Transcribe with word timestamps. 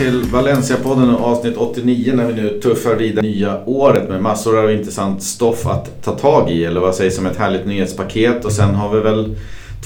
Välkomna 0.00 0.22
till 0.22 0.32
Valencia-podden 0.32 1.16
avsnitt 1.16 1.56
89 1.56 2.12
när 2.14 2.26
vi 2.26 2.32
nu 2.32 2.60
tuffar 2.60 2.94
vidare 2.94 3.26
nya 3.26 3.64
året 3.66 4.08
med 4.08 4.22
massor 4.22 4.58
av 4.58 4.72
intressant 4.72 5.22
stoff 5.22 5.66
att 5.66 6.02
ta 6.02 6.12
tag 6.12 6.50
i. 6.50 6.64
Eller 6.64 6.80
vad 6.80 6.94
sägs 6.94 7.18
om 7.18 7.26
ett 7.26 7.36
härligt 7.36 7.66
nyhetspaket 7.66 8.44
och 8.44 8.52
sen 8.52 8.74
har 8.74 8.94
vi 8.94 9.00
väl 9.00 9.36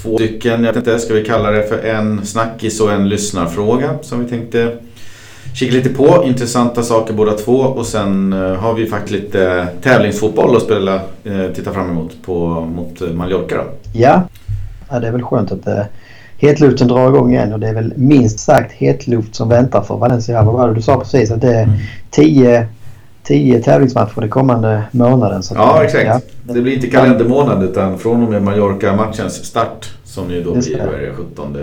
två 0.02 0.16
stycken, 0.16 0.64
jag 0.64 0.72
vet 0.72 0.76
inte, 0.76 0.98
ska 0.98 1.14
vi 1.14 1.24
kalla 1.24 1.50
det 1.50 1.62
för 1.62 1.78
en 1.78 2.26
snackis 2.26 2.80
och 2.80 2.92
en 2.92 3.08
lyssnarfråga 3.08 3.98
som 4.02 4.24
vi 4.24 4.30
tänkte 4.30 4.76
kika 5.54 5.72
lite 5.72 5.88
på. 5.88 6.24
Intressanta 6.26 6.82
saker 6.82 7.14
båda 7.14 7.32
två 7.32 7.58
och 7.58 7.86
sen 7.86 8.32
eh, 8.32 8.54
har 8.54 8.74
vi 8.74 8.86
faktiskt 8.86 9.22
lite 9.22 9.66
tävlingsfotboll 9.82 10.56
att 10.56 10.62
spela, 10.62 10.94
eh, 11.24 11.52
titta 11.54 11.72
fram 11.72 11.90
emot 11.90 12.12
på, 12.22 12.60
mot 12.60 13.00
Mallorca 13.14 13.56
då. 13.56 13.64
Ja. 13.94 14.22
ja, 14.90 15.00
det 15.00 15.06
är 15.06 15.12
väl 15.12 15.22
skönt 15.22 15.52
att 15.52 15.64
det 15.64 15.88
hetluften 16.46 16.88
drar 16.88 17.08
igång 17.08 17.32
igen 17.32 17.52
och 17.52 17.60
det 17.60 17.68
är 17.68 17.74
väl 17.74 17.92
minst 17.96 18.38
sagt 18.38 18.72
hetluft 18.72 19.34
som 19.34 19.48
väntar 19.48 19.82
för 19.82 19.96
Valencia. 19.96 20.42
Vad 20.42 20.54
var 20.54 20.68
det 20.68 20.74
du 20.74 20.82
sa 20.82 20.98
precis? 20.98 21.30
Att 21.30 21.40
det 21.40 21.54
är 21.54 21.62
mm. 21.62 21.76
tio, 22.10 22.66
tio 23.22 23.62
tävlingsmatcher 23.62 24.20
den 24.20 24.30
kommande 24.30 24.82
månaden. 24.90 25.42
Så 25.42 25.54
ja, 25.54 25.84
exakt. 25.84 26.06
Ja. 26.06 26.20
Det 26.54 26.60
blir 26.60 26.74
inte 26.74 26.86
kalendermånad 26.86 27.62
utan 27.62 27.98
från 27.98 28.22
och 28.22 28.30
med 28.30 28.42
Mallorca-matchens 28.42 29.44
start 29.44 29.92
som 30.04 30.30
ju 30.30 30.42
då 30.42 30.52
blir 30.52 31.12
17 31.16 31.56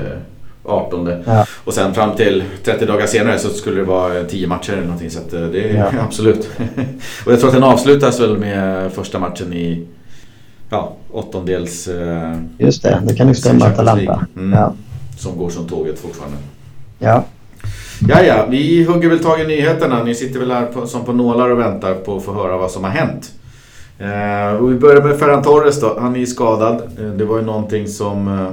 18 0.64 1.22
ja. 1.26 1.46
och 1.64 1.74
sen 1.74 1.94
fram 1.94 2.16
till 2.16 2.44
30 2.64 2.86
dagar 2.86 3.06
senare 3.06 3.40
så 3.40 3.50
skulle 3.50 3.78
det 3.78 3.84
vara 3.84 4.24
10 4.24 4.48
matcher 4.48 4.74
eller 4.74 4.84
någonting 4.84 5.10
så 5.10 5.20
att 5.20 5.34
eh, 5.34 5.42
det 5.42 5.70
är 5.70 5.76
ja. 5.76 5.92
absolut. 6.02 6.50
och 7.26 7.32
jag 7.32 7.40
tror 7.40 7.50
att 7.50 7.56
den 7.56 7.64
avslutas 7.64 8.20
väl 8.20 8.38
med 8.38 8.92
första 8.92 9.20
matchen 9.20 9.54
i 9.54 9.88
ja, 10.72 10.94
åttondels... 11.12 11.88
Eh, 11.88 12.38
Just 12.58 12.84
det, 12.84 13.02
det 13.08 13.16
kan 13.16 13.28
ju 13.28 13.36
stämma 13.36 13.66
Atalanta. 13.66 14.26
Mm, 14.36 14.54
ja. 14.54 14.74
Som 15.18 15.38
går 15.38 15.50
som 15.50 15.68
tåget 15.68 16.00
fortfarande. 16.00 16.38
Ja. 17.00 17.24
Ja, 18.10 18.24
ja, 18.24 18.46
vi 18.50 18.84
hugger 18.84 19.10
väl 19.10 19.20
tag 19.20 19.42
i 19.42 19.48
nyheterna. 19.48 20.04
Ni 20.04 20.16
sitter 20.16 20.40
väl 20.40 20.52
här 20.52 20.66
på, 20.66 20.88
som 20.88 21.06
på 21.06 21.14
nålar 21.14 21.50
och 21.50 21.60
väntar 21.60 21.94
på 21.94 22.18
att 22.18 22.24
få 22.24 22.34
höra 22.34 22.58
vad 22.58 22.72
som 22.72 22.84
har 22.84 22.92
hänt. 22.92 23.32
Eh, 24.00 24.62
vi 24.62 24.76
börjar 24.76 25.04
med 25.04 25.20
Ferran 25.20 25.44
Torres 25.44 25.82
då. 25.82 25.98
Han 26.00 26.16
är 26.16 26.20
ju 26.20 26.26
skadad. 26.26 26.82
Eh, 27.00 27.06
det 27.06 27.26
var 27.26 27.38
ju 27.38 27.46
någonting 27.46 27.88
som 27.88 28.28
eh, 28.28 28.48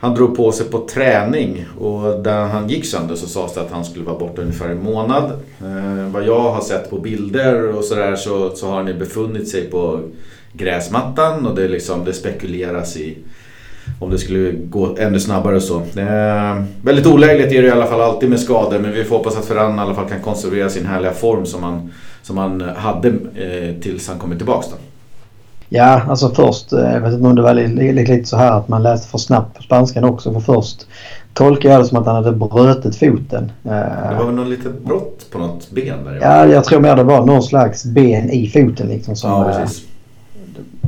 han 0.00 0.14
drog 0.14 0.36
på 0.36 0.52
sig 0.52 0.66
på 0.66 0.86
träning. 0.86 1.66
Och 1.78 2.22
där 2.22 2.44
han 2.44 2.68
gick 2.68 2.86
sönder 2.86 3.14
så 3.14 3.26
sades 3.26 3.54
det 3.54 3.60
att 3.60 3.70
han 3.70 3.84
skulle 3.84 4.04
vara 4.04 4.18
borta 4.18 4.42
ungefär 4.42 4.68
en 4.68 4.82
månad. 4.82 5.24
Eh, 5.60 6.12
vad 6.12 6.26
jag 6.26 6.50
har 6.50 6.60
sett 6.60 6.90
på 6.90 6.98
bilder 6.98 7.76
och 7.76 7.84
sådär 7.84 8.16
så, 8.16 8.50
så 8.56 8.66
har 8.66 8.76
han 8.76 8.86
ju 8.86 8.94
befunnit 8.94 9.48
sig 9.48 9.70
på 9.70 10.00
gräsmattan 10.52 11.46
och 11.46 11.54
det, 11.54 11.68
liksom, 11.68 12.04
det 12.04 12.12
spekuleras 12.12 12.96
i 12.96 13.18
om 13.98 14.10
det 14.10 14.18
skulle 14.18 14.52
gå 14.52 14.96
ännu 14.98 15.20
snabbare 15.20 15.56
och 15.56 15.62
så. 15.62 15.76
Eh, 15.80 16.62
väldigt 16.82 17.06
olägligt 17.06 17.52
är 17.52 17.62
det 17.62 17.68
i 17.68 17.70
alla 17.70 17.86
fall 17.86 18.00
alltid 18.00 18.30
med 18.30 18.40
skador 18.40 18.78
men 18.78 18.92
vi 18.92 19.04
får 19.04 19.16
hoppas 19.16 19.36
att 19.36 19.44
Ferran 19.44 19.76
i 19.76 19.80
alla 19.80 19.94
fall 19.94 20.08
kan 20.08 20.20
konservera 20.20 20.68
sin 20.68 20.86
härliga 20.86 21.12
form 21.12 21.46
som 21.46 21.62
han, 21.62 21.90
som 22.22 22.38
han 22.38 22.60
hade 22.60 23.08
eh, 23.08 23.80
tills 23.80 24.08
han 24.08 24.18
kommer 24.18 24.36
tillbaks 24.36 24.68
då. 24.68 24.76
Ja, 25.72 26.02
alltså 26.08 26.28
först, 26.28 26.72
eh, 26.72 26.92
jag 26.92 27.00
vet 27.00 27.12
inte 27.12 27.26
om 27.26 27.34
det 27.34 27.42
var 27.42 27.54
lite, 27.54 27.92
lite 27.92 28.28
så 28.28 28.36
här 28.36 28.52
att 28.52 28.68
man 28.68 28.82
läste 28.82 29.08
för 29.08 29.18
snabbt 29.18 29.56
på 29.56 29.62
spanskan 29.62 30.04
också. 30.04 30.32
För 30.32 30.40
först 30.40 30.86
tolkade 31.34 31.74
jag 31.74 31.82
det 31.82 31.86
som 31.86 31.98
att 31.98 32.06
han 32.06 32.14
hade 32.14 32.32
brutit 32.32 32.96
foten. 32.96 33.52
Eh, 33.64 33.70
det 33.70 34.16
var 34.18 34.24
väl 34.24 34.34
något 34.34 34.48
litet 34.48 34.84
brott 34.84 35.26
på 35.32 35.38
något 35.38 35.70
ben 35.70 36.04
där? 36.04 36.18
Ja, 36.22 36.46
jag 36.46 36.64
tror 36.64 36.80
mer 36.80 36.96
det 36.96 37.02
var 37.02 37.26
någon 37.26 37.42
slags 37.42 37.84
ben 37.84 38.30
i 38.30 38.48
foten 38.48 38.88
liksom. 38.88 39.16
Som, 39.16 39.30
ja, 39.30 39.44
precis 39.44 39.86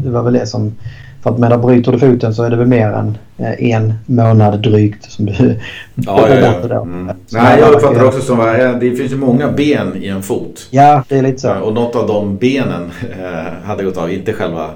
det 0.02 0.10
var 0.10 0.22
väl 0.22 0.32
det 0.32 0.46
som... 0.46 0.74
För 1.22 1.30
att 1.30 1.38
menar, 1.38 1.58
bryter 1.58 1.92
du 1.92 1.98
foten 1.98 2.34
så 2.34 2.42
är 2.42 2.50
det 2.50 2.56
väl 2.56 2.66
mer 2.66 2.88
än 2.88 3.18
eh, 3.38 3.64
en 3.64 3.94
månad 4.06 4.60
drygt 4.60 5.12
som 5.12 5.26
du... 5.26 5.60
Ja, 5.94 6.28
ja, 6.28 6.54
ja. 6.70 6.82
Mm. 6.82 7.16
Nej, 7.30 7.60
jag 7.60 7.74
uppfattar 7.74 8.00
det 8.00 8.06
också 8.06 8.20
som 8.20 8.40
att 8.40 8.58
eh, 8.58 8.72
det 8.72 8.96
finns 8.96 9.12
ju 9.12 9.16
många 9.16 9.52
ben 9.52 9.96
i 9.96 10.08
en 10.08 10.22
fot. 10.22 10.68
Ja, 10.70 11.04
det 11.08 11.18
är 11.18 11.22
lite 11.22 11.38
så. 11.38 11.54
Och 11.54 11.74
något 11.74 11.96
av 11.96 12.06
de 12.06 12.36
benen 12.36 12.90
eh, 13.20 13.66
hade 13.66 13.84
gått 13.84 13.96
av, 13.96 14.12
inte 14.12 14.32
själva 14.32 14.70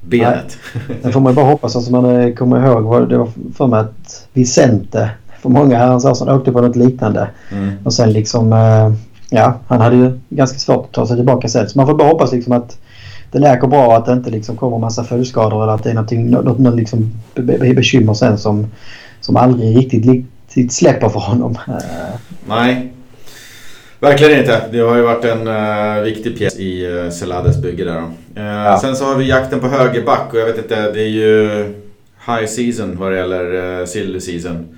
benet. 0.00 0.58
Det 1.02 1.12
får 1.12 1.20
man 1.20 1.34
bara 1.34 1.46
hoppas. 1.46 1.76
Alltså 1.76 1.92
man 1.92 2.36
kommer 2.36 2.66
ihåg, 2.66 3.08
det 3.08 3.18
var 3.18 3.28
för 3.56 3.66
mig 3.66 3.80
att 3.80 4.26
Vicente 4.32 5.10
för 5.42 5.48
många 5.48 5.78
herrans 5.78 6.04
år 6.04 6.14
sedan 6.14 6.28
åkte 6.28 6.52
på 6.52 6.60
något 6.60 6.76
liknande. 6.76 7.28
Mm. 7.52 7.70
Och 7.84 7.94
sen 7.94 8.12
liksom, 8.12 8.52
ja, 9.30 9.54
han 9.68 9.80
hade 9.80 9.96
ju 9.96 10.20
ganska 10.28 10.58
svårt 10.58 10.84
att 10.84 10.92
ta 10.92 11.06
sig 11.06 11.16
tillbaka 11.16 11.48
sen. 11.48 11.68
Så 11.68 11.78
man 11.78 11.86
får 11.86 11.94
bara 11.94 12.08
hoppas 12.08 12.32
liksom 12.32 12.52
att 12.52 12.78
det 13.30 13.38
läker 13.38 13.66
bra 13.66 13.96
att 13.96 14.06
det 14.06 14.12
inte 14.12 14.30
liksom 14.30 14.56
kommer 14.56 14.78
massa 14.78 15.04
följdskador 15.04 15.62
eller 15.62 15.72
att 15.72 15.84
det 15.84 15.90
är 15.90 15.94
någonting, 15.94 16.30
något, 16.30 16.58
något 16.58 16.76
liksom 16.76 17.12
bekymmer 17.74 18.14
sen 18.14 18.38
som, 18.38 18.66
som 19.20 19.36
aldrig 19.36 19.76
riktigt, 19.76 20.06
riktigt 20.06 20.72
släpper 20.72 21.08
för 21.08 21.20
honom. 21.20 21.58
Nej, 22.46 22.92
Verkligen 24.00 24.38
inte. 24.38 24.60
Det 24.72 24.78
har 24.78 24.96
ju 24.96 25.02
varit 25.02 25.24
en 25.24 25.48
uh, 25.48 26.02
viktig 26.02 26.38
pjäs 26.38 26.58
i 26.58 26.86
uh, 26.86 27.10
Celades 27.10 27.62
bygge 27.62 27.84
där. 27.84 28.02
Uh, 28.36 28.44
ja. 28.44 28.78
Sen 28.80 28.96
så 28.96 29.04
har 29.04 29.16
vi 29.16 29.28
jakten 29.28 29.60
på 29.60 29.68
högerback 29.68 30.32
och 30.32 30.38
jag 30.38 30.46
vet 30.46 30.58
inte, 30.58 30.92
det 30.92 31.02
är 31.02 31.08
ju 31.08 31.48
high 32.26 32.46
season 32.46 32.98
vad 32.98 33.12
det 33.12 33.18
gäller 33.18 33.54
uh, 33.80 33.86
silly 33.86 34.20
season. 34.20 34.68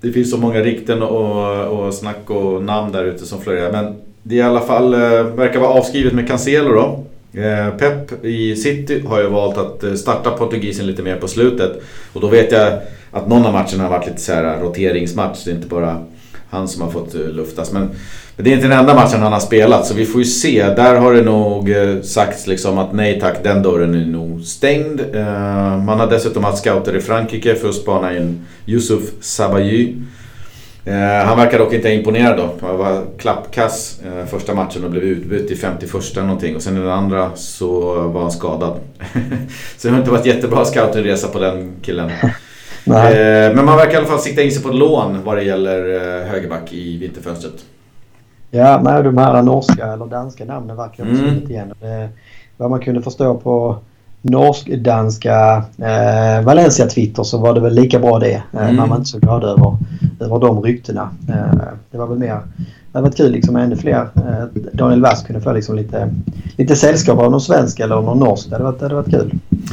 Det 0.00 0.12
finns 0.12 0.30
så 0.30 0.36
många 0.36 0.60
rykten 0.60 1.02
och, 1.02 1.66
och 1.66 1.94
snack 1.94 2.30
och 2.30 2.62
namn 2.62 2.92
där 2.92 3.04
ute 3.04 3.26
som 3.26 3.40
florerar. 3.40 3.72
Men 3.72 3.96
det 4.22 4.34
är 4.34 4.38
i 4.38 4.42
alla 4.42 4.60
fall, 4.60 4.94
uh, 4.94 5.22
verkar 5.22 5.60
vara 5.60 5.70
avskrivet 5.70 6.12
med 6.12 6.28
Cancelo 6.28 6.74
då. 6.74 7.04
Eh, 7.32 7.70
Pep 7.78 8.24
i 8.24 8.56
City 8.56 9.02
har 9.06 9.20
ju 9.20 9.28
valt 9.28 9.58
att 9.58 9.84
eh, 9.84 9.94
starta 9.94 10.30
portugisen 10.30 10.86
lite 10.86 11.02
mer 11.02 11.16
på 11.16 11.28
slutet. 11.28 11.82
Och 12.12 12.20
då 12.20 12.28
vet 12.28 12.52
jag 12.52 12.78
att 13.10 13.28
någon 13.28 13.46
av 13.46 13.52
matcherna 13.52 13.82
har 13.82 13.90
varit 13.90 14.06
lite 14.06 14.20
så 14.20 14.32
här 14.32 14.44
eh, 14.44 14.62
roteringsmatch. 14.62 15.44
Det 15.44 15.50
är 15.50 15.54
inte 15.54 15.68
bara 15.68 16.04
han 16.50 16.68
som 16.68 16.82
har 16.82 16.90
fått 16.90 17.14
luftas. 17.14 17.72
Men, 17.72 17.90
men 18.36 18.44
det 18.44 18.50
är 18.50 18.54
inte 18.54 18.68
den 18.68 18.78
enda 18.78 18.94
matchen 18.94 19.22
han 19.22 19.32
har 19.32 19.40
spelat 19.40 19.86
så 19.86 19.94
vi 19.94 20.06
får 20.06 20.20
ju 20.20 20.24
se. 20.24 20.64
Där 20.76 20.94
har 20.94 21.12
det 21.12 21.22
nog 21.22 21.74
sagts 22.04 22.46
liksom 22.46 22.78
att 22.78 22.92
nej 22.92 23.20
tack, 23.20 23.36
den 23.42 23.62
dörren 23.62 23.94
är 23.94 24.06
nog 24.06 24.44
stängd. 24.44 25.00
Man 25.86 26.00
har 26.00 26.06
dessutom 26.10 26.44
haft 26.44 26.58
scouter 26.58 26.96
i 26.96 27.00
Frankrike 27.00 27.54
för 27.54 27.68
att 27.68 27.74
spana 27.74 28.16
in 28.16 28.46
Yusuf 28.66 29.02
Sabahy. 29.20 29.94
Eh, 30.84 31.26
han 31.26 31.38
verkar 31.38 31.58
dock 31.58 31.72
inte 31.72 31.92
imponerad 31.92 32.36
då. 32.36 32.66
Han 32.66 32.78
var 32.78 33.04
klappkass 33.18 34.00
eh, 34.06 34.26
första 34.26 34.54
matchen 34.54 34.84
och 34.84 34.90
blev 34.90 35.02
utbytt 35.02 35.50
i 35.50 35.56
51 35.56 35.92
någonting. 36.16 36.56
Och 36.56 36.62
sen 36.62 36.76
i 36.76 36.80
den 36.80 36.90
andra 36.90 37.30
så 37.34 37.94
var 38.08 38.20
han 38.20 38.30
skadad. 38.30 38.80
så 39.76 39.88
det 39.88 39.94
har 39.94 39.98
inte 39.98 40.10
varit 40.10 40.26
jättebra 40.26 40.64
scoutingresa 40.64 41.28
på 41.28 41.38
den 41.38 41.72
killen. 41.82 42.10
eh, 42.86 43.54
men 43.54 43.64
man 43.64 43.76
verkar 43.76 43.92
i 43.92 43.96
alla 43.96 44.06
fall 44.06 44.18
sikta 44.18 44.42
in 44.42 44.52
sig 44.52 44.62
på 44.62 44.68
ett 44.68 44.74
lån 44.74 45.24
vad 45.24 45.36
det 45.36 45.42
gäller 45.42 45.80
högerback 46.24 46.72
i 46.72 46.98
vinterfönstret. 46.98 47.64
Ja, 48.50 48.80
nej, 48.84 49.02
de 49.02 49.18
här 49.18 49.42
norska 49.42 49.86
eller 49.86 50.06
danska 50.06 50.44
namnen 50.44 50.76
verkar 50.76 51.04
ha 51.04 51.10
mm. 51.10 51.50
igen. 51.50 51.72
Det, 51.80 52.08
vad 52.56 52.70
man 52.70 52.80
kunde 52.80 53.02
förstå 53.02 53.34
på 53.34 53.78
norsk-danska 54.22 55.62
eh, 55.78 56.44
Valencia-Twitter 56.44 57.22
så 57.22 57.38
var 57.38 57.54
det 57.54 57.60
väl 57.60 57.74
lika 57.74 57.98
bra 57.98 58.18
det. 58.18 58.42
Eh, 58.52 58.62
mm. 58.62 58.76
Man 58.76 58.88
var 58.88 58.96
inte 58.96 59.08
så 59.08 59.18
glad 59.18 59.44
över, 59.44 59.76
över 60.20 60.38
de 60.38 60.62
ryktena. 60.62 61.10
Eh, 61.28 61.62
det 61.90 61.98
var 61.98 62.06
väl 62.06 62.18
mer... 62.18 62.40
Det 62.92 62.98
hade 62.98 63.08
varit 63.08 63.16
kul 63.16 63.32
liksom 63.32 63.56
ännu 63.56 63.76
fler. 63.76 64.08
Eh, 64.16 64.44
Daniel 64.72 65.02
Wass 65.02 65.22
kunde 65.22 65.40
få 65.40 65.52
liksom 65.52 65.76
lite, 65.76 66.14
lite 66.56 66.76
sällskap 66.76 67.18
av 67.18 67.30
någon 67.30 67.40
svensk 67.40 67.80
eller 67.80 67.94
någon 67.94 68.18
norsk. 68.18 68.48
Det 68.48 68.54
hade 68.54 68.64
varit, 68.64 68.78
det 68.78 68.84
hade 68.84 68.94
varit 68.94 69.10
kul. 69.10 69.30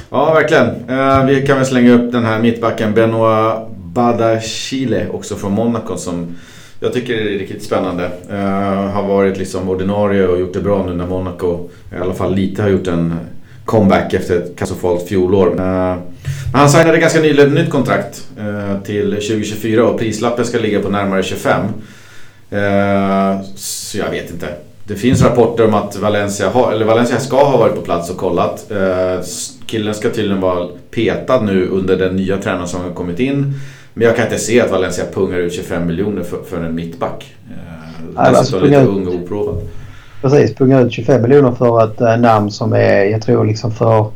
Ja, 0.09 0.33
verkligen. 0.33 0.67
Eh, 0.67 1.25
vi 1.25 1.47
kan 1.47 1.57
väl 1.57 1.65
slänga 1.65 1.91
upp 1.91 2.11
den 2.11 2.25
här 2.25 2.39
mittbacken 2.39 2.93
Benoit 2.93 3.55
Badachile 3.93 5.07
också 5.09 5.35
från 5.35 5.51
Monaco 5.51 5.97
som 5.97 6.35
jag 6.79 6.93
tycker 6.93 7.13
det 7.13 7.35
är 7.35 7.39
riktigt 7.39 7.63
spännande. 7.63 8.11
Uh, 8.31 8.91
har 8.91 9.07
varit 9.07 9.37
liksom 9.37 9.69
ordinarie 9.69 10.27
och 10.27 10.39
gjort 10.39 10.53
det 10.53 10.61
bra 10.61 10.85
nu 10.85 10.93
när 10.93 11.07
Monaco 11.07 11.69
i 11.91 12.01
alla 12.01 12.13
fall 12.13 12.35
lite 12.35 12.61
har 12.61 12.69
gjort 12.69 12.87
en 12.87 13.13
comeback 13.67 14.13
efter 14.13 14.37
ett 14.37 14.55
katastrofalt 14.55 15.07
fjolår. 15.07 15.47
Uh, 15.59 15.95
han 16.53 16.69
signade 16.69 16.97
ganska 16.97 17.19
nyligen 17.19 17.47
ett 17.47 17.63
nytt 17.63 17.69
kontrakt 17.69 18.27
uh, 18.39 18.83
till 18.83 19.11
2024 19.11 19.87
och 19.87 19.99
prislappen 19.99 20.45
ska 20.45 20.57
ligga 20.57 20.81
på 20.81 20.89
närmare 20.89 21.23
25. 21.23 21.61
Uh, 22.53 22.59
eh, 22.59 23.41
så 23.55 23.97
jag 23.97 24.09
vet 24.09 24.31
inte. 24.31 24.47
Det 24.83 24.95
finns 24.95 25.21
rapporter 25.21 25.65
om 25.65 25.73
att 25.73 25.95
Valencia, 25.95 26.49
ha, 26.49 26.71
eller 26.71 26.85
Valencia 26.85 27.19
ska 27.19 27.43
ha 27.43 27.57
varit 27.57 27.75
på 27.75 27.81
plats 27.81 28.09
och 28.09 28.17
kollat. 28.17 28.71
killen 29.65 29.93
ska 29.93 30.09
tydligen 30.09 30.41
vara 30.41 30.67
petad 30.91 31.41
nu 31.41 31.67
under 31.67 31.97
den 31.97 32.15
nya 32.15 32.37
tränaren 32.37 32.67
som 32.67 32.81
har 32.81 32.91
kommit 32.91 33.19
in. 33.19 33.53
Men 33.93 34.07
jag 34.07 34.15
kan 34.15 34.25
inte 34.25 34.37
se 34.37 34.61
att 34.61 34.71
Valencia 34.71 35.05
pungar 35.13 35.37
ut 35.37 35.53
25 35.53 35.87
miljoner 35.87 36.23
för, 36.23 36.37
för 36.49 36.63
en 36.63 36.75
mittback. 36.75 37.33
Dessutom 38.31 38.63
lite 38.63 38.85
ung 38.85 39.07
och 39.07 39.15
oprovad. 39.15 39.61
Precis, 40.21 40.55
punga 40.55 40.79
ut 40.79 40.93
25 40.93 41.21
miljoner 41.21 41.51
för 41.51 41.83
ett 41.83 42.01
äh, 42.01 42.17
namn 42.17 42.51
som 42.51 42.73
är, 42.73 43.03
jag 43.03 43.21
tror 43.21 43.45
liksom 43.45 43.71
för 43.71 44.11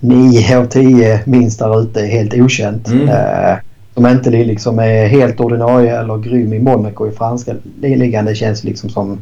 9 0.00 0.58
av 0.58 0.64
10 0.64 1.20
minst 1.24 1.58
där 1.58 1.80
ute 1.80 2.02
helt 2.02 2.34
okänt. 2.34 2.88
Mm. 2.88 3.08
Äh, 3.08 3.58
som 3.94 4.06
inte 4.06 4.30
liksom 4.30 4.78
är 4.78 5.06
helt 5.06 5.40
ordinarie 5.40 6.00
eller 6.00 6.18
grym 6.18 6.52
i 6.52 6.58
Monaco 6.58 7.08
i 7.08 7.10
franska 7.10 7.54
ligan. 7.80 8.24
Det 8.24 8.34
känns 8.34 8.64
liksom 8.64 8.90
som, 8.90 9.18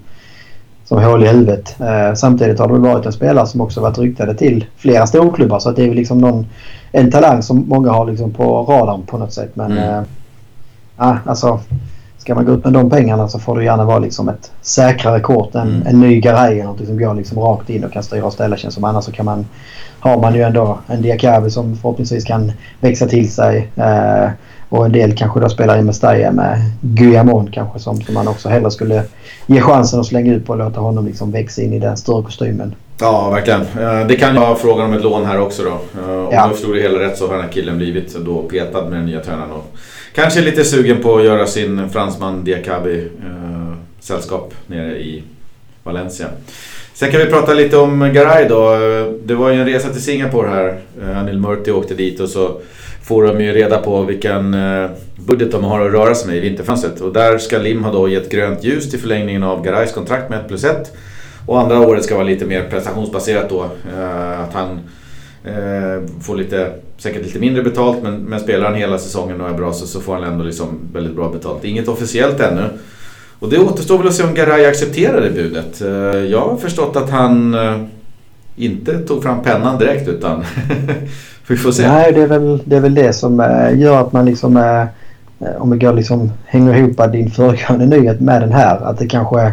som 0.85 1.03
hål 1.03 1.25
i 1.25 1.29
huvudet. 1.29 1.81
Äh, 1.81 2.15
samtidigt 2.15 2.59
har 2.59 2.69
det 2.69 2.79
varit 2.79 3.07
en 3.07 3.13
spelare 3.13 3.47
som 3.47 3.61
också 3.61 3.81
varit 3.81 3.99
ryktade 3.99 4.35
till 4.35 4.65
flera 4.77 5.07
storklubbar 5.07 5.59
så 5.59 5.69
att 5.69 5.77
det 5.77 5.85
är 5.85 5.95
liksom 5.95 6.19
någon, 6.19 6.47
en 6.93 7.11
talang 7.11 7.43
som 7.43 7.65
många 7.69 7.91
har 7.91 8.07
liksom 8.07 8.33
på 8.33 8.63
radarn 8.63 9.03
på 9.03 9.19
något 9.19 9.33
sätt. 9.33 9.51
Men 9.57 9.73
mm. 9.73 10.05
äh, 11.01 11.17
alltså 11.25 11.61
ska 12.29 12.35
man 12.35 12.45
gå 12.45 12.53
ut 12.53 12.65
med 12.65 12.73
de 12.73 12.91
pengarna 12.91 13.29
så 13.29 13.39
får 13.39 13.59
det 13.59 13.65
gärna 13.65 13.85
vara 13.85 13.99
liksom 13.99 14.29
ett 14.29 14.51
säkrare 14.63 15.21
kort. 15.21 15.55
En, 15.55 15.69
mm. 15.69 15.87
en 15.87 16.01
ny 16.01 16.21
Garay 16.21 16.55
eller 16.55 16.65
något 16.65 16.87
som 16.87 16.99
går 16.99 17.15
liksom 17.15 17.39
rakt 17.39 17.71
in 17.71 17.85
och 17.85 17.93
kan 17.93 18.03
styra 18.03 18.25
och 18.25 18.33
ställa 18.33 18.57
känns 18.57 18.75
som. 18.75 18.85
Annars 18.85 19.05
så 19.05 19.13
kan 19.13 19.25
man, 19.25 19.47
har 20.01 20.21
man 20.21 20.35
ju 20.35 20.43
ändå 20.43 20.79
en 20.87 21.03
Diakavi 21.03 21.51
som 21.51 21.77
förhoppningsvis 21.77 22.25
kan 22.25 22.53
växa 22.81 23.07
till 23.07 23.33
sig. 23.33 23.71
Eh, 23.77 24.31
och 24.69 24.87
en 24.87 24.93
del 24.93 25.17
kanske 25.17 25.41
då 25.41 25.49
spelar 25.49 25.79
i 25.79 25.83
Mestalla 25.83 26.33
med 26.33 26.59
Guillamon 26.81 27.51
kanske 27.53 27.79
som, 27.79 28.01
som 28.03 28.15
man 28.15 28.29
också 28.29 28.49
hellre 28.49 28.71
skulle 28.71 29.03
ge 29.47 29.61
chansen 29.61 30.01
att 30.01 30.07
slänga 30.07 30.35
ut 30.35 30.47
på 30.47 30.53
och 30.53 30.59
låta 30.59 30.81
honom 30.81 31.07
liksom 31.07 31.31
växa 31.31 31.63
in 31.63 31.73
i 31.73 31.79
den 31.79 31.97
större 31.97 32.23
kostymen. 32.23 32.75
Ja, 33.01 33.31
verkligen. 33.31 33.61
Eh, 33.61 34.07
det 34.07 34.17
kan 34.17 34.35
ju 34.35 34.41
vara 34.41 34.55
frågan 34.55 34.87
om 34.87 34.93
ett 34.93 35.03
lån 35.03 35.25
här 35.25 35.41
också 35.41 35.63
då. 35.63 36.01
Eh, 36.01 36.11
om 36.11 36.29
ja. 36.33 36.33
jag 36.33 36.51
förstod 36.51 36.75
det 36.75 36.81
hela 36.81 36.99
rätt 36.99 37.19
så 37.19 37.27
har 37.27 37.35
den 37.35 37.43
här 37.43 37.53
killen 37.53 37.79
blivit 37.79 38.17
då 38.25 38.43
petad 38.43 38.83
med 38.83 38.93
den 38.93 39.07
nya 39.07 39.21
tränaren. 39.21 39.53
Och 39.53 39.79
kanske 40.19 40.41
lite 40.41 40.65
sugen 40.65 41.03
på 41.03 41.17
att 41.17 41.25
göra 41.25 41.47
sin 41.47 41.91
fransman 41.91 42.45
Diakabi 42.45 43.09
eh, 43.25 43.75
sällskap 44.01 44.55
nere 44.67 44.99
i 44.99 45.23
Valencia. 45.83 46.27
Sen 46.95 47.11
kan 47.11 47.21
vi 47.21 47.27
prata 47.27 47.55
lite 47.55 47.77
om 47.77 48.13
Garay 48.15 48.49
då. 48.49 48.77
Det 49.25 49.35
var 49.35 49.51
ju 49.51 49.61
en 49.61 49.67
resa 49.67 49.89
till 49.89 50.03
Singapore 50.03 50.49
här. 50.49 50.79
Eh, 51.03 51.19
Anil 51.19 51.39
Murti 51.39 51.71
åkte 51.71 51.95
dit 51.95 52.21
och 52.21 52.29
så 52.29 52.61
får 53.03 53.25
de 53.27 53.45
ju 53.45 53.53
reda 53.53 53.79
på 53.79 54.03
vilken 54.03 54.55
eh, 54.55 54.91
budget 55.17 55.53
de 55.53 55.65
har 55.65 55.87
att 55.87 55.93
röra 55.93 56.15
sig 56.15 56.29
med 56.29 56.37
i 56.37 56.41
vinterfönstret. 56.41 57.01
Och 57.01 57.13
där 57.13 57.39
ska 57.39 57.59
Lim 57.59 57.85
ha 57.85 57.93
då 57.93 58.09
gett 58.09 58.31
grönt 58.31 58.65
ljus 58.65 58.91
till 58.91 59.01
förlängningen 59.01 59.43
av 59.43 59.65
Garays 59.65 59.93
kontrakt 59.93 60.31
med 60.31 60.41
1 60.41 60.49
plus 60.49 60.65
1. 60.65 60.97
Och 61.47 61.61
andra 61.61 61.81
året 61.81 62.05
ska 62.05 62.15
vara 62.15 62.27
lite 62.27 62.45
mer 62.45 62.63
prestationsbaserat 62.71 63.49
då. 63.49 63.65
Eh, 63.97 64.41
att 64.41 64.55
han 64.55 64.81
eh, 65.49 66.23
får 66.23 66.37
lite, 66.37 66.73
säkert 66.99 67.23
lite 67.23 67.39
mindre 67.39 67.63
betalt 67.63 68.03
men, 68.03 68.23
men 68.23 68.41
spelar 68.41 68.65
han 68.65 68.75
hela 68.75 68.99
säsongen 68.99 69.41
och 69.41 69.49
är 69.49 69.55
bra 69.55 69.73
så, 69.73 69.87
så 69.87 70.01
får 70.01 70.15
han 70.15 70.25
ändå 70.25 70.45
liksom 70.45 70.79
väldigt 70.93 71.17
bra 71.17 71.29
betalt. 71.29 71.65
Inget 71.65 71.89
officiellt 71.89 72.41
ännu. 72.41 72.69
Och 73.39 73.51
det 73.51 73.59
återstår 73.59 73.99
väl 73.99 74.09
att 74.09 74.15
se 74.15 74.25
om 74.25 74.35
Garay 74.35 74.65
accepterar 74.65 75.21
det 75.21 75.31
budet. 75.31 75.81
Eh, 75.81 75.89
jag 76.31 76.41
har 76.41 76.57
förstått 76.57 76.97
att 76.97 77.11
han 77.11 77.55
eh, 77.55 77.77
inte 78.57 78.99
tog 78.99 79.23
fram 79.23 79.43
pennan 79.43 79.79
direkt 79.79 80.09
utan 80.09 80.45
vi 81.49 81.57
får 81.57 81.73
se. 81.73 81.89
Nej, 81.89 82.13
det 82.13 82.23
är 82.23 82.27
väl 82.27 82.63
det, 82.65 82.77
är 82.77 82.81
väl 82.81 82.95
det 82.95 83.13
som 83.13 83.41
eh, 83.41 83.79
gör 83.79 84.01
att 84.01 84.13
man 84.13 84.25
liksom 84.25 84.57
eh, 84.57 84.87
om 85.59 85.71
vi 85.71 85.79
går 85.79 85.93
liksom 85.93 86.33
hänger 86.47 86.77
ihop 86.77 87.13
din 87.13 87.31
föregående 87.31 87.87
nyhet 87.87 88.21
med 88.21 88.43
den 88.43 88.53
här 88.53 88.81
att 88.81 88.99
det 88.99 89.07
kanske 89.07 89.53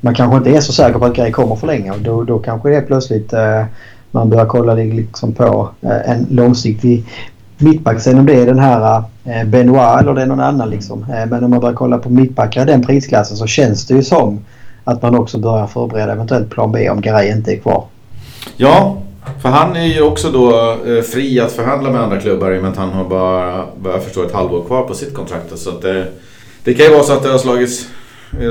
man 0.00 0.14
kanske 0.14 0.36
inte 0.36 0.50
är 0.50 0.60
så 0.60 0.72
säker 0.72 0.98
på 0.98 1.04
att 1.04 1.16
Garay 1.16 1.32
kommer 1.32 1.56
förlänga 1.56 1.92
och 1.92 2.00
då, 2.00 2.24
då 2.24 2.38
kanske 2.38 2.68
det 2.68 2.76
är 2.76 2.82
plötsligt 2.82 3.32
eh, 3.32 3.64
man 4.10 4.30
börjar 4.30 4.46
kolla 4.46 4.74
liksom 4.74 5.32
på 5.32 5.70
eh, 5.80 6.10
en 6.10 6.26
långsiktig 6.30 7.04
mittback. 7.58 8.00
Sen 8.00 8.18
om 8.18 8.26
det 8.26 8.34
är 8.34 8.46
den 8.46 8.58
här 8.58 9.02
eh, 9.24 9.44
Benoit 9.44 10.00
eller 10.00 10.14
det 10.14 10.22
är 10.22 10.26
någon 10.26 10.40
annan 10.40 10.70
liksom. 10.70 11.02
Eh, 11.02 11.26
men 11.30 11.44
om 11.44 11.50
man 11.50 11.60
börjar 11.60 11.74
kolla 11.74 11.98
på 11.98 12.10
mittbackar 12.10 12.62
i 12.62 12.64
den 12.64 12.82
prisklassen 12.82 13.36
så 13.36 13.46
känns 13.46 13.86
det 13.86 13.94
ju 13.94 14.02
som 14.02 14.44
att 14.84 15.02
man 15.02 15.14
också 15.14 15.38
börjar 15.38 15.66
förbereda 15.66 16.12
eventuellt 16.12 16.50
plan 16.50 16.72
B 16.72 16.90
om 16.90 17.00
Garay 17.00 17.30
inte 17.30 17.52
är 17.52 17.56
kvar. 17.56 17.84
Ja, 18.56 18.96
för 19.42 19.48
han 19.48 19.76
är 19.76 19.86
ju 19.86 20.02
också 20.02 20.30
då 20.30 20.76
fri 21.12 21.40
att 21.40 21.52
förhandla 21.52 21.90
med 21.90 22.00
andra 22.00 22.20
klubbar 22.20 22.52
i 22.52 22.58
och 22.58 22.62
med 22.62 22.70
att 22.70 22.76
han 22.76 22.90
har 22.90 23.04
bara, 23.04 23.64
vad 23.82 23.92
jag 23.92 24.04
förstår, 24.04 24.26
ett 24.26 24.32
halvår 24.32 24.64
kvar 24.64 24.82
på 24.82 24.94
sitt 24.94 25.14
kontrakt. 25.14 25.58
Så 25.58 25.70
att 25.70 25.82
det, 25.82 26.06
det 26.64 26.74
kan 26.74 26.86
ju 26.86 26.92
vara 26.92 27.02
så 27.02 27.12
att 27.12 27.22
det 27.22 27.28
har 27.28 27.38
slagits 27.38 27.86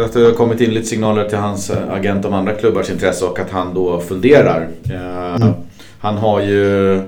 att 0.06 0.14
det 0.14 0.20
har 0.20 0.32
kommit 0.32 0.62
in 0.62 0.74
lite 0.74 0.88
signaler 0.88 1.30
till 1.30 1.38
hans 1.38 1.70
eh, 1.70 1.94
agent 1.94 2.26
om 2.26 2.34
andra 2.34 2.54
klubbars 2.54 2.90
intresse 2.90 3.26
och 3.26 3.40
att 3.40 3.50
han 3.50 3.74
då 3.74 4.00
funderar. 4.00 4.68
Eh, 4.84 5.36
mm. 5.36 5.54
Han 6.00 6.18
har 6.18 6.42
ju 6.42 7.02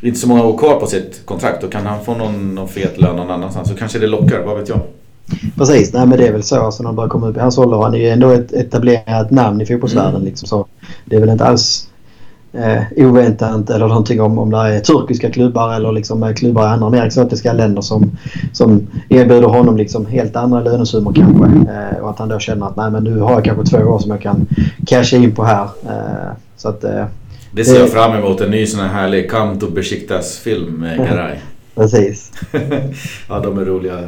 inte 0.00 0.18
så 0.18 0.28
många 0.28 0.44
år 0.44 0.58
kvar 0.58 0.80
på 0.80 0.86
sitt 0.86 1.26
kontrakt 1.26 1.64
och 1.64 1.72
kan 1.72 1.86
han 1.86 2.04
få 2.04 2.14
någon, 2.14 2.54
någon 2.54 2.68
fet 2.68 3.00
lön 3.00 3.16
någon 3.16 3.30
annanstans 3.30 3.68
så 3.68 3.74
kanske 3.74 3.98
det 3.98 4.06
lockar, 4.06 4.42
vad 4.42 4.58
vet 4.58 4.68
jag. 4.68 4.80
Precis, 5.56 5.92
nej 5.92 6.06
men 6.06 6.18
det 6.18 6.26
är 6.26 6.32
väl 6.32 6.42
så 6.42 6.60
alltså 6.60 6.82
när 6.82 6.88
han 6.88 6.96
börjar 6.96 7.08
komma 7.08 7.28
upp 7.28 7.36
i 7.36 7.40
hans 7.40 7.58
ålder. 7.58 7.78
Han 7.78 7.94
är 7.94 7.98
ju 7.98 8.08
ändå 8.08 8.30
ett 8.30 8.52
etablerat 8.52 9.30
namn 9.30 9.60
i 9.60 9.66
fotbollsvärlden 9.66 10.14
mm. 10.14 10.24
liksom, 10.24 10.48
så 10.48 10.66
det 11.04 11.16
är 11.16 11.20
väl 11.20 11.28
inte 11.28 11.44
alls 11.44 11.89
eh, 12.52 12.82
oväntat 12.96 13.70
eller 13.70 13.88
någonting 13.88 14.20
om, 14.20 14.38
om 14.38 14.50
det 14.50 14.58
är 14.58 14.80
turkiska 14.80 15.30
klubbar 15.30 15.74
eller 15.74 15.92
liksom 15.92 16.22
eh, 16.22 16.32
klubbar 16.32 16.62
i 16.62 16.66
andra 16.66 16.90
mer 16.90 17.02
exotiska 17.02 17.52
länder 17.52 17.82
som, 17.82 18.10
som 18.52 18.86
erbjuder 19.08 19.48
honom 19.48 19.76
liksom 19.76 20.06
helt 20.06 20.36
andra 20.36 20.60
lönesummor 20.60 21.12
kanske. 21.12 21.72
Eh, 21.72 22.02
och 22.02 22.10
att 22.10 22.18
han 22.18 22.28
då 22.28 22.38
känner 22.38 22.66
att 22.66 22.76
nej 22.76 22.90
men 22.90 23.04
nu 23.04 23.20
har 23.20 23.32
jag 23.32 23.44
kanske 23.44 23.76
två 23.76 23.84
år 23.84 23.98
som 23.98 24.10
jag 24.10 24.20
kan 24.20 24.46
casha 24.86 25.16
in 25.16 25.34
på 25.34 25.44
här. 25.44 25.64
Eh, 25.64 26.32
så 26.56 26.68
att, 26.68 26.84
eh, 26.84 27.04
det 27.52 27.64
ser 27.64 27.80
jag 27.80 27.90
fram 27.90 28.12
emot, 28.12 28.40
en 28.40 28.50
ny 28.50 28.66
sån 28.66 28.80
här 28.80 28.88
härlig 28.88 29.30
Come 29.30 29.56
to 29.60 29.70
Besiktas 29.70 30.38
film 30.38 30.72
med 30.72 30.98
Garay. 30.98 31.36
Precis. 31.74 32.32
ja, 33.28 33.40
de 33.40 33.58
är 33.58 33.64
roliga. 33.64 33.98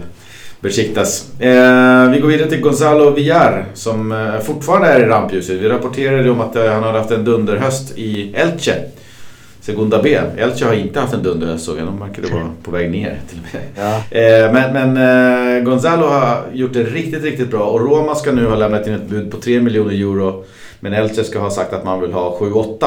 Besiktas. 0.63 1.31
Eh, 1.41 2.11
vi 2.11 2.19
går 2.21 2.29
vidare 2.29 2.49
till 2.49 2.61
Gonzalo 2.61 3.11
Villar 3.11 3.65
som 3.75 4.13
eh, 4.13 4.41
fortfarande 4.41 4.89
är 4.89 5.01
i 5.01 5.07
rampljuset. 5.07 5.61
Vi 5.61 5.69
rapporterade 5.69 6.31
om 6.31 6.41
att 6.41 6.57
eh, 6.57 6.73
han 6.73 6.83
hade 6.83 6.99
haft 6.99 7.11
en 7.11 7.25
dunderhöst 7.25 7.99
i 7.99 8.35
Elche. 8.35 8.75
Segunda 9.61 10.03
B. 10.03 10.19
Elche 10.37 10.65
har 10.65 10.73
inte 10.73 11.01
haft 11.01 11.15
en 11.15 11.23
dunderhöst 11.23 11.65
såg 11.65 11.79
jag. 11.79 11.87
De 11.87 12.01
verkade 12.01 12.29
vara 12.29 12.51
på 12.63 12.71
väg 12.71 12.91
ner 12.91 13.21
till 13.29 13.39
och 13.39 13.55
med. 13.55 13.63
Ja. 13.77 14.19
Eh, 14.19 14.53
men 14.53 14.73
men 14.73 15.57
eh, 15.57 15.65
Gonzalo 15.65 16.07
har 16.07 16.43
gjort 16.53 16.73
det 16.73 16.83
riktigt, 16.83 17.25
riktigt 17.25 17.51
bra 17.51 17.63
och 17.65 17.81
Roma 17.81 18.15
ska 18.15 18.33
nu 18.33 18.47
ha 18.47 18.57
lämnat 18.57 18.87
in 18.87 18.95
ett 18.95 19.09
bud 19.09 19.31
på 19.31 19.37
3 19.37 19.61
miljoner 19.61 19.93
euro. 19.95 20.45
Men 20.81 20.93
Elche 20.93 21.25
ska 21.25 21.39
ha 21.39 21.51
sagt 21.51 21.73
att 21.73 21.85
man 21.85 22.01
vill 22.01 22.13
ha 22.13 22.39
7-8. 22.41 22.85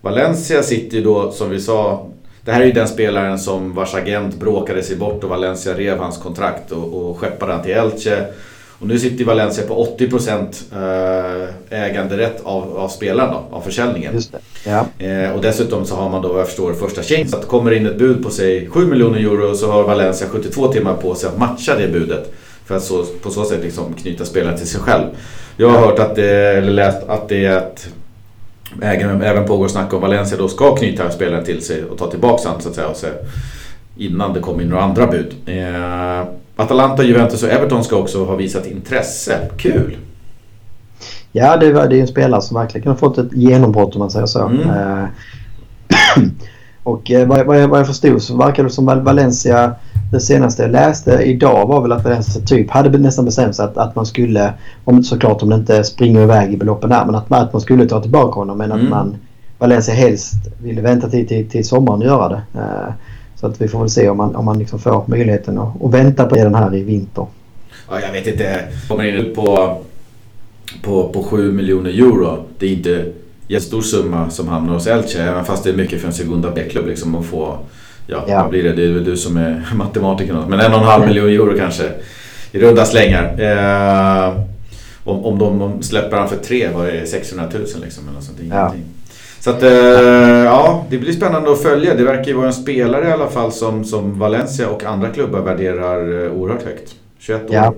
Valencia 0.00 0.62
sitter 0.62 0.96
ju 0.96 1.04
då, 1.04 1.30
som 1.30 1.50
vi 1.50 1.60
sa, 1.60 2.06
det 2.46 2.52
här 2.52 2.60
är 2.60 2.64
ju 2.64 2.72
den 2.72 2.88
spelaren 2.88 3.38
som 3.38 3.74
vars 3.74 3.94
agent 3.94 4.34
bråkade 4.34 4.82
sig 4.82 4.96
bort 4.96 5.24
och 5.24 5.30
Valencia 5.30 5.74
rev 5.74 5.98
hans 5.98 6.18
kontrakt 6.18 6.72
och, 6.72 7.10
och 7.10 7.18
skeppade 7.18 7.52
han 7.52 7.62
till 7.62 7.72
Elche. 7.72 8.24
Och 8.78 8.86
nu 8.86 8.98
sitter 8.98 9.24
Valencia 9.24 9.66
på 9.66 9.96
80% 9.98 11.48
eh, 11.70 11.84
äganderätt 11.84 12.40
av, 12.44 12.78
av 12.78 12.88
spelaren 12.88 13.30
då, 13.30 13.56
av 13.56 13.60
försäljningen. 13.60 14.20
Ja. 14.66 14.86
eh, 15.06 15.32
och 15.32 15.42
dessutom 15.42 15.84
så 15.84 15.94
har 15.94 16.10
man 16.10 16.22
då 16.22 16.28
vad 16.28 16.40
jag 16.40 16.46
förstår 16.46 16.72
första 16.74 17.02
chans. 17.02 17.30
Så 17.30 17.36
att 17.36 17.48
kommer 17.48 17.72
in 17.72 17.86
ett 17.86 17.98
bud 17.98 18.22
på 18.22 18.30
sig 18.30 18.68
7 18.68 18.86
miljoner 18.86 19.18
euro 19.18 19.54
så 19.54 19.70
har 19.70 19.82
Valencia 19.82 20.28
72 20.28 20.72
timmar 20.72 20.94
på 20.94 21.14
sig 21.14 21.28
att 21.28 21.38
matcha 21.38 21.76
det 21.76 21.88
budet. 21.88 22.32
För 22.66 22.76
att 22.76 22.82
så, 22.82 23.04
på 23.22 23.30
så 23.30 23.44
sätt 23.44 23.64
liksom 23.64 23.94
knyta 23.94 24.24
spelaren 24.24 24.58
till 24.58 24.68
sig 24.68 24.80
själv. 24.80 25.06
Jag 25.56 25.68
har 25.70 25.78
hört 25.78 25.98
att 25.98 26.14
det, 26.16 26.30
eller 26.30 26.72
läst 26.72 27.08
att 27.08 27.28
det 27.28 27.44
är 27.44 27.58
ett 27.58 27.88
även, 28.82 29.22
även 29.22 29.46
pågår 29.46 29.68
snack 29.68 29.92
om 29.92 30.00
Valencia 30.00 30.38
då 30.38 30.48
ska 30.48 30.76
knyta 30.76 31.10
spelaren 31.10 31.44
till 31.44 31.62
sig 31.62 31.84
och 31.84 31.98
ta 31.98 32.10
tillbaka 32.10 32.48
honom 32.48 32.60
så 32.60 32.68
att 32.68 32.74
säga. 32.74 32.88
Och 32.88 32.96
så, 32.96 33.06
innan 33.96 34.32
det 34.32 34.40
kommer 34.40 34.62
in 34.62 34.68
några 34.68 34.82
andra 34.82 35.06
bud. 35.06 35.34
Eh, 35.46 36.28
Atalanta, 36.56 37.02
Juventus 37.02 37.42
och 37.42 37.48
Everton 37.48 37.84
ska 37.84 37.96
också 37.96 38.24
ha 38.24 38.34
visat 38.36 38.66
intresse. 38.66 39.38
Kul! 39.56 39.96
Ja, 41.32 41.56
det, 41.56 41.66
är 41.66 41.90
ju 41.90 42.00
en 42.00 42.06
spelare 42.06 42.42
som 42.42 42.56
verkligen 42.56 42.88
har 42.88 42.96
fått 42.96 43.18
ett 43.18 43.32
genombrott 43.32 43.94
om 43.94 43.98
man 43.98 44.10
säger 44.10 44.26
så. 44.26 44.46
Mm. 44.46 44.70
Eh, 44.70 45.04
och 46.82 47.10
eh, 47.10 47.28
vad, 47.28 47.46
vad, 47.46 47.62
jag, 47.62 47.68
vad 47.68 47.80
jag 47.80 47.86
förstod 47.86 48.22
så 48.22 48.36
verkar 48.36 48.64
det 48.64 48.70
som 48.70 48.86
Valencia 48.86 49.74
det 50.10 50.20
senaste 50.20 50.62
jag 50.62 50.70
läste 50.70 51.12
idag 51.12 51.66
var 51.66 51.80
väl 51.80 51.92
att 51.92 52.04
Valencia 52.04 52.42
typ 52.42 52.70
hade 52.70 52.98
nästan 52.98 53.24
bestämt 53.24 53.56
sig 53.56 53.64
att, 53.64 53.76
att 53.76 53.94
man 53.94 54.06
skulle, 54.06 54.52
om 54.84 55.04
såklart 55.04 55.42
om 55.42 55.48
det 55.48 55.54
inte 55.54 55.84
springer 55.84 56.22
iväg 56.22 56.52
i 56.52 56.56
beloppen 56.56 56.90
där, 56.90 57.04
men 57.04 57.14
att, 57.14 57.32
att 57.32 57.52
man 57.52 57.62
skulle 57.62 57.86
ta 57.86 58.02
tillbaka 58.02 58.40
honom. 58.40 58.58
Men 58.58 58.72
mm. 58.72 58.84
att 58.84 58.90
man 58.90 59.16
Valencia 59.58 59.94
helst 59.94 60.34
ville 60.62 60.80
vänta 60.80 61.08
till, 61.08 61.28
till, 61.28 61.48
till 61.48 61.64
sommaren 61.64 62.00
och 62.00 62.06
göra 62.06 62.28
det. 62.28 62.58
Uh, 62.58 62.92
så 63.36 63.46
att 63.46 63.60
vi 63.60 63.68
får 63.68 63.78
väl 63.78 63.90
se 63.90 64.08
om 64.08 64.16
man, 64.16 64.36
om 64.36 64.44
man 64.44 64.58
liksom 64.58 64.78
får 64.78 65.04
möjligheten 65.06 65.58
att, 65.58 65.82
att 65.82 65.94
vänta 65.94 66.26
på 66.26 66.34
den 66.34 66.54
här 66.54 66.74
i 66.74 66.82
vinter. 66.82 67.26
Ja, 67.90 68.00
jag 68.00 68.12
vet 68.12 68.26
inte. 68.26 68.64
Kommer 68.88 69.04
in 69.04 69.34
på, 69.34 69.78
på, 70.82 71.08
på 71.08 71.22
7 71.22 71.52
miljoner 71.52 71.90
euro. 71.90 72.44
Det 72.58 72.66
är 72.66 72.72
inte 72.72 73.12
jättestor 73.48 73.80
summa 73.80 74.30
som 74.30 74.48
hamnar 74.48 74.74
hos 74.74 74.86
Elche. 74.86 75.22
Även 75.22 75.44
fast 75.44 75.64
det 75.64 75.70
är 75.70 75.76
mycket 75.76 76.00
för 76.00 76.08
en 76.08 76.14
Segunda 76.14 76.50
B-klubb 76.50 76.86
liksom 76.86 77.14
att 77.14 77.26
få 77.26 77.58
ja, 78.06 78.24
ja. 78.28 78.42
vad 78.42 78.50
blir 78.50 78.62
det? 78.62 78.72
Det 78.72 78.84
är 78.84 78.92
väl 78.92 79.04
du 79.04 79.16
som 79.16 79.36
är 79.36 79.68
matematiker. 79.74 80.44
Men 80.48 80.60
en 80.60 80.72
och 80.72 80.78
en 80.78 80.84
halv 80.84 81.06
miljon 81.06 81.28
euro 81.28 81.58
kanske 81.58 81.84
i 82.52 82.58
runda 82.58 82.84
slängar. 82.84 83.40
Eh, 83.40 84.40
om, 85.04 85.24
om 85.24 85.58
de 85.58 85.82
släpper 85.82 86.16
han 86.16 86.28
för 86.28 86.36
tre, 86.36 86.68
vad 86.74 86.88
är 86.88 86.92
det? 86.92 87.06
600 87.06 87.48
000 87.54 87.62
liksom? 87.84 88.08
Eller 88.08 88.20
sånt, 88.20 88.38
ja. 88.50 88.74
Så 89.40 89.50
att, 89.50 89.62
eh, 89.62 89.70
ja, 90.44 90.84
det 90.90 90.98
blir 90.98 91.12
spännande 91.12 91.52
att 91.52 91.62
följa. 91.62 91.94
Det 91.94 92.04
verkar 92.04 92.24
ju 92.24 92.32
vara 92.32 92.46
en 92.46 92.52
spelare 92.52 93.08
i 93.08 93.12
alla 93.12 93.26
fall 93.26 93.52
som, 93.52 93.84
som 93.84 94.18
Valencia 94.18 94.68
och 94.68 94.84
andra 94.84 95.08
klubbar 95.08 95.40
värderar 95.40 96.24
eh, 96.24 96.32
oerhört 96.32 96.62
högt. 96.62 96.94
21 97.18 97.42
år. 97.42 97.54
Ja. 97.54 97.74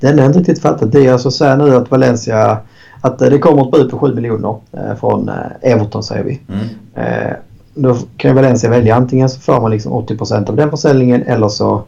Den 0.00 0.18
har 0.18 0.24
jag 0.24 0.28
inte 0.28 0.38
riktigt 0.38 0.62
fattat. 0.62 0.92
Det 0.92 1.06
är 1.06 1.12
alltså 1.12 1.30
så 1.30 1.44
här 1.44 1.56
nu 1.56 1.76
att 1.76 1.90
Valencia 1.90 2.58
att 3.00 3.18
det 3.18 3.38
kommer 3.38 3.62
ett 3.62 3.70
bud 3.70 3.90
på 3.90 3.98
7 3.98 4.14
miljoner 4.14 4.56
eh, 4.72 4.94
från 5.00 5.30
Everton 5.60 6.02
säger 6.02 6.24
vi. 6.24 6.40
Mm. 6.48 7.36
Då 7.74 7.96
kan 8.16 8.30
ju 8.30 8.34
Valencia 8.34 8.70
välja 8.70 8.94
antingen 8.94 9.28
så 9.30 9.40
får 9.40 9.60
man 9.60 9.70
liksom 9.70 9.92
80% 9.92 10.48
av 10.48 10.56
den 10.56 10.70
försäljningen 10.70 11.22
eller 11.22 11.48
så 11.48 11.84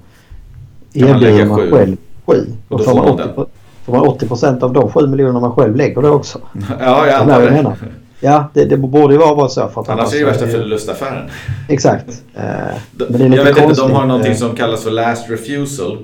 erbjuder 0.93 1.47
man, 1.47 1.49
man 1.49 1.71
själv 1.71 1.97
7. 2.27 2.47
Och 2.69 2.79
då 2.79 2.85
får 2.85 2.95
man 2.95 3.09
80, 3.09 3.23
får 3.85 3.93
man 3.93 4.03
80 4.03 4.65
av 4.65 4.73
de 4.73 4.91
7 4.91 5.07
miljonerna 5.07 5.41
man 5.41 5.53
själv 5.53 5.77
lägger 5.77 6.03
då 6.03 6.09
också. 6.09 6.39
Ja, 6.81 7.07
jag 7.07 7.15
antar 7.15 7.41
det. 7.41 7.75
Ja, 8.21 8.51
det, 8.55 8.65
det 8.65 8.77
borde 8.77 9.15
ju 9.15 9.21
vara 9.21 9.49
så. 9.49 9.69
För 9.69 9.81
att 9.81 9.89
annars 9.89 10.15
är 10.15 10.19
det 10.19 10.25
värsta 10.25 10.47
förlustaffären. 10.47 11.31
Exakt. 11.69 12.09
Uh, 12.09 12.43
men 13.09 13.19
det 13.21 13.25
är 13.25 13.37
jag 13.37 13.45
vet 13.45 13.59
inte, 13.59 13.81
de 13.81 13.93
har 13.93 14.07
någonting 14.07 14.35
som 14.35 14.57
kallas 14.57 14.83
för 14.83 14.91
last 14.91 15.31
refusal. 15.31 15.99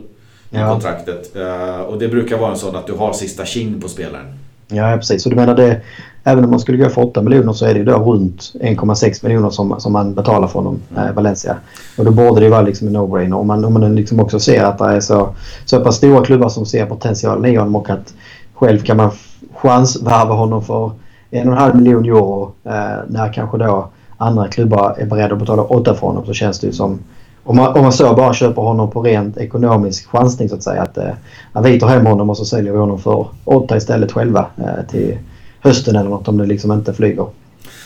ja. 0.50 0.66
i 0.66 0.70
kontraktet. 0.72 1.36
Uh, 1.36 1.80
och 1.80 1.98
det 1.98 2.08
brukar 2.08 2.38
vara 2.38 2.50
en 2.50 2.56
sån 2.56 2.76
att 2.76 2.86
du 2.86 2.92
har 2.92 3.12
sista 3.12 3.44
king 3.44 3.80
på 3.80 3.88
spelaren. 3.88 4.26
Ja, 4.70 4.96
precis. 4.96 5.26
Och 5.26 5.30
du 5.30 5.36
menar 5.36 5.54
det, 5.54 5.80
även 6.24 6.44
om 6.44 6.50
man 6.50 6.60
skulle 6.60 6.78
gå 6.78 6.88
för 6.88 7.02
8 7.02 7.22
miljoner 7.22 7.52
så 7.52 7.66
är 7.66 7.74
det 7.74 7.78
ju 7.78 7.84
då 7.84 7.98
runt 7.98 8.52
1,6 8.60 9.24
miljoner 9.24 9.50
som, 9.50 9.80
som 9.80 9.92
man 9.92 10.14
betalar 10.14 10.48
för 10.48 10.58
honom, 10.58 10.80
mm. 10.90 11.06
eh, 11.06 11.12
Valencia. 11.12 11.56
Och 11.98 12.04
då 12.04 12.10
borde 12.10 12.40
det 12.40 12.44
ju 12.44 12.50
vara 12.50 12.62
liksom 12.62 12.88
en 12.88 12.96
no-brainer. 12.96 13.36
Om 13.36 13.46
man, 13.46 13.64
om 13.64 13.72
man 13.72 13.96
liksom 13.96 14.20
också 14.20 14.40
ser 14.40 14.64
att 14.64 14.78
det 14.78 14.84
är 14.84 15.00
så, 15.00 15.34
så 15.64 15.80
pass 15.80 15.96
stora 15.96 16.24
klubbar 16.24 16.48
som 16.48 16.66
ser 16.66 16.86
potentialen 16.86 17.52
i 17.52 17.56
honom 17.56 17.76
och 17.76 17.90
att 17.90 18.14
själv 18.54 18.78
kan 18.78 18.96
man 18.96 19.10
chansvarva 19.54 20.34
honom 20.34 20.64
för 20.64 20.90
en 21.30 21.48
och 21.48 21.54
en 21.54 21.60
halv 21.60 21.76
miljon 21.76 22.04
euro 22.04 22.52
eh, 22.64 22.98
när 23.08 23.32
kanske 23.32 23.58
då 23.58 23.88
andra 24.16 24.48
klubbar 24.48 24.94
är 24.98 25.06
beredda 25.06 25.34
att 25.34 25.40
betala 25.40 25.62
8 25.62 25.94
för 25.94 26.06
honom 26.06 26.26
så 26.26 26.32
känns 26.32 26.60
det 26.60 26.66
ju 26.66 26.72
som 26.72 26.98
om 27.44 27.56
man, 27.56 27.76
om 27.76 27.82
man 27.82 27.92
så 27.92 28.14
bara 28.14 28.34
köper 28.34 28.62
honom 28.62 28.90
på 28.90 29.02
rent 29.02 29.36
ekonomisk 29.36 30.06
chansning 30.06 30.48
så 30.48 30.54
att 30.54 30.62
säga. 30.62 30.82
Att, 30.82 30.98
eh, 30.98 31.62
vi 31.62 31.80
tar 31.80 31.88
hem 31.88 32.06
honom 32.06 32.30
och 32.30 32.36
så 32.36 32.44
säljer 32.44 32.72
vi 32.72 32.78
honom 32.78 32.98
för 32.98 33.26
8 33.44 33.76
istället 33.76 34.12
själva 34.12 34.46
eh, 34.56 34.86
till 34.90 35.18
hösten 35.60 35.96
eller 35.96 36.10
något 36.10 36.28
om 36.28 36.38
det 36.38 36.46
liksom 36.46 36.72
inte 36.72 36.94
flyger. 36.94 37.26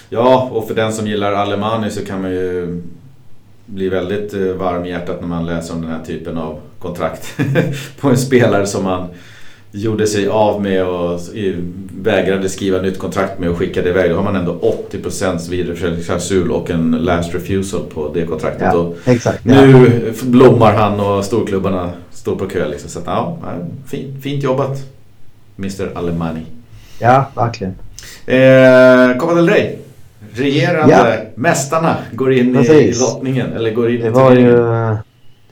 Ja, 0.08 0.48
och 0.52 0.68
för 0.68 0.74
den 0.74 0.92
som 0.92 1.06
gillar 1.06 1.32
Alemani 1.32 1.90
så 1.90 2.04
kan 2.04 2.22
man 2.22 2.30
ju 2.30 2.82
bli 3.66 3.88
väldigt 3.88 4.34
eh, 4.34 4.40
varm 4.40 4.84
i 4.84 4.88
hjärtat 4.88 5.20
när 5.20 5.28
man 5.28 5.46
läser 5.46 5.74
om 5.74 5.82
den 5.82 5.90
här 5.90 6.04
typen 6.04 6.38
av 6.38 6.58
kontrakt 6.78 7.36
på 8.00 8.08
en 8.08 8.18
spelare 8.18 8.66
som 8.66 8.84
man 8.84 9.08
gjorde 9.74 10.06
sig 10.06 10.28
av 10.28 10.62
med 10.62 10.86
och 10.86 11.20
vägrade 12.02 12.48
skriva 12.48 12.82
nytt 12.82 12.98
kontrakt 12.98 13.38
med 13.38 13.50
och 13.50 13.58
skickade 13.58 13.88
iväg. 13.88 14.10
Då 14.10 14.16
har 14.16 14.22
man 14.22 14.36
ändå 14.36 14.76
80% 14.90 15.50
vidareförsäljningsklausul 15.50 16.50
och 16.50 16.70
en 16.70 16.90
last 16.90 17.34
refusal 17.34 17.80
på 17.94 18.10
det 18.14 18.26
kontraktet. 18.26 18.68
Ja, 18.72 18.92
exakt, 19.04 19.44
nu 19.44 20.02
ja. 20.06 20.12
blommar 20.22 20.74
han 20.74 21.00
och 21.00 21.24
storklubbarna 21.24 21.92
står 22.10 22.36
på 22.36 22.46
kö. 22.46 22.68
Liksom. 22.68 22.90
Så 22.90 22.98
att, 22.98 23.06
ja, 23.06 23.38
fint, 23.86 24.22
fint 24.22 24.42
jobbat 24.44 24.78
Mr 25.58 25.90
Alemani. 25.94 26.42
Ja, 26.98 27.30
verkligen. 27.36 27.74
Eh, 28.26 29.18
Copa 29.18 29.34
del 29.34 29.48
Rey. 29.48 29.76
Regerande 30.32 30.94
ja. 30.94 31.30
mästarna 31.34 31.96
går 32.12 32.32
in 32.32 32.54
Precis. 32.54 32.96
i 32.96 33.00
lottningen. 33.00 33.52
Eller 33.52 33.70
går 33.70 33.90
in 33.90 34.00
det 34.00 34.10
var 34.10 34.32
ju, 34.32 34.56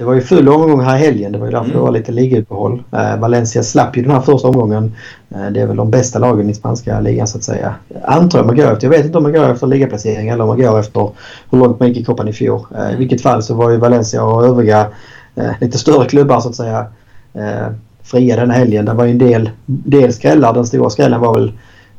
det 0.03 0.07
var 0.07 0.15
ju 0.15 0.21
full 0.21 0.49
omgång 0.49 0.81
här 0.81 0.97
i 0.97 0.99
helgen. 0.99 1.33
Det 1.33 1.39
var 1.39 1.47
ju 1.47 1.53
därför 1.53 1.65
mm. 1.65 1.77
det 1.77 1.83
var 1.83 1.91
lite 1.91 2.13
ligauppehåll. 2.13 2.83
Eh, 2.93 3.17
Valencia 3.17 3.63
slapp 3.63 3.97
ju 3.97 4.03
den 4.03 4.11
här 4.11 4.21
första 4.21 4.49
omgången. 4.49 4.93
Eh, 5.31 5.51
det 5.51 5.61
är 5.61 5.67
väl 5.67 5.77
de 5.77 5.91
bästa 5.91 6.19
lagen 6.19 6.51
i 6.51 6.55
spanska 6.55 7.01
ligan 7.01 7.27
så 7.27 7.39
att 7.39 7.45
säga. 7.45 7.75
Antar 8.05 8.39
jag 8.39 8.47
man 8.47 8.57
går 8.57 8.73
efter. 8.73 8.87
Jag 8.87 8.91
vet 8.91 9.05
inte 9.05 9.19
om 9.19 9.23
man 9.23 9.33
går 9.33 9.51
efter 9.51 9.67
ligaplacering 9.67 10.29
eller 10.29 10.43
om 10.43 10.49
man 10.49 10.59
går 10.59 10.81
efter 10.81 11.11
hur 11.51 11.59
långt 11.59 11.81
man 11.81 11.89
gick 11.89 11.97
i 11.97 12.05
Copan 12.05 12.29
i 12.29 12.33
fjol. 12.33 12.61
Eh, 12.77 12.93
I 12.93 12.97
vilket 12.97 13.23
fall 13.23 13.43
så 13.43 13.55
var 13.55 13.71
ju 13.71 13.77
Valencia 13.77 14.25
och 14.25 14.45
övriga 14.45 14.87
eh, 15.35 15.51
lite 15.61 15.79
större 15.79 16.09
klubbar 16.09 16.41
så 16.41 16.49
att 16.49 16.57
säga 16.57 16.87
eh, 17.35 17.73
fria 18.03 18.37
denna 18.37 18.55
helgen. 18.55 18.85
Det 18.85 18.93
var 18.93 19.05
ju 19.05 19.11
en 19.11 19.19
del, 19.19 19.51
del 19.67 20.13
skrällar. 20.13 20.55
Den 20.55 20.67
stora 20.67 20.91
skrällen 20.91 21.21
var 21.21 21.35
väl 21.35 21.53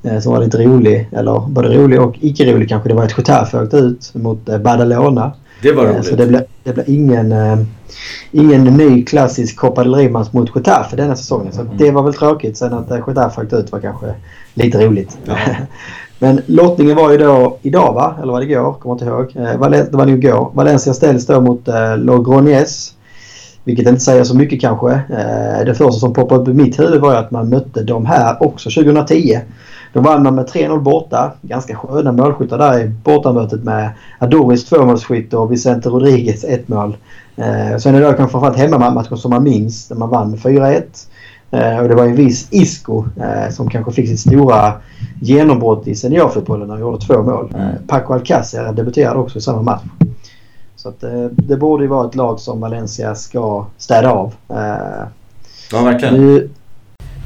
eh, 0.03 0.19
som 0.19 0.33
var 0.33 0.39
lite 0.39 0.63
rolig, 0.63 1.09
eller 1.11 1.39
både 1.47 1.77
rolig 1.77 2.01
och 2.01 2.15
icke 2.21 2.53
rolig 2.53 2.69
kanske. 2.69 2.89
Det 2.89 2.95
var 2.95 3.05
ett 3.05 3.17
Getafe 3.17 3.61
åkte 3.61 3.77
ut 3.77 4.11
mot 4.13 4.45
Badalona. 4.45 5.31
Det 5.63 5.71
var 5.71 5.85
roligt. 5.85 6.05
Så 6.05 6.15
det 6.15 6.27
blev, 6.27 6.41
det 6.63 6.73
blev 6.73 6.89
ingen, 6.89 7.31
eh, 7.31 7.57
ingen 8.31 8.63
ny 8.63 9.05
klassisk 9.05 9.55
Copa 9.55 9.83
del 9.83 9.95
Rey-match 9.95 10.27
mot 10.31 10.55
Getafe 10.55 10.95
denna 10.95 11.15
säsongen. 11.15 11.53
Så 11.53 11.61
mm. 11.61 11.77
det 11.77 11.91
var 11.91 12.03
väl 12.03 12.13
tråkigt. 12.13 12.57
Sen 12.57 12.73
att 12.73 12.91
eh, 12.91 12.99
Getafe 13.07 13.41
åkte 13.41 13.55
ut 13.55 13.71
var 13.71 13.79
kanske 13.79 14.13
lite 14.53 14.85
roligt. 14.85 15.17
Ja. 15.25 15.37
Men 16.19 16.41
lottningen 16.45 16.95
var 16.95 17.11
ju 17.11 17.17
då 17.17 17.57
idag 17.61 17.93
va? 17.93 18.15
Eller 18.21 18.31
var 18.31 18.39
det 18.39 18.45
igår? 18.45 18.73
Kommer 18.73 18.95
inte 18.95 19.05
ihåg. 19.05 19.31
Eh, 19.35 19.69
det 19.91 19.97
var 19.97 20.05
nog 20.05 20.25
igår. 20.25 20.51
Valencia 20.53 20.93
ställs 20.93 21.25
då 21.25 21.41
mot 21.41 21.67
eh, 21.67 21.97
Logroñez. 21.97 22.93
Vilket 23.63 23.87
inte 23.87 24.01
säger 24.01 24.23
så 24.23 24.35
mycket 24.35 24.61
kanske. 24.61 24.91
Eh, 24.91 25.65
det 25.65 25.75
första 25.75 25.99
som 25.99 26.13
poppade 26.13 26.41
upp 26.41 26.47
i 26.47 26.53
mitt 26.53 26.79
huvud 26.79 27.01
var 27.01 27.11
ju 27.11 27.17
att 27.17 27.31
man 27.31 27.49
mötte 27.49 27.83
de 27.83 28.05
här 28.05 28.43
också 28.43 28.69
2010. 28.69 29.39
Då 29.93 30.01
vann 30.01 30.23
man 30.23 30.35
med 30.35 30.45
3-0 30.45 30.79
borta. 30.79 31.31
Ganska 31.41 31.75
sköna 31.75 32.11
målskyttar 32.11 32.57
där 32.57 32.79
i 32.79 32.87
bortamötet 32.87 33.63
med 33.63 33.89
Adoris 34.19 34.65
tvåmålsskytt 34.65 35.33
och 35.33 35.51
Vicente 35.51 35.89
Rodriguez 35.89 36.43
ett 36.43 36.67
mål. 36.67 36.97
Eh, 37.35 37.77
sen 37.77 37.95
är 37.95 38.01
det 38.01 38.05
då 38.05 38.13
kanske 38.13 38.31
framförallt 38.31 38.57
hemmamatchen 38.57 39.17
som 39.17 39.31
man 39.31 39.43
minns 39.43 39.87
där 39.87 39.95
man 39.95 40.09
vann 40.09 40.31
med 40.31 40.39
4-1. 40.39 40.83
Eh, 41.51 41.79
och 41.79 41.89
det 41.89 41.95
var 41.95 42.05
en 42.05 42.15
viss 42.15 42.47
Isco 42.51 43.05
eh, 43.17 43.53
som 43.53 43.69
kanske 43.69 43.91
fick 43.91 44.07
sitt 44.07 44.19
stora 44.19 44.73
genombrott 45.21 45.87
i 45.87 45.95
seniorfotbollen 45.95 46.67
när 46.67 46.73
han 46.73 46.81
gjorde 46.81 47.05
två 47.05 47.23
mål. 47.23 47.53
Eh, 47.55 47.87
Paco 47.87 48.13
Alcacer 48.13 48.73
debuterade 48.73 49.19
också 49.19 49.37
i 49.37 49.41
samma 49.41 49.61
match. 49.61 49.83
Så 50.75 50.89
att, 50.89 51.03
eh, 51.03 51.25
det 51.25 51.57
borde 51.57 51.83
ju 51.83 51.89
vara 51.89 52.07
ett 52.07 52.15
lag 52.15 52.39
som 52.39 52.61
Valencia 52.61 53.15
ska 53.15 53.65
städa 53.77 54.11
av. 54.11 54.33
Eh, 54.49 55.07
ja, 55.71 55.83
verkligen. 55.83 56.15
Nu, 56.15 56.49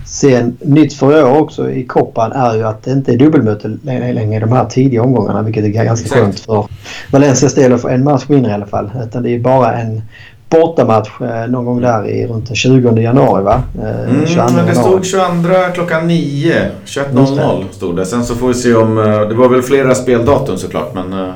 sen 0.08 0.58
nytt 0.62 0.94
för 0.94 1.20
i 1.20 1.24
år 1.24 1.40
också 1.40 1.72
i 1.72 1.86
koppan 1.86 2.32
är 2.32 2.56
ju 2.56 2.64
att 2.64 2.84
det 2.84 2.92
inte 2.92 3.14
är 3.14 3.18
dubbelmöte 3.18 3.78
längre 3.82 4.36
i 4.36 4.40
de 4.40 4.52
här 4.52 4.66
tidiga 4.66 5.04
omgångarna 5.04 5.42
vilket 5.42 5.64
är 5.64 5.68
ganska 5.68 6.06
Exakt. 6.06 6.22
skönt 6.22 6.40
för 6.40 6.68
Valencias 7.12 7.54
del 7.54 7.74
att 7.74 7.82
få 7.82 7.88
en 7.88 8.04
match 8.04 8.24
mindre 8.28 8.52
i 8.52 8.54
alla 8.54 8.66
fall. 8.66 8.92
Utan 9.04 9.24
det 9.24 9.30
är 9.30 9.40
bara 9.40 9.74
en 9.74 10.02
bortamatch 10.50 11.22
eh, 11.22 11.50
någon 11.50 11.66
gång 11.66 11.82
där 11.82 12.08
i 12.08 12.28
runt 12.28 12.48
den 12.48 12.56
20 12.56 13.02
januari 13.02 13.44
va? 13.44 13.64
Eh, 13.82 14.10
mm, 14.10 14.56
men 14.56 14.66
det 14.66 14.76
stod 14.76 15.06
22 15.06 15.54
klockan 15.74 16.08
9. 16.08 16.70
21.00 16.86 17.64
stod 17.72 17.96
det. 17.96 18.06
Sen 18.06 18.26
så 18.26 18.36
får 18.36 18.48
vi 18.48 18.54
se 18.54 18.74
om... 18.74 18.98
Eh, 18.98 19.04
det 19.04 19.36
var 19.36 19.50
väl 19.50 19.62
flera 19.62 19.96
speldatum 19.96 20.58
såklart 20.58 20.94
men... 20.94 21.34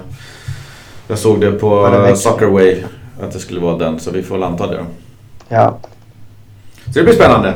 Jag 1.07 1.17
såg 1.17 1.41
det 1.41 1.51
på 1.51 1.89
det 2.07 2.15
Soccerway 2.15 2.83
att 3.21 3.31
det 3.31 3.39
skulle 3.39 3.59
vara 3.59 3.77
den 3.77 3.99
så 3.99 4.11
vi 4.11 4.23
får 4.23 4.35
väl 4.35 4.43
anta 4.43 4.67
det 4.67 4.77
då. 4.77 4.83
Ja. 5.49 5.77
Så 6.85 6.99
det 6.99 7.03
blir 7.03 7.13
spännande. 7.13 7.53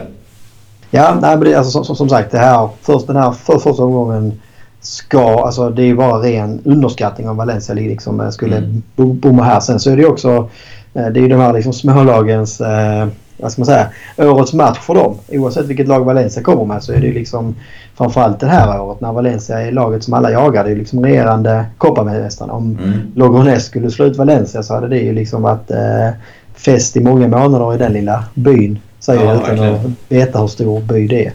Ja, 0.92 1.18
nej, 1.22 1.38
men 1.38 1.46
det, 1.46 1.56
alltså, 1.56 1.84
som, 1.84 1.96
som, 1.96 2.10
sagt 2.10 2.32
det 2.32 2.38
här, 2.38 2.70
först, 2.82 3.08
den 3.08 3.15
här 3.15 3.32
för, 3.32 3.60
första 3.60 3.84
omgången 3.84 4.42
ska, 4.82 5.46
alltså 5.46 5.70
det 5.70 5.84
är 5.84 5.96
bara 5.96 6.18
ren 6.18 6.62
underskattning 6.65 7.30
av 7.30 7.36
Valencia 7.36 7.75
liksom 7.75 8.22
eh, 8.22 8.30
skulle 8.30 8.58
mm. 8.58 8.84
bomma 8.96 9.44
här. 9.44 9.60
Sen 9.60 9.80
så 9.80 9.92
är 9.92 9.98
det 9.98 10.06
också, 10.06 10.50
eh, 10.94 11.08
det 11.08 11.20
är 11.20 11.22
ju 11.22 11.27
de 11.27 11.39
här 11.39 11.54
liksom 11.54 11.74
smålagens 11.74 12.62
eh, 12.62 13.08
vad 13.38 13.51
ska 13.51 13.62
man 13.62 13.65
säga, 13.65 13.88
årets 14.18 14.54
match 14.54 14.80
för 14.80 14.96
dem. 14.96 15.15
Oavsett 15.32 15.65
vilket 15.65 15.88
lag 15.88 16.06
Valencia 16.06 16.44
kommer 16.44 16.65
med 16.65 16.84
så 16.84 16.94
är 16.94 17.00
det 17.00 17.08
ju 17.08 17.13
liksom 17.13 17.56
framförallt 17.96 18.39
det 18.39 18.48
här 18.48 18.82
året 18.82 19.01
när 19.01 19.12
Valencia 19.12 19.62
är 19.62 19.72
laget 19.72 20.04
som 20.04 20.13
alla 20.13 20.32
jagar. 20.32 20.63
Det 20.63 20.70
är 20.70 20.74
ju 20.74 20.80
liksom 20.80 21.06
regerande 21.06 21.65
Copamästarna. 21.77 22.54
Om 22.54 22.77
mm. 22.84 23.12
Logrones 23.15 23.65
skulle 23.65 23.92
slå 23.92 24.06
ut 24.06 24.18
Valencia 24.18 24.63
så 24.63 24.74
hade 24.74 24.88
det 24.88 24.98
ju 24.98 25.13
liksom 25.13 25.42
varit 25.42 25.72
eh, 25.72 26.10
fest 26.56 26.98
i 26.98 27.00
många 27.00 27.28
månader 27.28 27.76
i 27.76 27.78
den 27.78 27.94
lilla 27.94 28.24
byn. 28.34 28.80
Säger 29.00 29.24
ja, 29.24 29.28
jag 29.28 29.36
utan 29.36 29.50
verkligen. 29.50 29.76
att 29.76 30.12
veta 30.12 30.40
hur 30.40 30.48
stor 30.48 30.82
by 30.82 31.08
det 31.08 31.26
är. 31.26 31.34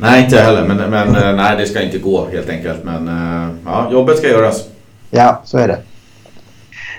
Nej, 0.00 0.24
inte 0.24 0.36
jag 0.36 0.42
heller. 0.42 0.64
Men, 0.66 0.90
men 0.90 1.16
eh, 1.16 1.36
nej, 1.36 1.56
det 1.56 1.66
ska 1.66 1.82
inte 1.82 1.98
gå 1.98 2.28
helt 2.32 2.48
enkelt. 2.48 2.84
Men 2.84 3.08
eh, 3.08 3.48
ja, 3.64 3.88
jobbet 3.92 4.18
ska 4.18 4.28
göras. 4.28 4.64
Ja, 5.10 5.42
så 5.44 5.58
är 5.58 5.68
det. 5.68 5.78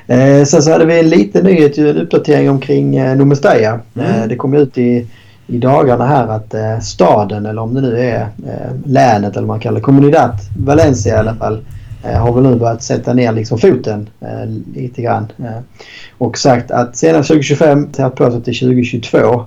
Eh, 0.09 0.45
sen 0.45 0.61
så 0.61 0.71
hade 0.71 0.85
vi 0.85 0.99
en 0.99 1.09
liten 1.09 1.45
nyhet, 1.45 1.77
en 1.77 1.97
uppdatering 1.97 2.49
omkring 2.49 2.95
eh, 2.95 3.17
Nomestaya. 3.17 3.79
Mm. 3.95 4.21
Eh, 4.21 4.27
det 4.27 4.35
kom 4.35 4.53
ut 4.53 4.77
i, 4.77 5.07
i 5.47 5.57
dagarna 5.57 6.05
här 6.07 6.27
att 6.27 6.53
eh, 6.53 6.79
staden, 6.79 7.45
eller 7.45 7.61
om 7.61 7.73
det 7.73 7.81
nu 7.81 7.99
är 7.99 8.21
eh, 8.21 8.75
länet 8.85 9.31
eller 9.31 9.47
vad 9.47 9.55
man 9.55 9.59
kallar 9.59 9.75
det, 9.75 9.81
Comunidad 9.81 10.31
Valencia 10.57 11.15
i 11.15 11.17
alla 11.17 11.35
fall, 11.35 11.65
Eh, 12.03 12.17
har 12.19 12.33
väl 12.33 12.43
nu 12.43 12.55
börjat 12.55 12.83
sätta 12.83 13.13
ner 13.13 13.31
liksom 13.31 13.57
foten 13.57 14.09
eh, 14.21 14.45
lite 14.75 15.01
grann. 15.01 15.27
Eh, 15.37 15.59
och 16.17 16.37
sagt 16.37 16.71
att 16.71 16.97
senast 16.97 17.27
2025, 17.27 17.87
tagit 17.87 18.15
på 18.15 18.31
sig 18.31 18.43
till 18.43 18.59
2022 18.59 19.45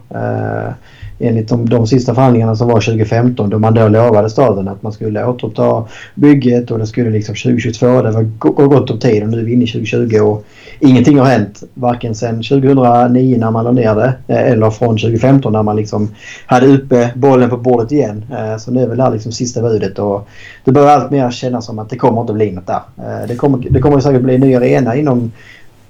enligt 1.22 1.48
de, 1.48 1.68
de 1.68 1.86
sista 1.86 2.14
förhandlingarna 2.14 2.56
som 2.56 2.68
var 2.68 2.80
2015 2.80 3.50
då 3.50 3.58
man 3.58 3.74
då 3.74 3.88
lovade 3.88 4.30
staden 4.30 4.68
att 4.68 4.82
man 4.82 4.92
skulle 4.92 5.24
återuppta 5.24 5.84
bygget 6.14 6.70
och 6.70 6.78
det 6.78 6.86
skulle 6.86 7.10
liksom 7.10 7.34
2022. 7.34 8.02
Det 8.02 8.10
var 8.10 8.22
gott 8.66 8.90
om 8.90 8.98
tid 8.98 9.22
och 9.22 9.28
nu 9.28 9.40
är 9.40 9.44
vi 9.44 9.52
inne 9.52 9.64
i 9.64 9.66
2020 9.66 10.20
och 10.20 10.44
ingenting 10.80 11.18
har 11.18 11.26
hänt. 11.26 11.62
Varken 11.74 12.14
sedan 12.14 12.42
2009 12.42 13.38
när 13.38 13.50
man 13.50 13.64
la 13.64 13.72
ner 13.72 13.94
det 13.94 14.14
eh, 14.28 14.52
eller 14.52 14.70
från 14.70 14.98
2015 14.98 15.52
när 15.52 15.62
man 15.62 15.76
liksom 15.76 16.08
hade 16.46 16.66
uppe 16.66 17.10
bollen 17.14 17.50
på 17.50 17.56
bordet 17.56 17.92
igen. 17.92 18.24
Eh, 18.30 18.56
så 18.56 18.70
nu 18.70 18.82
är 18.82 18.88
väl 18.88 18.96
det 18.96 19.02
här 19.02 19.10
liksom 19.10 19.32
sista 19.32 19.62
budet 19.62 19.98
och 19.98 20.28
det 20.64 20.72
börjar 20.72 20.88
allt 20.88 21.10
mer 21.10 21.30
kännas 21.30 21.66
som 21.66 21.78
att 21.78 21.90
det 21.90 21.96
kommer 21.96 22.20
inte 22.20 22.32
bli 22.32 22.52
något 22.52 22.66
där. 22.66 22.80
Eh, 22.98 23.28
det 23.28 23.36
kommer, 23.36 23.66
det 23.70 23.80
kommer 23.80 24.00
säkert 24.00 24.22
bli 24.22 24.34
en 24.34 24.40
ny 24.40 24.54
arena 24.54 24.96
inom 24.96 25.32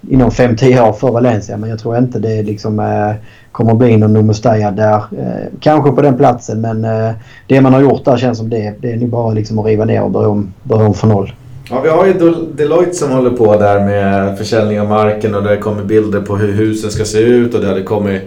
inom 0.09 0.31
5-10 0.31 0.89
år 0.89 0.93
för 0.93 1.11
Valencia 1.11 1.57
men 1.57 1.71
jag 1.71 1.79
tror 1.79 1.99
inte 1.99 2.19
det 2.19 2.43
liksom 2.43 2.81
eh, 2.81 3.15
kommer 3.53 3.75
bli 3.75 3.97
någon 3.97 4.13
Numustaya 4.13 4.71
där. 4.71 4.97
Eh, 4.97 5.49
kanske 5.61 5.91
på 5.91 6.03
den 6.03 6.17
platsen 6.17 6.61
men 6.61 6.85
eh, 6.85 7.11
det 7.47 7.61
man 7.61 7.73
har 7.73 7.81
gjort 7.81 8.05
där 8.05 8.17
känns 8.17 8.39
som 8.39 8.51
det. 8.51 8.75
Det 8.81 8.93
är 8.93 8.97
nu 8.97 9.07
bara 9.07 9.33
liksom 9.33 9.59
att 9.59 9.67
riva 9.67 9.85
ner 9.85 10.03
och 10.03 10.11
börja 10.11 10.29
om, 10.29 10.55
börja 10.63 10.87
om 10.87 10.95
från 10.95 11.11
noll. 11.11 11.33
Ja, 11.71 11.81
vi 11.81 11.89
har 11.89 12.07
ju 12.07 12.13
Deloitte 12.55 12.95
som 12.95 13.11
håller 13.11 13.31
på 13.31 13.57
där 13.57 13.81
med 13.81 14.39
försäljning 14.39 14.81
av 14.81 14.89
marken 14.89 15.35
och 15.35 15.43
det 15.43 15.57
kommer 15.57 15.85
bilder 15.85 16.21
på 16.21 16.37
hur 16.37 16.53
husen 16.53 16.91
ska 16.91 17.05
se 17.05 17.19
ut 17.19 17.55
och 17.55 17.61
det 17.61 17.67
hade 17.67 17.83
kommit 17.83 18.23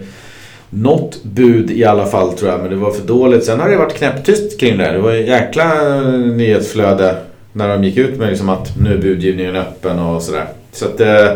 något 0.70 1.22
bud 1.22 1.70
i 1.70 1.84
alla 1.84 2.06
fall 2.06 2.32
tror 2.32 2.50
jag 2.50 2.60
men 2.60 2.70
det 2.70 2.76
var 2.76 2.90
för 2.90 3.06
dåligt. 3.06 3.44
Sen 3.44 3.60
har 3.60 3.68
det 3.68 3.76
varit 3.76 3.94
knäpptyst 3.94 4.60
kring 4.60 4.78
det. 4.78 4.92
Det 4.92 4.98
var 4.98 5.12
ett 5.12 5.28
jäkla 5.28 5.96
eh, 5.96 6.10
nyhetsflöde 6.12 7.16
när 7.52 7.68
de 7.68 7.84
gick 7.84 7.96
ut 7.96 8.18
med 8.18 8.28
liksom 8.28 8.48
att 8.48 8.76
nu 8.80 8.94
är 8.94 8.98
budgivningen 8.98 9.56
öppen 9.56 9.98
och 9.98 10.22
sådär. 10.22 10.46
Så 10.72 10.84
att, 10.84 11.00
eh, 11.00 11.32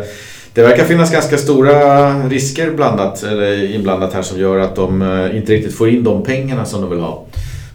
det 0.54 0.62
verkar 0.62 0.84
finnas 0.84 1.12
ganska 1.12 1.36
stora 1.36 2.12
risker 2.28 2.70
blandat, 2.70 3.22
eller 3.22 3.74
inblandat 3.74 4.14
här 4.14 4.22
som 4.22 4.40
gör 4.40 4.58
att 4.58 4.76
de 4.76 5.02
eh, 5.02 5.36
inte 5.36 5.52
riktigt 5.52 5.74
får 5.74 5.88
in 5.88 6.04
de 6.04 6.22
pengarna 6.22 6.64
som 6.64 6.80
de 6.80 6.90
vill 6.90 7.00
ha. 7.00 7.24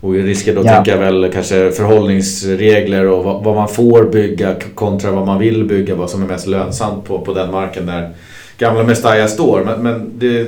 Och 0.01 0.13
risker 0.13 0.55
då 0.55 0.61
ja. 0.65 0.73
tänker 0.73 0.91
jag 0.91 0.99
väl 0.99 1.31
kanske 1.33 1.71
förhållningsregler 1.71 3.07
och 3.07 3.23
vad, 3.23 3.43
vad, 3.43 3.55
man 3.55 3.67
får 3.67 4.03
bygga 4.03 4.55
kontra 4.75 5.11
vad 5.11 5.25
man 5.25 5.39
vill 5.39 5.63
bygga, 5.63 5.95
vad 5.95 6.09
som 6.09 6.23
är 6.23 6.27
mest 6.27 6.47
lönsamt 6.47 7.05
på, 7.05 7.19
på 7.19 7.33
den 7.33 7.51
marken 7.51 7.85
där 7.85 8.09
gamla 8.57 8.83
Mestalla 8.83 9.27
står. 9.27 9.63
Men, 9.63 9.83
men 9.83 10.11
det, 10.19 10.47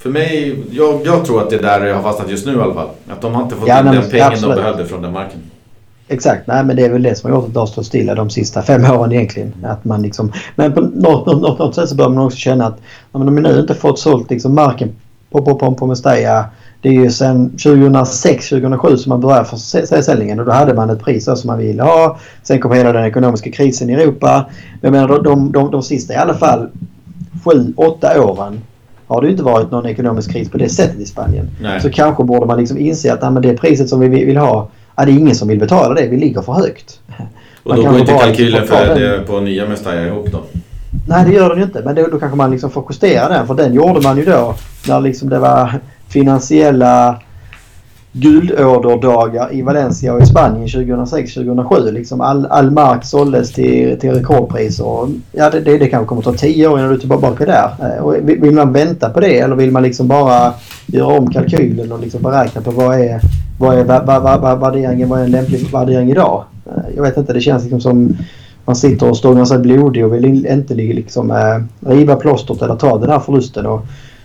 för 0.00 0.10
mig, 0.10 0.56
jag, 0.70 1.00
jag, 1.04 1.24
tror 1.24 1.42
att 1.42 1.50
det 1.50 1.56
är 1.56 1.62
där 1.62 1.86
jag 1.86 1.94
har 1.94 2.02
fastnat 2.02 2.30
just 2.30 2.46
nu 2.46 2.52
i 2.52 2.60
alla 2.60 2.74
fall. 2.74 2.88
Att 3.08 3.20
de 3.20 3.34
har 3.34 3.42
inte 3.42 3.56
fått 3.56 3.68
ja, 3.68 3.78
in 3.78 3.86
den 3.86 4.10
pengen 4.10 4.26
absolut. 4.26 4.56
de 4.56 4.62
behövde 4.62 4.86
från 4.86 5.02
den 5.02 5.12
marken. 5.12 5.40
Exakt, 6.08 6.46
nej 6.46 6.64
men 6.64 6.76
det 6.76 6.84
är 6.84 6.90
väl 6.90 7.02
det 7.02 7.14
som 7.14 7.30
har 7.30 7.38
gjort 7.38 7.48
att 7.48 7.54
det 7.54 7.60
har 7.60 7.66
stått 7.66 7.86
stilla 7.86 8.14
de 8.14 8.30
sista 8.30 8.62
fem 8.62 8.84
åren 8.84 9.12
egentligen. 9.12 9.52
Att 9.62 9.84
man 9.84 10.02
liksom, 10.02 10.32
men 10.56 10.72
på 10.72 10.80
något, 10.80 11.26
något, 11.26 11.58
något 11.58 11.74
sätt 11.74 11.88
så 11.88 11.94
bör 11.94 12.08
man 12.08 12.24
också 12.24 12.38
känna 12.38 12.66
att 12.66 12.78
ja, 13.12 13.18
men 13.18 13.26
de 13.26 13.44
har 13.44 13.52
nu 13.52 13.60
inte 13.60 13.74
fått 13.74 13.98
sålt 13.98 14.30
liksom 14.30 14.54
marken 14.54 14.88
på, 15.30 15.42
på, 15.42 15.54
på, 15.54 15.74
på 15.74 15.86
Mestalla. 15.86 16.44
Det 16.80 16.88
är 16.88 16.92
ju 16.92 17.10
sedan 17.10 17.50
2006-2007 17.56 18.96
som 18.96 19.10
man 19.10 19.20
började 19.20 19.44
försäljningen 19.88 20.40
och 20.40 20.46
då 20.46 20.52
hade 20.52 20.74
man 20.74 20.90
ett 20.90 21.04
pris 21.04 21.24
som 21.24 21.40
man 21.44 21.58
ville 21.58 21.82
ha. 21.82 22.18
Sen 22.42 22.60
kom 22.60 22.72
hela 22.72 22.92
den 22.92 23.04
ekonomiska 23.04 23.50
krisen 23.50 23.90
i 23.90 23.92
Europa. 23.92 24.46
Jag 24.80 24.92
menar 24.92 25.08
de, 25.08 25.22
de, 25.22 25.52
de, 25.52 25.70
de 25.70 25.82
sista 25.82 26.14
i 26.14 26.16
alla 26.16 26.34
fall 26.34 26.68
7-8 27.44 28.18
åren 28.18 28.60
har 29.06 29.22
det 29.22 29.30
inte 29.30 29.42
varit 29.42 29.70
någon 29.70 29.86
ekonomisk 29.86 30.32
kris 30.32 30.50
på 30.50 30.58
det 30.58 30.68
sättet 30.68 31.00
i 31.00 31.06
Spanien. 31.06 31.50
Nej. 31.60 31.80
Så 31.80 31.90
kanske 31.90 32.24
borde 32.24 32.46
man 32.46 32.58
liksom 32.58 32.78
inse 32.78 33.12
att 33.12 33.32
men 33.32 33.42
det 33.42 33.56
priset 33.56 33.88
som 33.88 34.00
vi 34.00 34.08
vill 34.08 34.36
ha 34.36 34.68
ja, 34.98 35.04
det 35.04 35.12
är 35.12 35.18
ingen 35.18 35.34
som 35.34 35.48
vill 35.48 35.58
betala 35.58 35.94
det. 35.94 36.08
Vi 36.08 36.16
ligger 36.16 36.42
för 36.42 36.52
högt. 36.52 37.00
Och 37.62 37.76
då 37.76 37.82
går 37.82 37.98
inte 37.98 38.12
kalkylen 38.12 38.66
för 38.66 38.94
det 38.94 39.26
på 39.26 39.40
nya 39.40 39.66
Mestalla 39.66 40.06
ihop 40.06 40.32
då? 40.32 40.40
Nej 41.08 41.24
det 41.26 41.32
gör 41.32 41.48
den 41.48 41.58
ju 41.58 41.64
inte. 41.64 41.82
Men 41.84 41.94
då, 41.94 42.06
då 42.06 42.18
kanske 42.18 42.36
man 42.36 42.50
liksom 42.50 42.70
får 42.70 42.84
justera 42.90 43.28
den. 43.28 43.46
För 43.46 43.54
den 43.54 43.74
gjorde 43.74 44.00
man 44.00 44.16
ju 44.16 44.24
då 44.24 44.54
när 44.88 45.00
liksom 45.00 45.28
det 45.28 45.38
var 45.38 45.80
finansiella 46.08 47.20
guldåderdagar 48.12 49.54
i 49.54 49.62
Valencia 49.62 50.14
och 50.14 50.22
i 50.22 50.26
Spanien 50.26 50.66
2006-2007. 50.66 51.92
Liksom 51.92 52.20
all, 52.20 52.46
all 52.46 52.70
mark 52.70 53.04
såldes 53.04 53.52
till, 53.52 53.98
till 53.98 54.10
rekordpriser. 54.10 55.08
ja, 55.32 55.50
det, 55.50 55.60
det, 55.60 55.78
det 55.78 55.88
kanske 55.88 56.06
kommer 56.06 56.20
att 56.20 56.24
ta 56.24 56.32
tio 56.32 56.68
år 56.68 56.78
innan 56.78 56.90
du 56.90 56.94
är 56.94 57.00
tillbaka 57.00 57.46
där. 57.46 57.70
Eh, 57.82 58.04
och 58.04 58.14
vill 58.24 58.54
man 58.54 58.72
vänta 58.72 59.10
på 59.10 59.20
det 59.20 59.38
eller 59.38 59.56
vill 59.56 59.70
man 59.70 59.82
liksom 59.82 60.08
bara 60.08 60.52
göra 60.86 61.18
om 61.18 61.30
kalkylen 61.30 61.92
och 61.92 62.00
liksom 62.00 62.22
beräkna 62.22 62.60
på 62.60 62.70
vad 62.70 63.00
är, 63.00 63.20
vad 63.58 63.78
är 63.78 64.56
värderingen, 64.56 65.08
vad 65.08 65.20
är 65.20 65.24
en 65.24 65.30
lämplig 65.30 65.72
värdering 65.72 66.10
idag? 66.10 66.44
Eh, 66.66 66.82
jag 66.96 67.02
vet 67.02 67.16
inte, 67.16 67.32
det 67.32 67.40
känns 67.40 67.62
liksom 67.62 67.80
som 67.80 68.16
man 68.64 68.76
sitter 68.76 69.10
och 69.10 69.16
stångar 69.16 69.44
sig 69.44 69.58
blodig 69.58 70.04
och 70.04 70.14
vill 70.14 70.46
inte 70.46 70.74
liksom, 70.74 71.30
äh, 71.30 71.90
riva 71.90 72.16
plåstret 72.16 72.62
eller 72.62 72.76
ta 72.76 72.98
den 72.98 73.10
här 73.10 73.18
förlusten. 73.18 73.66
Och, 73.66 73.80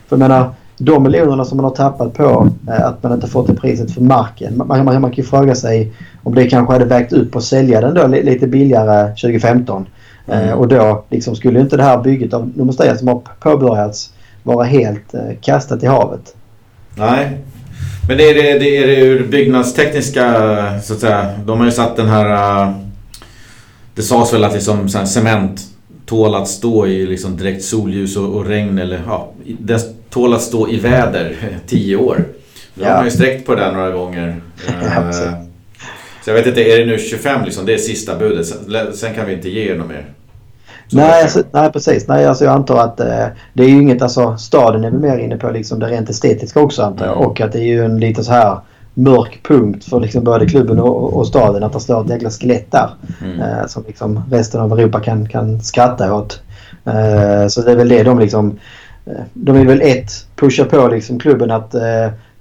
för 0.08 0.16
jag 0.16 0.20
menar, 0.20 0.50
de 0.78 1.04
miljonerna 1.04 1.46
som 1.46 1.58
man 1.58 1.64
har 1.64 1.72
tappat 1.72 2.14
på 2.14 2.50
eh, 2.68 2.86
att 2.86 3.04
man 3.04 3.14
inte 3.14 3.28
fått 3.28 3.48
det 3.48 3.56
priset 3.56 3.92
för 3.92 4.02
marken. 4.02 4.58
Man, 4.58 4.68
man, 4.68 4.86
man 4.86 5.02
kan 5.02 5.12
ju 5.12 5.24
fråga 5.24 5.56
sig 5.56 5.92
om 6.24 6.36
det 6.36 6.50
kanske 6.50 6.74
hade 6.74 6.86
vägt 6.86 7.14
upp 7.14 7.36
att 7.36 7.44
sälja 7.44 7.82
den 7.82 7.94
då 7.94 8.08
lite 8.08 8.48
billigare 8.48 9.08
2015. 9.08 9.86
Mm. 10.28 10.50
Eh, 10.50 10.54
och 10.54 10.68
då 10.68 11.04
liksom 11.10 11.36
skulle 11.36 11.60
inte 11.60 11.78
det 11.78 11.84
här 11.84 12.04
bygget 12.04 12.34
av 12.34 12.74
3 12.78 12.98
som 12.98 13.08
har 13.08 13.22
påbörjats 13.40 14.14
vara 14.44 14.64
helt 14.64 15.14
eh, 15.14 15.22
kastat 15.42 15.84
i 15.84 15.86
havet. 15.86 16.36
Nej. 16.96 17.38
Men 18.08 18.18
det 18.18 18.30
är 18.30 18.34
det, 18.34 18.60
det 18.60 18.78
är 18.78 18.88
det 18.88 18.96
ur 18.96 19.28
byggnadstekniska 19.28 20.80
så 20.84 20.94
att 20.94 21.00
säga. 21.00 21.40
De 21.46 21.60
har 21.60 21.66
ju 21.66 21.72
satt 21.72 21.96
den 21.96 22.08
här... 22.08 22.66
Uh, 22.66 22.78
det 23.96 24.02
sades 24.02 24.34
väl 24.34 24.44
att 24.44 24.54
liksom 24.54 24.90
cement 24.90 25.62
tål 26.06 26.36
att 26.36 26.48
stå 26.48 26.88
i 26.88 27.06
liksom 27.06 27.38
direkt 27.38 27.64
solljus 27.64 28.18
och, 28.18 28.36
och 28.36 28.46
regn 28.46 28.80
eller 28.80 29.02
ja, 29.08 29.34
den 29.46 29.80
tål 30.10 30.34
att 30.34 30.42
stå 30.42 30.70
i 30.70 30.80
väder 30.80 31.36
tio 31.68 31.96
år. 31.96 32.26
Nu 32.74 32.84
ja. 32.84 32.90
har 32.90 32.96
man 32.96 33.06
ju 33.06 33.12
sträckt 33.12 33.46
på 33.46 33.56
det 33.56 33.72
några 33.72 33.92
gånger. 33.92 34.42
eh, 34.68 35.12
så 36.24 36.30
jag 36.30 36.34
vet 36.34 36.48
inte, 36.48 36.64
är 36.64 36.80
det 36.80 36.86
nu 36.86 37.00
25 37.00 37.46
liksom? 37.46 37.66
Det 37.66 37.74
är 37.74 37.78
sista 37.78 38.16
budet. 38.16 38.48
Sen 38.96 39.14
kan 39.16 39.26
vi 39.26 39.34
inte 39.34 39.50
ge 39.50 39.72
er 39.72 39.76
något 39.76 39.88
mer. 39.88 40.06
Nej, 40.94 41.22
alltså, 41.24 41.44
nej, 41.52 41.72
precis. 41.72 42.08
Nej, 42.08 42.26
alltså 42.26 42.46
jag 42.46 42.54
antar 42.54 42.78
att 42.78 43.00
eh, 43.00 43.26
det 43.54 43.64
är 43.64 43.68
ju 43.68 43.82
inget, 43.82 44.02
alltså 44.02 44.38
staden 44.38 44.84
är 44.84 44.92
väl 44.92 45.00
mer 45.00 45.18
inne 45.18 45.38
på 45.38 45.50
liksom 45.50 45.80
det 45.80 45.88
rent 45.88 46.10
estetiska 46.10 46.60
också 46.60 46.84
antar 46.84 47.06
jag. 47.06 47.16
Mm. 47.16 47.28
Och 47.28 47.42
att 47.42 47.52
det 47.52 47.60
är 47.60 47.68
ju 47.68 47.86
en 47.86 48.00
lite 48.00 48.24
så 48.24 48.32
här 48.32 48.60
mörk 48.94 49.40
punkt 49.48 49.86
för 49.86 50.00
liksom 50.00 50.24
både 50.24 50.46
klubben 50.46 50.80
och, 50.80 51.14
och 51.14 51.28
staden 51.28 51.64
att 51.64 51.74
det 51.74 51.80
står 51.80 52.04
ett 52.04 52.10
jäkla 52.10 52.30
skelett 52.30 52.72
där. 52.72 52.90
Mm. 53.24 53.42
Eh, 53.42 53.66
som 53.68 53.84
liksom 53.88 54.24
resten 54.32 54.62
av 54.62 54.80
Europa 54.80 55.00
kan, 55.00 55.30
kan 55.30 55.62
skratta 55.62 56.14
åt. 56.14 56.42
Eh, 56.86 57.48
så 57.48 57.62
det 57.62 57.72
är 57.72 57.76
väl 57.76 57.90
det 57.90 58.04
de 58.04 58.20
liksom 58.20 58.60
Eh, 59.06 59.24
de 59.34 59.52
vill 59.52 59.68
väl 59.68 59.82
ett 59.82 60.12
pusha 60.36 60.66
på 60.66 60.88
liksom 60.88 61.20
klubben 61.20 61.52
att 61.52 61.76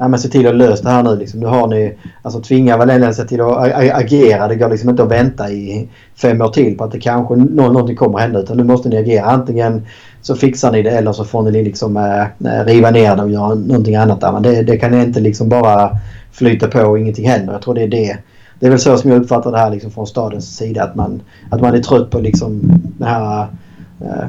nej, 0.03 0.11
men 0.11 0.21
se 0.21 0.29
till 0.29 0.47
att 0.47 0.55
lösa 0.55 0.83
det 0.83 0.91
här 0.91 1.03
nu. 1.03 1.17
Liksom. 1.17 1.41
Nu 1.41 1.47
har 1.47 1.67
ni, 1.67 1.95
alltså 2.23 2.41
tvinga 2.41 2.77
Valencia 2.77 3.25
till 3.25 3.41
att 3.41 3.57
agera. 3.93 4.49
Det 4.49 4.57
går 4.57 4.69
liksom 4.69 4.91
inte 4.91 5.03
att 5.03 5.11
vänta 5.11 5.51
i 5.51 5.89
fem 6.15 6.41
år 6.41 6.49
till 6.49 6.79
på 6.79 6.85
att 6.85 6.93
det 6.93 7.01
kanske 7.01 7.37
någonting 7.37 7.97
kommer 7.97 8.19
att 8.19 8.23
hända. 8.23 8.41
Utan 8.41 8.57
nu 8.57 8.65
måste 8.65 8.89
ni 8.89 8.97
agera. 8.97 9.25
Antingen 9.25 9.87
så 10.23 10.35
fixar 10.37 10.73
ni 10.73 10.83
det 10.83 10.91
eller 10.91 11.13
så 11.13 11.25
får 11.25 11.43
ni 11.43 11.65
liksom 11.65 11.97
äh, 11.97 12.65
riva 12.65 12.91
ner 12.91 13.17
det 13.17 13.23
och 13.23 13.31
göra 13.31 13.55
någonting 13.55 13.97
annat 13.97 14.21
där. 14.21 14.33
Men 14.33 14.43
det, 14.43 14.63
det 14.63 14.77
kan 14.77 15.01
inte 15.01 15.21
liksom 15.21 15.49
bara 15.49 15.97
flyta 16.33 16.69
på 16.69 16.81
och 16.81 16.99
ingenting 16.99 17.29
händer. 17.29 17.53
Jag 17.53 17.63
tror 17.63 17.75
det 17.75 17.83
är 17.83 17.89
det. 17.89 18.17
Det 18.59 18.67
är 18.67 18.71
väl 18.71 18.79
så 18.79 18.97
som 18.97 19.11
jag 19.11 19.23
uppfattar 19.23 19.53
det 19.53 19.59
här 19.59 19.71
liksom 19.71 19.91
från 19.91 20.07
stadens 20.07 20.57
sida. 20.57 20.83
Att 20.83 20.95
man, 20.95 21.21
att 21.51 21.61
man 21.61 21.75
är 21.75 21.79
trött 21.79 22.11
på 22.11 22.19
liksom 22.19 22.61
den 22.99 23.09
här 23.09 23.47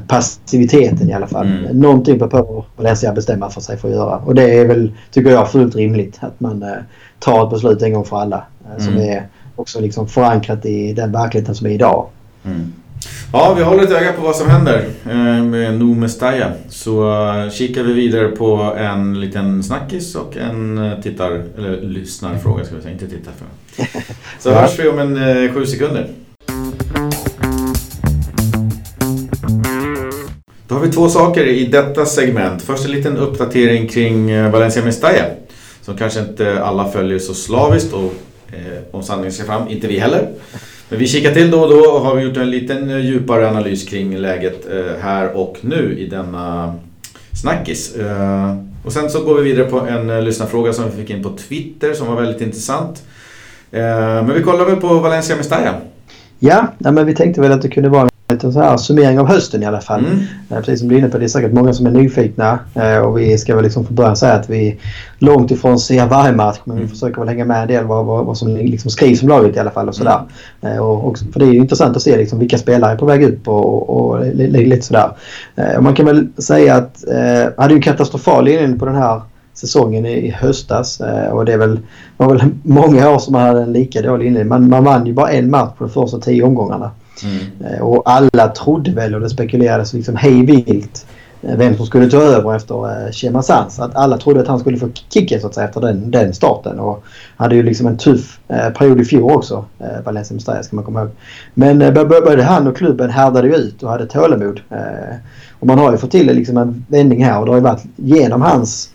passiviteten 0.08 1.10
i 1.10 1.14
alla 1.14 1.28
fall. 1.28 1.48
Mm. 1.48 1.80
Någonting 1.80 2.18
behöver 2.18 2.64
Valencia 2.76 3.14
bestämma 3.14 3.50
för 3.50 3.62
sig 3.62 3.78
för 3.78 3.88
att 3.88 3.96
göra. 3.96 4.18
Och 4.18 4.36
det 4.36 4.60
är 4.60 4.68
väl, 4.68 4.92
tycker 5.12 5.32
jag, 5.32 5.52
fullt 5.52 5.76
rimligt 5.76 6.18
att 6.20 6.40
man 6.40 6.64
eh, 6.64 6.70
tar 7.20 7.44
ett 7.44 7.50
beslut 7.50 7.82
en 7.82 7.94
gång 7.94 8.06
för 8.06 8.18
alla. 8.18 8.44
Eh, 8.66 8.84
som 8.84 8.94
mm. 8.94 9.10
är 9.10 9.28
också 9.56 9.82
liksom 9.82 10.08
förankrat 10.08 10.66
i 10.66 10.94
den 10.94 11.12
verkligheten 11.12 11.56
som 11.56 11.68
är 11.68 11.72
idag. 11.72 12.08
Mm. 12.46 12.74
Ja, 13.34 13.54
vi 13.58 13.64
håller 13.64 13.84
ett 13.84 13.92
öga 13.92 14.14
på 14.14 14.22
vad 14.22 14.36
som 14.36 14.50
händer 14.50 14.86
med 15.44 15.80
No 15.80 15.84
Mestalla. 15.84 16.52
Så 16.70 17.14
kikar 17.54 17.84
vi 17.84 17.94
vidare 17.94 18.28
på 18.28 18.76
en 18.78 19.22
liten 19.22 19.64
snackis 19.64 20.16
och 20.16 20.38
en 20.38 20.92
tittar, 21.04 21.44
eller 21.58 21.82
lyssnarfråga 21.82 22.66
ska 22.66 22.76
vi 22.76 22.82
säga, 22.82 22.94
inte 22.94 23.08
tittarfråga. 23.08 23.52
Så 24.40 24.52
hörs 24.52 24.80
vi 24.80 24.88
om 24.88 25.00
en 25.00 25.54
sju 25.54 25.66
sekunder. 25.66 26.08
Då 30.74 30.80
har 30.80 30.86
vi 30.86 30.92
två 30.92 31.10
saker 31.10 31.46
i 31.46 31.66
detta 31.66 32.06
segment. 32.06 32.62
Först 32.62 32.86
en 32.86 32.92
liten 32.92 33.18
uppdatering 33.18 33.88
kring 33.88 34.32
eh, 34.32 34.52
Valencia 34.52 34.86
Mestalla. 34.86 35.26
Som 35.82 35.98
kanske 35.98 36.20
inte 36.20 36.64
alla 36.64 36.90
följer 36.90 37.20
så 37.20 37.34
slaviskt 37.34 37.94
och 37.94 38.14
eh, 38.48 38.80
om 38.92 39.04
sanningen 39.04 39.32
ska 39.32 39.44
fram, 39.44 39.68
inte 39.68 39.88
vi 39.88 40.00
heller. 40.00 40.28
Men 40.90 41.00
vi 41.00 41.08
kikar 41.08 41.34
till 41.34 41.52
då 41.52 41.60
och 41.62 41.70
då 41.70 41.80
och 41.80 42.02
har 42.02 42.20
gjort 42.20 42.38
en 42.38 42.52
liten 42.52 42.90
eh, 42.90 43.06
djupare 43.06 43.50
analys 43.50 43.90
kring 43.90 44.18
läget 44.18 44.68
eh, 44.72 45.02
här 45.02 45.38
och 45.38 45.58
nu 45.62 45.98
i 46.00 46.08
denna 46.08 46.76
snackis. 47.42 47.96
Eh, 47.96 48.58
och 48.86 48.94
sen 48.94 49.10
så 49.10 49.24
går 49.24 49.36
vi 49.36 49.42
vidare 49.44 49.70
på 49.70 49.80
en 49.80 50.10
eh, 50.10 50.22
lyssnarfråga 50.22 50.74
som 50.74 50.86
vi 50.86 51.02
fick 51.02 51.10
in 51.10 51.24
på 51.24 51.30
Twitter 51.30 51.94
som 51.94 52.08
var 52.08 52.22
väldigt 52.22 52.42
intressant. 52.42 53.04
Eh, 53.72 53.82
men 54.26 54.34
vi 54.34 54.44
kollar 54.44 54.66
väl 54.66 54.76
på 54.76 55.00
Valencia 55.00 55.36
Mestalla. 55.36 55.74
Ja, 56.40 56.68
men 56.78 57.06
vi 57.06 57.16
tänkte 57.16 57.42
väl 57.42 57.52
att 57.52 57.62
det 57.62 57.70
kunde 57.70 57.90
vara 57.90 58.12
liten 58.34 58.54
så 58.54 58.60
här 58.60 58.78
summering 58.78 59.19
av 59.19 59.28
hösten 59.28 59.63
i 59.63 59.65
alla 59.65 59.82
fall. 59.82 60.06
Mm. 60.06 60.19
Eh, 60.50 60.58
precis 60.58 60.80
som 60.80 60.89
du 60.89 60.96
är 60.96 61.00
inne 61.00 61.10
på, 61.10 61.17
det 61.17 61.26
är 61.26 61.28
säkert 61.28 61.54
många 61.54 61.74
som 61.74 61.86
är 61.86 61.91
nyfikna 61.91 62.60
eh, 62.76 62.98
och 62.98 63.19
vi 63.19 63.38
ska 63.38 63.56
väl 63.56 63.63
liksom 63.63 63.86
från 63.86 63.96
början 63.96 64.15
säga 64.15 64.34
att 64.34 64.50
vi 64.50 64.80
långt 65.19 65.52
ifrån 65.52 65.80
ser 65.80 66.08
varje 66.08 66.36
match 66.36 66.60
men 66.63 66.76
mm. 66.76 66.88
vi 66.88 66.93
försöker 66.93 67.19
väl 67.19 67.30
hänga 67.30 67.46
med 67.46 67.62
en 67.62 67.67
del 67.67 67.86
vad, 67.86 68.06
vad, 68.06 68.26
vad 68.26 68.38
som 68.38 68.58
liksom 68.58 68.91
skrivs 68.91 69.22
om 69.22 69.30
laget 69.30 69.56
i 69.56 69.60
alla 69.60 69.72
fall 69.72 69.88
och 69.88 69.96
sådär. 69.96 70.19
Mm. 70.62 70.76
Eh, 70.76 70.84
och, 70.84 71.08
och, 71.08 71.17
för 71.17 71.39
det 71.39 71.46
är 71.46 71.54
ju 71.54 71.58
intressant 71.58 71.96
att 71.96 72.04
se 72.04 72.17
liksom 72.17 72.39
vilka 72.39 72.58
spelare 72.58 72.91
är 72.91 72.98
på 72.98 73.06
väg 73.06 73.24
upp 73.24 73.48
och, 73.48 73.89
och, 73.89 74.10
och 74.10 74.26
lite 74.36 74.82
sådär. 74.82 75.12
Och 75.78 75.84
man 75.84 75.96
kan 75.96 76.06
väl 76.06 76.28
säga 76.38 76.76
att 76.76 77.08
eh, 77.08 77.52
hade 77.58 77.74
ju 77.74 77.78
en 77.78 77.82
katastrofal 77.82 78.48
inledning 78.48 78.80
på 78.80 78.86
den 78.86 78.96
här 78.96 79.22
säsongen 79.54 80.06
i 80.06 80.30
höstas. 80.30 81.02
Och 81.32 81.46
det 81.46 81.54
är 81.54 81.58
väl, 81.58 81.80
var 82.17 82.30
väl 82.30 82.43
många 82.63 83.10
år 83.10 83.19
som 83.19 83.34
man 83.34 83.41
hade 83.41 83.62
en 83.62 83.74
lika 83.74 84.02
dålig 84.02 84.28
inledning. 84.28 84.50
Man, 84.50 84.69
man 84.69 84.84
vann 84.84 85.06
ju 85.06 85.13
bara 85.13 85.32
en 85.32 85.50
match 85.50 85.72
på 85.78 85.84
de 85.84 85.89
första 85.89 86.19
tio 86.19 86.43
omgångarna. 86.43 86.91
Mm. 87.23 87.73
Eh, 87.73 87.82
och 87.82 88.02
alla 88.06 88.47
trodde 88.47 88.91
väl 88.91 89.15
och 89.15 89.21
det 89.21 89.30
spekulerades 89.30 89.93
liksom 89.93 90.15
hej 90.15 90.45
vilt 90.45 91.06
eh, 91.41 91.58
vem 91.58 91.78
som 91.78 91.86
skulle 91.86 92.10
ta 92.10 92.17
över 92.17 92.56
efter 92.56 93.06
eh, 93.06 93.12
Shema 93.12 93.41
Sans. 93.41 93.80
Att 93.80 93.95
alla 93.95 94.17
trodde 94.17 94.41
att 94.41 94.47
han 94.47 94.60
skulle 94.60 94.78
få 94.78 94.89
kicken 95.10 95.41
så 95.41 95.47
att 95.47 95.54
säga 95.54 95.67
efter 95.67 95.82
den, 95.82 96.12
den 96.12 96.34
starten. 96.34 96.80
Och 96.80 97.04
hade 97.38 97.56
ju 97.56 97.63
liksom 97.63 97.88
en 97.88 97.97
tuff 97.97 98.39
period 98.78 99.02
i 99.02 99.06
fjol 99.06 99.32
också. 99.32 99.65
Eh, 99.80 100.06
Valencia 100.06 100.36
Mestalla 100.36 100.63
ska 100.63 100.76
man 100.76 100.86
komma 100.86 101.02
ihåg. 101.02 101.12
Men 101.54 101.82
eh, 101.82 101.93
både 102.08 102.43
han 102.43 102.67
och 102.67 102.78
klubben 102.78 103.10
härdade 103.10 103.47
ju 103.47 103.56
ut 103.56 103.84
och 103.84 103.89
hade 103.89 104.06
tålamod. 104.06 104.62
Och 105.60 105.67
man 105.67 105.80
har 105.80 105.91
ju 105.91 105.97
fått 105.97 106.12
till 106.12 106.28
liksom 106.28 106.58
en 106.58 106.86
vändning 106.88 107.26
här 107.26 107.39
och 107.39 107.45
det 107.45 107.52
har 107.52 107.58
ju 107.58 107.63
varit 107.63 107.84
genom 107.95 108.41
hans 108.41 108.93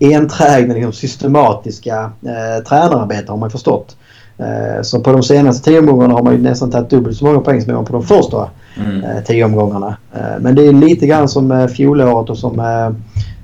enträgna 0.00 0.74
liksom, 0.74 0.92
systematiska 0.92 2.12
eh, 2.22 2.64
tränararbete 2.64 3.32
har 3.32 3.38
man 3.38 3.50
förstått. 3.50 3.96
Eh, 4.38 4.82
så 4.82 5.00
på 5.00 5.12
de 5.12 5.22
senaste 5.22 5.64
tio 5.64 5.78
omgångarna 5.78 6.14
har 6.14 6.22
man 6.22 6.32
ju 6.32 6.42
nästan 6.42 6.70
tagit 6.70 6.90
dubbelt 6.90 7.16
så 7.16 7.24
många 7.24 7.40
poäng 7.40 7.62
som 7.62 7.74
man 7.74 7.84
på 7.84 7.92
de 7.92 8.02
första 8.02 8.50
mm. 8.76 9.04
eh, 9.04 9.22
tio 9.24 9.44
omgångarna. 9.44 9.96
Eh, 10.14 10.40
men 10.40 10.54
det 10.54 10.66
är 10.66 10.72
lite 10.72 11.06
grann 11.06 11.28
som 11.28 11.68
fjolåret 11.68 12.30
och 12.30 12.38
som 12.38 12.62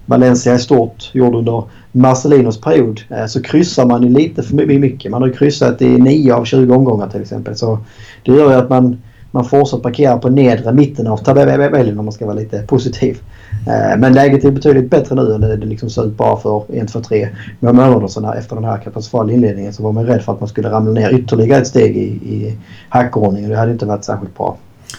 Valencia 0.06 0.54
i 0.54 0.58
stort 0.58 1.10
gjorde 1.12 1.38
under 1.38 1.64
Marcelinos 1.92 2.60
period. 2.60 3.00
Så 3.28 3.42
kryssar 3.42 3.86
man 3.86 4.02
ju 4.02 4.08
lite 4.08 4.42
för 4.42 4.54
mycket. 4.54 5.10
Man 5.10 5.22
har 5.22 5.28
ju 5.28 5.34
kryssat 5.34 5.82
i 5.82 5.88
9 5.88 6.34
av 6.34 6.44
20 6.44 6.74
omgångar 6.74 7.08
till 7.08 7.20
exempel. 7.20 7.56
Så 7.56 7.78
det 8.22 8.32
gör 8.32 8.50
ju 8.50 8.56
att 8.56 8.70
man 8.70 8.98
man 9.32 9.44
fortsatt 9.44 9.82
parkerar 9.82 10.18
på 10.18 10.28
nedre 10.28 10.72
mitten 10.72 11.06
av 11.06 11.16
tabellen 11.16 11.98
om 11.98 12.04
man 12.04 12.12
ska 12.12 12.26
vara 12.26 12.36
lite 12.36 12.62
positiv. 12.62 13.18
Eh, 13.66 13.98
men 13.98 14.12
läget 14.12 14.44
är 14.44 14.50
betydligt 14.50 14.90
bättre 14.90 15.14
nu 15.14 15.34
än 15.34 15.40
det 15.40 15.56
liksom 15.56 15.90
såg 15.90 16.06
ut 16.06 16.16
bara 16.16 16.36
för 16.36 16.62
1, 16.72 16.92
2, 16.92 17.00
3 17.00 17.28
månader 17.60 18.08
sedan. 18.08 18.24
Efter 18.24 18.56
den 18.56 18.64
här 18.64 18.78
katastrofala 18.78 19.32
inledningen 19.32 19.72
så 19.72 19.82
var 19.82 19.92
man 19.92 20.06
rädd 20.06 20.22
för 20.22 20.32
att 20.32 20.40
man 20.40 20.48
skulle 20.48 20.70
ramla 20.70 20.92
ner 20.92 21.14
ytterligare 21.14 21.60
ett 21.60 21.66
steg 21.66 21.96
i, 21.96 22.06
i 22.06 22.56
hackordningen. 22.88 23.50
Det 23.50 23.56
hade 23.56 23.72
inte 23.72 23.86
varit 23.86 24.04
särskilt 24.04 24.38
bra. 24.38 24.56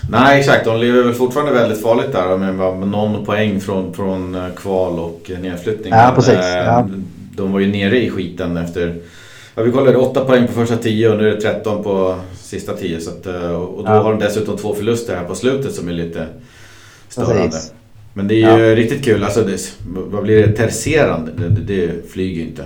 Nej 0.10 0.40
exakt, 0.40 0.66
de 0.66 0.78
lever 0.78 1.04
väl 1.04 1.14
fortfarande 1.14 1.54
väldigt 1.54 1.82
farligt 1.82 2.12
där 2.12 2.38
med 2.38 2.88
någon 2.88 3.26
poäng 3.26 3.60
från, 3.60 3.94
från 3.94 4.36
eh, 4.36 4.42
kval 4.56 5.00
och 5.00 5.32
nedflyttning. 5.42 5.94
Ja, 5.94 6.12
precis. 6.16 6.34
Eh, 6.34 6.66
ja. 6.66 6.88
De 7.36 7.52
var 7.52 7.60
ju 7.60 7.72
nere 7.72 8.04
i 8.04 8.10
skiten 8.10 8.58
efter 8.58 8.96
Ja, 9.56 9.64
vi 9.64 9.72
kollade 9.72 9.98
8 9.98 10.26
poäng 10.26 10.48
på 10.48 10.54
första 10.54 10.78
10 10.78 11.10
och 11.10 11.18
nu 11.18 11.28
är 11.28 11.36
det 11.36 11.42
13 11.42 11.84
på 11.84 12.16
sista 12.36 12.74
10. 12.74 13.00
Så 13.00 13.10
att, 13.10 13.26
och 13.26 13.84
då 13.84 13.84
ja. 13.86 14.02
har 14.02 14.12
de 14.12 14.20
dessutom 14.20 14.58
två 14.58 14.76
förluster 14.76 15.16
här 15.16 15.24
på 15.24 15.36
slutet 15.36 15.74
som 15.74 15.88
är 15.88 15.94
lite 15.94 16.28
störande. 17.10 17.44
Precis. 17.44 17.74
Men 18.14 18.28
det 18.28 18.36
är 18.36 18.58
ju 18.58 18.66
ja. 18.66 18.76
riktigt 18.76 19.06
kul. 19.06 19.24
Alltså 19.24 19.44
det, 19.44 19.58
vad 19.88 20.24
blir 20.24 20.48
det? 20.48 20.54
Terserande? 20.54 21.32
Det, 21.38 21.50
det, 21.50 21.62
det 21.62 22.12
flyger 22.12 22.42
ju 22.42 22.48
inte. 22.48 22.66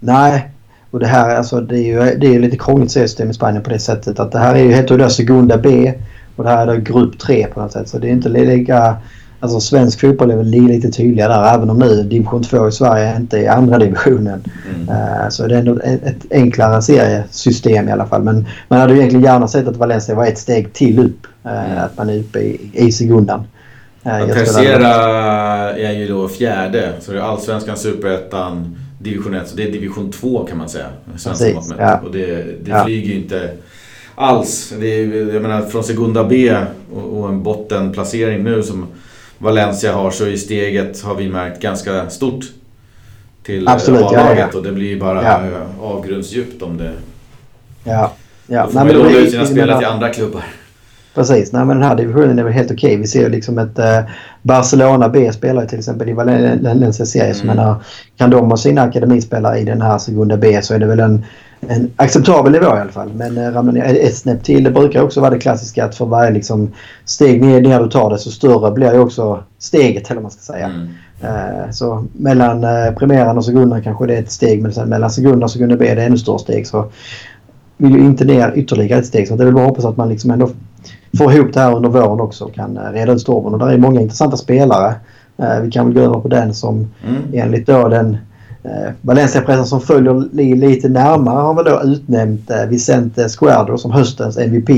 Nej, 0.00 0.50
och 0.90 1.00
det 1.00 1.06
här 1.06 1.36
alltså, 1.36 1.60
det 1.60 1.78
är 1.78 1.82
ju 1.82 2.18
det 2.18 2.34
är 2.34 2.38
lite 2.38 2.56
krångligt 2.56 2.90
system 2.90 3.30
i 3.30 3.34
Spanien 3.34 3.62
på 3.62 3.70
det 3.70 3.78
sättet 3.78 4.20
att 4.20 4.32
det 4.32 4.38
här 4.38 4.54
är 4.54 4.62
ju, 4.62 4.72
heter 4.72 4.98
ju 4.98 5.10
Segunda 5.10 5.58
B 5.58 5.92
och 6.36 6.44
det 6.44 6.50
här 6.50 6.66
är 6.66 6.74
då 6.74 6.80
grupp 6.80 7.18
3 7.18 7.46
på 7.46 7.60
något 7.60 7.72
sätt. 7.72 7.88
Så 7.88 7.98
det 7.98 8.08
är 8.08 8.12
inte 8.12 8.28
lika... 8.28 8.96
Alltså 9.44 9.60
svensk 9.60 10.00
fotboll 10.00 10.30
är 10.30 10.36
väl 10.36 10.46
lite 10.46 10.90
tydligare 10.90 11.32
där 11.32 11.54
även 11.54 11.70
om 11.70 11.78
nu 11.78 12.02
division 12.02 12.42
2 12.42 12.68
i 12.68 12.72
Sverige 12.72 13.16
inte 13.16 13.38
är 13.38 13.50
andra 13.50 13.78
divisionen. 13.78 14.44
Mm. 14.74 14.88
Uh, 14.88 15.28
så 15.28 15.46
det 15.46 15.54
är 15.54 15.58
ändå 15.58 15.80
ett, 15.80 16.16
enklare 16.30 16.82
seriesystem 16.82 17.88
i 17.88 17.92
alla 17.92 18.06
fall. 18.06 18.22
Men 18.22 18.46
man 18.68 18.80
hade 18.80 18.92
ju 18.92 18.98
egentligen 18.98 19.24
gärna 19.24 19.48
sett 19.48 19.68
att 19.68 19.76
Valencia 19.76 20.14
var 20.14 20.26
ett 20.26 20.38
steg 20.38 20.72
till 20.72 20.98
upp. 20.98 21.26
Uh, 21.46 21.72
mm. 21.72 21.84
Att 21.84 21.96
man 21.96 22.10
är 22.10 22.18
uppe 22.18 22.38
i, 22.38 22.70
i 22.72 22.92
segundan. 22.92 23.44
Ja, 24.02 24.26
Tercera 24.26 24.94
är 25.76 25.92
ju 25.92 26.08
då 26.08 26.28
fjärde. 26.28 26.92
Så 27.00 27.12
det 27.12 27.18
är 27.18 27.22
Allsvenskan, 27.22 27.76
Superettan, 27.76 28.76
Division 28.98 29.34
1. 29.34 29.48
Så 29.48 29.56
det 29.56 29.68
är 29.68 29.72
Division 29.72 30.12
2 30.12 30.44
kan 30.44 30.58
man 30.58 30.68
säga. 30.68 30.86
Precis, 31.12 31.74
ja. 31.78 32.00
Och 32.04 32.12
det, 32.12 32.26
det 32.64 32.70
ja. 32.70 32.84
flyger 32.84 33.08
ju 33.08 33.14
inte 33.14 33.50
alls. 34.14 34.72
Det 34.80 34.86
är, 34.86 35.32
jag 35.34 35.42
menar 35.42 35.62
från 35.62 35.84
Segunda 35.84 36.24
B 36.24 36.56
och, 36.94 37.18
och 37.18 37.28
en 37.28 37.42
bottenplacering 37.42 38.44
nu 38.44 38.62
som 38.62 38.86
Valencia 39.38 39.92
har 39.92 40.10
så 40.10 40.26
i 40.26 40.38
steget 40.38 41.02
har 41.02 41.14
vi 41.14 41.28
märkt 41.28 41.60
ganska 41.62 42.10
stort 42.10 42.44
till 43.42 43.68
A-laget 43.68 44.12
ja, 44.12 44.36
ja. 44.36 44.48
och 44.54 44.62
det 44.62 44.72
blir 44.72 45.00
bara 45.00 45.22
ja. 45.22 45.40
avgrundsdjupt 45.80 46.62
om 46.62 46.76
det... 46.78 46.92
Ja. 47.84 48.12
ja. 48.46 48.62
Då 48.64 48.70
får 48.70 48.78
man 48.78 48.88
låna 48.88 49.10
ut 49.10 49.30
sina 49.30 49.46
spelare 49.46 49.78
till 49.78 49.88
andra 49.88 50.10
klubbar. 50.10 50.44
Precis, 51.14 51.52
nej 51.52 51.64
men 51.64 51.80
den 51.80 51.88
här 51.88 51.96
divisionen 51.96 52.38
är 52.38 52.42
väl 52.42 52.52
helt 52.52 52.70
okej. 52.70 52.88
Okay. 52.88 52.96
Vi 52.96 53.06
ser 53.06 53.30
liksom 53.30 53.58
ett 53.58 53.78
eh, 53.78 54.00
Barcelona 54.42 55.08
B 55.08 55.32
spelar 55.32 55.66
till 55.66 55.78
exempel 55.78 56.08
i 56.08 56.12
Valencia 56.12 57.06
serie. 57.06 57.34
Mm. 57.34 57.46
menar, 57.46 57.76
kan 58.16 58.30
de 58.30 58.50
ha 58.50 58.56
sina 58.56 58.82
akademispelare 58.82 59.58
i 59.58 59.64
den 59.64 59.82
här 59.82 59.98
Segunda 59.98 60.36
B 60.36 60.62
så 60.62 60.74
är 60.74 60.78
det 60.78 60.86
väl 60.86 61.00
en, 61.00 61.24
en 61.68 61.90
acceptabel 61.96 62.52
nivå 62.52 62.64
i 62.64 62.80
alla 62.80 62.90
fall. 62.90 63.10
Men 63.14 63.38
eh, 63.38 63.52
ramlar 63.52 63.72
ner 63.72 63.84
ett 63.84 64.16
snäpp 64.16 64.44
till. 64.44 64.64
Det 64.64 64.70
brukar 64.70 65.02
också 65.02 65.20
vara 65.20 65.30
det 65.30 65.38
klassiska 65.38 65.84
att 65.84 65.94
för 65.94 66.06
varje 66.06 66.30
liksom, 66.30 66.72
steg 67.04 67.42
ner, 67.42 67.60
ner 67.60 67.80
du 67.80 67.88
tar 67.88 68.10
det 68.10 68.18
så 68.18 68.30
större 68.30 68.70
blir 68.70 68.92
ju 68.92 68.98
också 68.98 69.44
steget 69.58 70.10
eller 70.10 70.20
man 70.20 70.30
ska 70.30 70.52
säga. 70.52 70.66
Mm. 70.66 70.88
Eh, 71.22 71.70
så 71.70 72.04
mellan 72.12 72.64
eh, 72.64 72.94
premiären 72.98 73.38
och 73.38 73.44
sekunderna 73.44 73.82
kanske 73.82 74.06
det 74.06 74.16
är 74.16 74.22
ett 74.22 74.32
steg 74.32 74.62
men 74.62 74.72
sen 74.72 74.88
mellan 74.88 75.10
segunda 75.10 75.44
och 75.44 75.50
segunda 75.50 75.76
B 75.76 75.88
är 75.88 75.96
det 75.96 76.04
ännu 76.04 76.18
större 76.18 76.38
steg. 76.38 76.66
Så 76.66 76.90
vill 77.76 77.92
ju 77.92 78.00
inte 78.00 78.24
ner 78.24 78.52
ytterligare 78.56 79.00
ett 79.00 79.06
steg 79.06 79.28
så 79.28 79.36
det 79.36 79.42
är 79.42 79.44
väl 79.44 79.54
bara 79.54 79.64
att 79.64 79.70
hoppas 79.70 79.84
att 79.84 79.96
man 79.96 80.08
liksom 80.08 80.30
ändå 80.30 80.50
får 81.18 81.32
ihop 81.32 81.52
det 81.52 81.60
här 81.60 81.76
under 81.76 81.88
våren 81.88 82.20
också 82.20 82.44
och 82.44 82.54
kan 82.54 82.76
eh, 82.76 82.92
reda 82.92 83.12
ut 83.12 83.20
stormen. 83.20 83.52
Och 83.52 83.58
där 83.58 83.68
är 83.68 83.78
många 83.78 84.00
intressanta 84.00 84.36
spelare. 84.36 84.94
Eh, 85.36 85.60
vi 85.60 85.70
kan 85.70 85.86
väl 85.86 85.94
gå 85.94 86.00
över 86.00 86.20
på 86.20 86.28
den 86.28 86.54
som 86.54 86.90
mm. 87.08 87.22
enligt 87.32 87.66
då 87.66 87.88
den 87.88 88.16
eh, 88.62 88.92
Valencia-pressen 89.00 89.66
som 89.66 89.80
följer 89.80 90.54
lite 90.56 90.88
närmare 90.88 91.40
har 91.40 91.54
väl 91.54 91.64
då 91.64 91.82
utnämnt 91.82 92.50
Vicente 92.68 93.28
Squardo 93.28 93.78
som 93.78 93.90
höstens 93.90 94.38
MVP. 94.38 94.70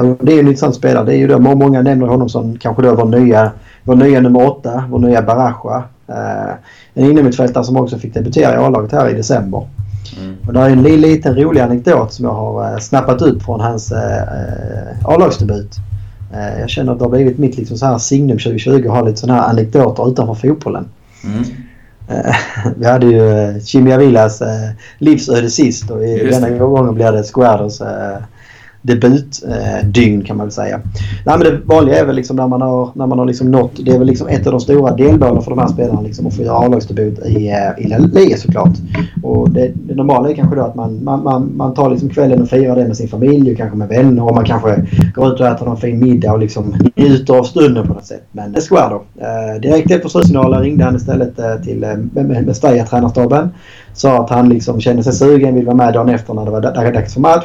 Och 0.00 0.26
det 0.26 0.32
är 0.32 0.40
en 0.40 0.46
intressant 0.46 0.74
spelare. 0.74 1.04
Det 1.04 1.14
är 1.14 1.18
ju 1.18 1.26
då 1.26 1.38
många 1.38 1.82
nämner 1.82 2.06
honom 2.06 2.28
som 2.28 2.58
kanske 2.58 2.82
då 2.82 2.94
vår 2.94 3.04
nya, 3.04 3.50
vår 3.84 3.94
nya 3.94 4.20
nummer 4.20 4.46
åtta, 4.46 4.84
vår 4.90 4.98
nya 4.98 5.22
Baraja. 5.22 5.84
En 6.94 7.10
innermittfältare 7.10 7.64
som 7.64 7.76
också 7.76 7.98
fick 7.98 8.14
debutera 8.14 8.54
i 8.54 8.56
A-laget 8.56 8.92
här 8.92 9.08
i 9.08 9.14
december. 9.14 9.66
Mm. 10.18 10.36
Och 10.46 10.52
det 10.52 10.60
är 10.60 10.70
en 10.70 10.82
liten 10.82 11.36
rolig 11.36 11.60
anekdot 11.60 12.12
som 12.12 12.24
jag 12.24 12.34
har 12.34 12.78
snappat 12.78 13.22
upp 13.22 13.42
från 13.42 13.60
hans 13.60 13.92
eh, 13.92 15.04
A-lagsdebut. 15.04 15.76
Eh, 16.34 16.60
jag 16.60 16.70
känner 16.70 16.92
att 16.92 16.98
det 16.98 17.04
har 17.04 17.10
blivit 17.10 17.38
mitt 17.38 17.56
liksom 17.56 17.78
så 17.78 17.86
här 17.86 17.98
signum 17.98 18.38
2020 18.38 18.86
att 18.86 18.94
ha 18.94 19.02
lite 19.02 19.20
sådana 19.20 19.40
här 19.40 19.48
anekdoter 19.48 20.10
utanför 20.10 20.48
fotbollen. 20.48 20.88
Mm. 21.24 21.44
Eh, 22.08 22.36
vi 22.76 22.86
hade 22.86 23.06
ju 23.06 23.60
Chimia 23.60 23.98
Villas 23.98 24.42
eh, 24.42 24.70
livsöde 24.98 25.50
sist 25.50 25.90
och 25.90 26.04
i 26.04 26.30
denna 26.30 26.50
gången 26.50 26.94
blir 26.94 27.12
det 27.12 27.22
Squares 27.22 27.80
eh, 27.80 28.18
debutdygn 28.82 30.20
eh, 30.20 30.26
kan 30.26 30.36
man 30.36 30.46
väl 30.46 30.52
säga. 30.52 30.80
Nej, 31.26 31.38
men 31.38 31.40
det 31.40 31.60
vanliga 31.64 31.98
är 31.98 32.06
väl 32.06 32.16
liksom 32.16 32.36
när 32.36 32.48
man 32.48 32.62
har, 32.62 32.90
när 32.94 33.06
man 33.06 33.18
har 33.18 33.26
liksom 33.26 33.50
nått, 33.50 33.72
det 33.76 33.90
är 33.90 33.98
väl 33.98 34.06
liksom 34.06 34.28
ett 34.28 34.46
av 34.46 34.52
de 34.52 34.60
stora 34.60 34.96
delmålen 34.96 35.42
för 35.42 35.50
de 35.50 35.58
här 35.58 35.68
spelarna 35.68 36.00
liksom 36.00 36.26
att 36.26 36.36
få 36.36 36.42
göra 36.42 36.56
A-lagsdebut 36.56 37.26
i, 37.26 37.48
eh, 37.48 37.84
i 37.84 37.88
La 37.88 37.98
Liga 37.98 38.36
såklart. 38.36 38.72
Och 39.22 39.50
det, 39.50 39.72
det 39.74 39.94
normala 39.94 40.30
är 40.30 40.34
kanske 40.34 40.56
då 40.56 40.62
att 40.62 40.74
man, 40.74 41.04
man, 41.04 41.22
man, 41.22 41.56
man 41.56 41.74
tar 41.74 41.90
liksom 41.90 42.08
kvällen 42.08 42.42
och 42.42 42.48
firar 42.48 42.76
det 42.76 42.86
med 42.86 42.96
sin 42.96 43.08
familj 43.08 43.50
och 43.52 43.56
kanske 43.56 43.76
med 43.76 43.88
vänner 43.88 44.24
och 44.24 44.34
man 44.34 44.44
kanske 44.44 44.86
går 45.14 45.32
ut 45.32 45.40
och 45.40 45.46
äter 45.46 45.66
någon 45.66 45.76
fin 45.76 46.00
middag 46.00 46.32
och 46.32 46.38
liksom 46.38 46.74
njuter 46.96 47.38
av 47.38 47.42
stunden 47.42 47.86
på 47.86 47.94
något 47.94 48.06
sätt. 48.06 48.24
Men 48.32 48.52
det 48.52 48.60
då. 48.70 49.02
Eh, 49.20 49.60
direkt 49.60 49.90
efter 49.90 50.08
slutsignalen 50.08 50.62
ringde 50.62 50.84
han 50.84 50.96
istället 50.96 51.38
eh, 51.38 51.54
till 51.54 51.84
eh, 51.84 51.96
Mestalla-tränarstaben. 52.46 53.48
Sa 53.92 54.24
att 54.24 54.30
han 54.30 54.48
liksom 54.48 54.80
kände 54.80 55.02
sig 55.02 55.12
sugen, 55.12 55.54
vill 55.54 55.66
vara 55.66 55.76
med 55.76 55.94
dagen 55.94 56.08
efter 56.08 56.34
när 56.34 56.44
det 56.44 56.50
var 56.50 56.92
dags 56.92 57.14
för 57.14 57.20
match 57.20 57.44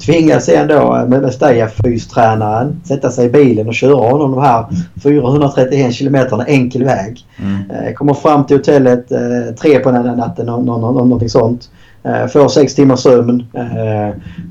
tvingas 0.00 0.44
sen 0.44 0.68
då 0.68 1.04
med 1.08 1.22
Mestalla 1.22 1.68
fystränaren 1.68 2.80
sätta 2.84 3.10
sig 3.10 3.26
i 3.26 3.28
bilen 3.28 3.68
och 3.68 3.74
köra 3.74 4.10
honom 4.10 4.30
de 4.30 4.42
här 4.42 4.66
431 5.02 5.94
kilometerna 5.94 6.44
enkel 6.44 6.84
väg. 6.84 7.26
Mm. 7.36 7.70
Eh, 7.70 7.92
kommer 7.92 8.14
fram 8.14 8.46
till 8.46 8.56
hotellet 8.56 9.12
eh, 9.12 9.54
tre 9.60 9.78
på 9.78 9.90
den 9.90 10.06
här 10.06 10.16
natten, 10.16 10.46
no, 10.46 10.60
någonting 10.60 11.28
sånt. 11.28 11.70
Eh, 12.02 12.26
får 12.26 12.48
sex 12.48 12.74
timmars 12.74 13.00
sömn. 13.00 13.46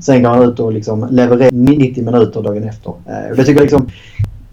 Sen 0.02 0.22
går 0.22 0.30
han 0.30 0.42
ut 0.42 0.60
och 0.60 0.72
liksom 0.72 1.08
levererar 1.10 1.50
90 1.52 2.04
minuter 2.04 2.42
dagen 2.42 2.64
efter. 2.64 2.92
Det 3.36 3.44
tycker 3.44 3.52
jag 3.52 3.62
liksom 3.62 3.88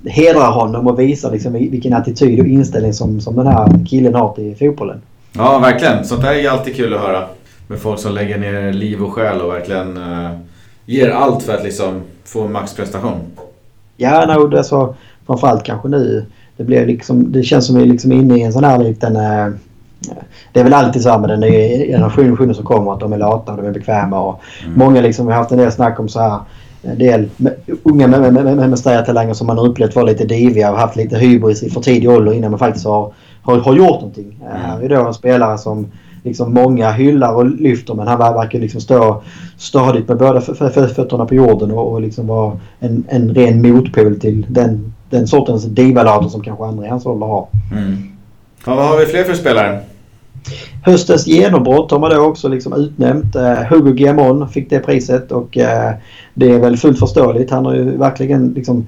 hedrar 0.05 0.51
honom 0.51 0.87
och 0.87 0.99
visar 0.99 1.31
liksom 1.31 1.53
vilken 1.53 1.93
attityd 1.93 2.39
och 2.39 2.45
inställning 2.45 2.93
som, 2.93 3.21
som 3.21 3.35
den 3.35 3.47
här 3.47 3.85
killen 3.89 4.15
har 4.15 4.33
till 4.33 4.55
fotbollen. 4.55 5.01
Ja, 5.33 5.59
verkligen. 5.59 6.05
Sånt 6.05 6.21
där 6.21 6.33
är 6.33 6.49
alltid 6.49 6.75
kul 6.75 6.93
att 6.93 7.01
höra. 7.01 7.23
Med 7.67 7.79
folk 7.79 7.99
som 7.99 8.13
lägger 8.13 8.37
ner 8.37 8.73
liv 8.73 9.03
och 9.03 9.13
själ 9.13 9.41
och 9.41 9.53
verkligen 9.53 9.99
ger 10.87 11.09
allt 11.09 11.43
för 11.43 11.53
att 11.53 11.63
liksom 11.63 12.01
få 12.23 12.47
maxprestation. 12.47 13.19
Ja, 13.97 14.25
no, 14.25 14.47
det 14.47 14.59
är 14.59 14.63
så, 14.63 14.95
framförallt 15.25 15.63
kanske 15.63 15.87
nu. 15.87 16.25
Det, 16.57 16.63
blir 16.63 16.85
liksom, 16.85 17.31
det 17.31 17.43
känns 17.43 17.67
som 17.67 17.75
vi 17.77 17.85
liksom 17.85 18.11
är 18.11 18.15
inne 18.15 18.37
i 18.37 18.41
en 18.41 18.53
sån 18.53 18.63
här 18.63 18.77
liten... 18.77 19.15
Eh, 19.15 19.47
det 20.53 20.59
är 20.59 20.63
väl 20.63 20.73
alltid 20.73 21.01
så 21.01 21.09
här 21.09 21.19
med 21.19 21.29
den 21.29 21.39
nya 21.39 21.85
generationen 21.85 22.55
som 22.55 22.65
kommer 22.65 22.93
att 22.93 22.99
de 22.99 23.13
är 23.13 23.17
lata 23.17 23.51
och 23.51 23.57
de 23.57 23.67
är 23.67 23.71
bekväma. 23.71 24.19
Och 24.19 24.41
mm. 24.63 24.77
Många 24.77 25.01
liksom, 25.01 25.27
har 25.27 25.33
haft 25.33 25.51
en 25.51 25.57
del 25.57 25.71
snack 25.71 25.99
om 25.99 26.09
så 26.09 26.19
här 26.19 26.39
en 26.81 26.97
del 26.97 27.29
med, 27.37 27.55
unga 27.83 28.07
med, 28.07 28.33
med, 28.33 28.55
med, 28.55 28.69
med 28.69 29.05
talanger 29.05 29.33
som 29.33 29.47
man 29.47 29.57
har 29.57 29.65
upplevt 29.65 29.95
vara 29.95 30.05
lite 30.05 30.25
diviga 30.25 30.71
och 30.71 30.77
haft 30.77 30.95
lite 30.95 31.17
hybris 31.17 31.63
i 31.63 31.69
för 31.69 31.81
tidig 31.81 32.09
ålder 32.09 32.33
innan 32.33 32.51
man 32.51 32.59
faktiskt 32.59 32.85
har, 32.85 33.13
har, 33.41 33.57
har 33.59 33.75
gjort 33.75 34.01
någonting. 34.01 34.39
Mm. 34.41 34.61
Här 34.61 34.79
är 34.81 34.89
då 34.89 35.07
en 35.07 35.13
spelare 35.13 35.57
som 35.57 35.91
liksom 36.27 36.53
många 36.53 36.91
hyllar 36.91 37.33
och 37.33 37.45
lyfter 37.45 37.93
men 37.93 38.07
han 38.07 38.19
verkar 38.19 38.59
liksom 38.59 38.81
stå 38.81 39.23
stadigt 39.57 40.07
med 40.07 40.17
båda 40.17 40.41
fötterna 40.41 41.25
på 41.25 41.35
jorden 41.35 41.71
och, 41.71 41.91
och 41.91 42.01
liksom 42.01 42.27
vara 42.27 42.59
en, 42.79 43.03
en 43.07 43.33
ren 43.33 43.61
motpol 43.61 44.19
till 44.19 44.45
den, 44.49 44.93
den 45.09 45.27
sortens 45.27 45.65
divalater 45.65 46.29
som 46.29 46.41
kanske 46.41 46.65
andra 46.65 46.85
i 46.85 46.89
hans 46.89 47.05
ålder 47.05 47.27
har. 47.27 47.47
Mm. 47.71 47.97
Ja, 48.65 48.75
vad 48.75 48.85
har 48.85 48.97
vi 48.97 49.05
fler 49.05 49.23
för 49.23 49.33
spelare? 49.33 49.79
Höstens 50.83 51.27
genombrott 51.27 51.91
har 51.91 51.99
man 51.99 52.11
då 52.11 52.21
också 52.21 52.47
liksom 52.47 52.73
utnämnt. 52.73 53.35
Uh, 53.35 53.63
Hugo 53.69 53.91
Guillamon 53.91 54.49
fick 54.49 54.69
det 54.69 54.79
priset 54.79 55.31
och 55.31 55.57
uh, 55.57 55.91
det 56.33 56.51
är 56.51 56.59
väl 56.59 56.77
fullt 56.77 56.99
förståeligt. 56.99 57.51
Han 57.51 57.65
har 57.65 57.75
ju 57.75 57.97
verkligen 57.97 58.53
liksom 58.55 58.87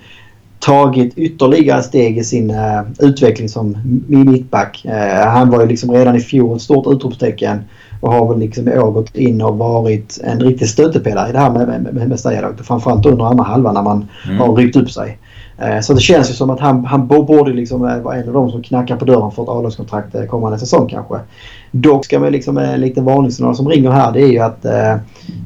tagit 0.59 1.17
ytterligare 1.17 1.83
steg 1.83 2.17
i 2.17 2.23
sin 2.23 2.51
uh, 2.51 2.81
utveckling 2.99 3.49
som 3.49 3.77
mittback. 4.07 4.85
Uh, 4.85 5.27
han 5.27 5.49
var 5.49 5.61
ju 5.61 5.67
liksom 5.67 5.91
redan 5.91 6.15
i 6.15 6.19
fjol 6.19 6.55
ett 6.55 6.61
stort 6.61 6.87
utropstecken 6.87 7.59
och 8.01 8.13
har 8.13 8.27
väl 8.27 8.39
liksom 8.39 8.67
i 8.67 8.79
år 8.79 8.91
gått 8.91 9.15
in 9.15 9.41
och 9.41 9.57
varit 9.57 10.19
en 10.23 10.39
riktig 10.39 10.69
stöttepelare 10.69 11.29
i 11.29 11.31
det 11.31 11.39
här 11.39 11.49
med, 11.49 11.67
med, 11.67 11.93
med, 11.93 12.09
med 12.09 12.55
Framförallt 12.63 13.05
under 13.05 13.25
andra 13.25 13.43
halvan 13.43 13.73
när 13.73 13.81
man 13.81 14.07
mm. 14.25 14.39
har 14.39 14.55
ryckt 14.55 14.75
upp 14.75 14.91
sig. 14.91 15.17
Eh, 15.57 15.79
så 15.79 15.93
det 15.93 15.99
känns 15.99 16.29
ju 16.29 16.33
som 16.33 16.49
att 16.49 16.59
han, 16.59 16.85
han 16.85 17.07
borde 17.07 17.53
liksom 17.53 17.81
vara 17.81 18.15
en 18.15 18.27
av 18.27 18.33
de 18.33 18.51
som 18.51 18.63
knackar 18.63 18.95
på 18.95 19.05
dörren 19.05 19.31
för 19.31 19.43
ett 19.43 19.49
A-lagskontrakt 19.49 20.29
kommande 20.29 20.59
säsong 20.59 20.87
kanske. 20.89 21.19
Dock 21.71 22.05
ska 22.05 22.19
man 22.19 22.31
liksom 22.31 22.57
en 22.57 22.81
liten 22.81 23.05
varningssignal 23.05 23.55
som 23.55 23.69
ringer 23.69 23.91
här 23.91 24.11
det 24.11 24.21
är 24.21 24.27
ju 24.27 24.39
att 24.39 24.65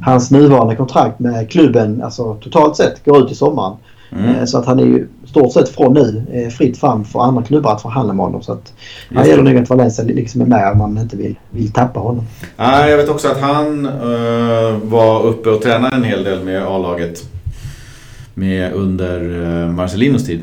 hans 0.06 0.32
nuvarande 0.32 0.76
kontrakt 0.76 1.20
med 1.20 1.50
klubben 1.50 2.02
alltså 2.04 2.34
totalt 2.36 2.76
sett 2.76 3.06
går 3.06 3.24
ut 3.24 3.32
i 3.32 3.36
sommaren. 3.36 3.78
Mm. 4.20 4.48
Så 4.48 4.58
att 4.58 4.66
han 4.66 4.80
är 4.80 4.84
ju 4.84 5.08
stort 5.26 5.54
sett 5.54 5.70
från 5.70 5.94
nu 5.94 6.24
eh, 6.34 6.50
fritt 6.50 6.78
fram 6.78 7.06
för 7.06 7.20
andra 7.20 7.44
klubbar 7.44 7.72
att 7.72 7.82
förhandla 7.82 8.14
med 8.14 8.26
honom. 8.26 8.44
Så 8.44 8.52
att 8.52 8.74
det 9.10 9.28
gäller 9.28 9.44
nog 9.44 9.58
att 9.58 9.70
Valencia 9.70 10.06
liksom 10.06 10.42
är 10.42 10.46
med 10.46 10.72
om 10.72 10.78
man 10.78 10.98
inte 10.98 11.18
vill, 11.18 11.36
vill 11.50 11.72
tappa 11.72 12.00
honom. 12.00 12.26
Ja, 12.58 12.90
jag 12.90 12.98
vet 12.98 13.10
också 13.10 13.28
att 13.28 13.42
han 13.42 13.86
uh, 13.86 14.78
var 14.84 15.24
uppe 15.24 15.50
och 15.50 15.62
tränade 15.62 15.96
en 15.96 16.04
hel 16.04 16.24
del 16.24 16.44
med 16.44 16.64
A-laget 16.64 17.24
med 18.34 18.74
under 18.74 19.20
Marcelinos 19.68 20.26
tid. 20.26 20.42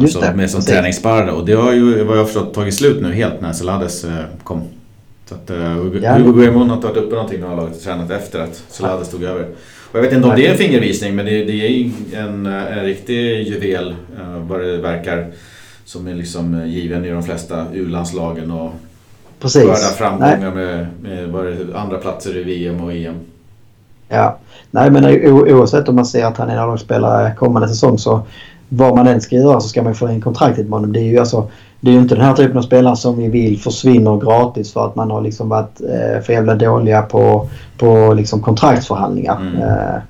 Just 0.00 0.16
alltså 0.16 0.30
det, 0.30 0.36
med 0.36 0.50
som 0.50 0.62
träningssparare 0.62 1.32
och 1.32 1.46
det 1.46 1.52
har 1.52 1.72
ju 1.72 2.04
vad 2.04 2.18
jag 2.18 2.26
förstått 2.26 2.54
tagit 2.54 2.74
slut 2.74 3.02
nu 3.02 3.12
helt 3.12 3.40
när 3.40 3.52
Celades 3.52 4.06
kom. 4.42 4.62
Så 5.28 5.34
att 5.34 5.50
uh, 5.50 5.56
Hugo, 5.56 6.00
ja. 6.02 6.12
Hugo 6.12 6.32
Guillamon 6.32 6.68
har 6.68 6.76
inte 6.76 6.86
varit 6.86 6.96
uppe 6.96 7.14
någonting 7.14 7.40
med 7.40 7.50
A-laget 7.50 7.76
och 7.76 7.82
tränat 7.82 8.10
efter 8.10 8.40
att 8.40 8.64
Celades 8.68 9.10
tog 9.10 9.22
över. 9.22 9.46
Och 9.90 9.98
jag 9.98 10.02
vet 10.02 10.12
inte 10.12 10.28
om 10.28 10.36
det 10.36 10.46
är 10.46 10.52
en 10.52 10.58
fingervisning 10.58 11.16
men 11.16 11.26
det, 11.26 11.44
det 11.44 11.52
är 11.52 11.90
en, 12.16 12.46
en 12.46 12.84
riktig 12.84 13.48
juvel 13.48 13.94
vad 14.48 14.60
det 14.60 14.76
verkar. 14.76 15.26
Som 15.84 16.06
är 16.06 16.14
liksom 16.14 16.66
given 16.66 17.04
i 17.04 17.10
de 17.10 17.22
flesta 17.22 17.66
U-landslagen 17.72 18.50
och 18.50 18.70
Precis. 19.40 19.62
skördar 19.62 19.76
framgångar 19.76 20.54
med, 20.54 20.86
med, 21.02 21.28
med 21.28 21.76
andra 21.76 21.98
platser 21.98 22.36
i 22.36 22.42
VM 22.42 22.80
och 22.84 22.92
EM. 22.92 23.14
Ja, 24.08 24.38
nej 24.70 24.90
men 24.90 25.04
oavsett 25.30 25.88
om 25.88 25.94
man 25.96 26.06
ser 26.06 26.24
att 26.24 26.36
han 26.36 26.48
är 26.48 26.52
en 26.52 26.58
A-lagsspelare 26.58 27.34
kommande 27.34 27.68
säsong 27.68 27.98
så 27.98 28.26
vad 28.68 28.96
man 28.96 29.06
än 29.06 29.20
ska 29.20 29.36
göra 29.36 29.60
så 29.60 29.68
ska 29.68 29.82
man 29.82 29.94
få 29.94 30.10
in 30.10 30.20
kontraktet 30.20 30.68
med 30.68 30.72
honom. 30.72 30.92
Det 30.92 31.00
är 31.00 31.04
ju 31.04 31.18
alltså, 31.18 31.50
det 31.80 31.90
är 31.90 31.94
ju 31.94 32.00
inte 32.00 32.14
den 32.14 32.24
här 32.24 32.34
typen 32.34 32.58
av 32.58 32.62
spelare 32.62 32.96
som 32.96 33.18
vi 33.18 33.28
vill 33.28 33.60
försvinner 33.60 34.16
gratis 34.16 34.72
för 34.72 34.86
att 34.86 34.96
man 34.96 35.10
har 35.10 35.22
liksom 35.22 35.48
varit 35.48 35.80
eh, 35.80 36.22
för 36.22 36.32
jävla 36.32 36.54
dåliga 36.54 37.02
på, 37.02 37.48
på 37.78 38.14
liksom 38.14 38.42
kontraktsförhandlingar. 38.42 39.40
Mm. 39.40 39.62
Eh, 39.62 40.00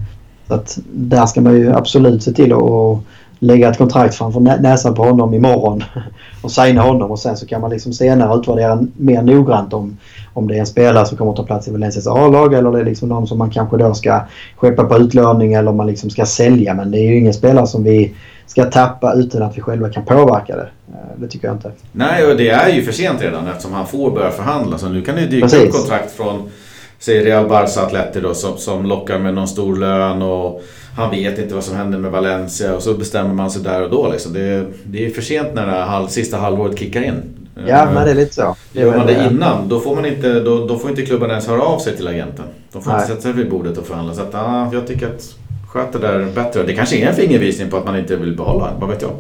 så 0.49 0.55
att 0.55 0.79
där 0.93 1.27
ska 1.27 1.41
man 1.41 1.55
ju 1.55 1.73
absolut 1.73 2.23
se 2.23 2.33
till 2.33 2.53
att 2.53 2.99
lägga 3.39 3.71
ett 3.71 3.79
kontrakt 3.79 4.15
framför 4.15 4.41
näsan 4.41 4.95
på 4.95 5.05
honom 5.05 5.35
imorgon 5.35 5.85
och 6.43 6.51
signa 6.51 6.83
honom 6.83 7.11
och 7.11 7.19
sen 7.19 7.37
så 7.37 7.47
kan 7.47 7.61
man 7.61 7.71
liksom 7.71 7.93
senare 7.93 8.39
utvärdera 8.39 8.87
mer 8.97 9.23
noggrant 9.23 9.73
om, 9.73 9.97
om 10.33 10.49
det 10.49 10.57
är 10.57 10.61
en 10.61 10.67
spelare 10.67 11.07
som 11.07 11.19
kommer 11.19 11.31
att 11.31 11.37
ta 11.37 11.43
plats 11.43 11.69
i 11.69 11.73
Valencias 11.73 12.07
A-lag 12.07 12.55
eller 12.55 12.73
det 12.73 12.81
är 12.81 12.85
liksom 12.85 13.09
någon 13.09 13.27
som 13.27 13.39
man 13.39 13.51
kanske 13.51 13.77
då 13.77 13.95
ska 13.95 14.21
skeppa 14.57 14.85
på 14.85 14.97
utlåning 14.97 15.55
eller 15.55 15.73
man 15.73 15.87
liksom 15.87 16.11
ska 16.11 16.27
sälja. 16.27 16.75
Men 16.75 16.91
det 16.91 16.99
är 16.99 17.11
ju 17.11 17.19
ingen 17.19 17.35
spelare 17.35 17.67
som 17.67 17.85
vi 17.85 18.15
ska 18.47 18.65
tappa 18.65 19.15
utan 19.15 19.43
att 19.43 19.57
vi 19.57 19.61
själva 19.61 19.91
kan 19.91 20.05
påverka 20.05 20.57
det. 20.57 20.69
Eh, 20.89 21.21
det 21.21 21.29
tycker 21.29 21.49
jag 21.49 21.57
inte. 21.57 21.73
Nej, 21.93 22.27
och 22.27 22.37
det 22.37 22.49
är 22.49 22.69
ju 22.69 22.83
för 22.83 22.93
sent 22.93 23.23
redan 23.23 23.49
eftersom 23.49 23.73
han 23.73 23.87
får 23.87 24.11
börja 24.11 24.31
förhandla. 24.31 24.79
Så 24.79 24.89
nu 24.89 25.03
kan 25.03 25.15
det 25.15 25.21
ju 25.21 25.29
dyka 25.29 25.57
upp 25.57 25.73
kontrakt 25.73 26.13
från 26.13 26.51
säg 26.99 27.25
Real 27.25 27.49
Barca-atleter 27.49 28.23
då 28.23 28.35
som, 28.35 28.59
som 28.59 28.87
lockar 28.87 29.19
med 29.19 29.35
någon 29.35 29.49
stor 29.49 29.77
lön 29.77 30.23
och 30.23 30.63
han 30.97 31.11
vet 31.11 31.39
inte 31.39 31.55
vad 31.55 31.65
som 31.65 31.77
händer 31.77 31.99
med 31.99 32.11
Valencia 32.11 32.75
och 32.75 32.83
så 32.83 32.95
bestämmer 32.95 33.35
man 33.35 33.51
sig 33.51 33.63
där 33.63 33.83
och 33.83 33.91
då. 33.91 34.11
Liksom. 34.13 34.33
Det, 34.33 34.67
det 34.85 35.07
är 35.07 35.11
för 35.11 35.23
sent 35.23 35.55
när 35.55 35.67
det 35.67 35.73
halv, 35.73 36.07
sista 36.07 36.37
halvåret 36.37 36.79
kickar 36.79 37.03
in. 37.03 37.23
Ja, 37.67 37.91
men 37.95 38.05
det 38.05 38.11
är 38.11 38.15
lite 38.15 38.35
så. 38.35 38.57
Det 38.73 38.81
Gör 38.81 38.97
man 38.97 39.07
det 39.07 39.29
innan, 39.31 39.69
då 39.69 39.81
får, 39.81 39.95
man 39.95 40.07
inte, 40.07 40.41
då, 40.41 40.67
då 40.67 40.79
får 40.79 40.91
inte 40.91 41.03
klubben 41.03 41.31
ens 41.31 41.47
höra 41.47 41.63
av 41.63 41.79
sig 41.79 41.97
till 41.97 42.09
agenten. 42.09 42.45
De 42.73 42.83
får 42.83 42.91
Nej. 42.91 43.01
inte 43.01 43.09
sätta 43.09 43.23
sig 43.23 43.33
vid 43.33 43.51
bordet 43.51 43.79
och 43.79 43.87
förhandla. 43.87 44.15
Så 44.15 44.23
att, 44.23 44.33
ja, 44.33 44.71
jag 44.73 44.87
tycker 44.87 45.07
att 45.07 45.35
sköt 45.67 45.93
det 45.93 45.99
där 45.99 46.27
bättre. 46.35 46.63
Det 46.63 46.75
kanske 46.75 46.97
är 46.97 47.09
en 47.09 47.15
fingervisning 47.15 47.71
på 47.71 47.77
att 47.77 47.85
man 47.85 47.99
inte 47.99 48.17
vill 48.17 48.37
behålla 48.37 48.71
vad 48.81 48.89
vet 48.89 49.03
jag. 49.03 49.11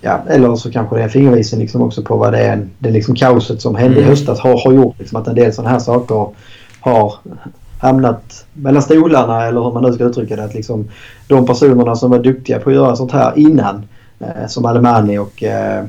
Ja, 0.00 0.20
eller 0.28 0.54
så 0.56 0.70
kanske 0.70 0.96
det 0.96 1.00
är 1.00 1.04
en 1.04 1.10
fingervisning 1.10 1.60
liksom 1.60 1.82
också 1.82 2.02
på 2.02 2.16
vad 2.16 2.32
det 2.32 2.38
är. 2.38 2.68
Det 2.78 2.90
liksom 2.90 3.14
kaoset 3.14 3.60
som 3.60 3.74
hände 3.74 3.96
mm. 3.96 4.06
i 4.06 4.10
höstas 4.10 4.40
har, 4.40 4.64
har 4.64 4.72
gjort. 4.72 4.98
Liksom 4.98 5.20
att 5.20 5.28
en 5.28 5.34
del 5.34 5.52
sådana 5.52 5.70
här 5.70 5.78
saker 5.78 6.28
har 6.80 7.14
hamnat 7.80 8.46
mellan 8.52 8.82
stolarna 8.82 9.46
eller 9.46 9.60
hur 9.60 9.72
man 9.72 9.82
nu 9.82 9.92
ska 9.92 10.04
uttrycka 10.04 10.36
det. 10.36 10.44
Att 10.44 10.54
liksom, 10.54 10.88
de 11.26 11.46
personerna 11.46 11.96
som 11.96 12.10
var 12.10 12.18
duktiga 12.18 12.58
på 12.58 12.70
att 12.70 12.76
göra 12.76 12.96
sånt 12.96 13.12
här 13.12 13.32
innan, 13.36 13.88
eh, 14.20 14.46
som 14.48 14.64
Alemani 14.64 15.18
och 15.18 15.42
eh, 15.42 15.84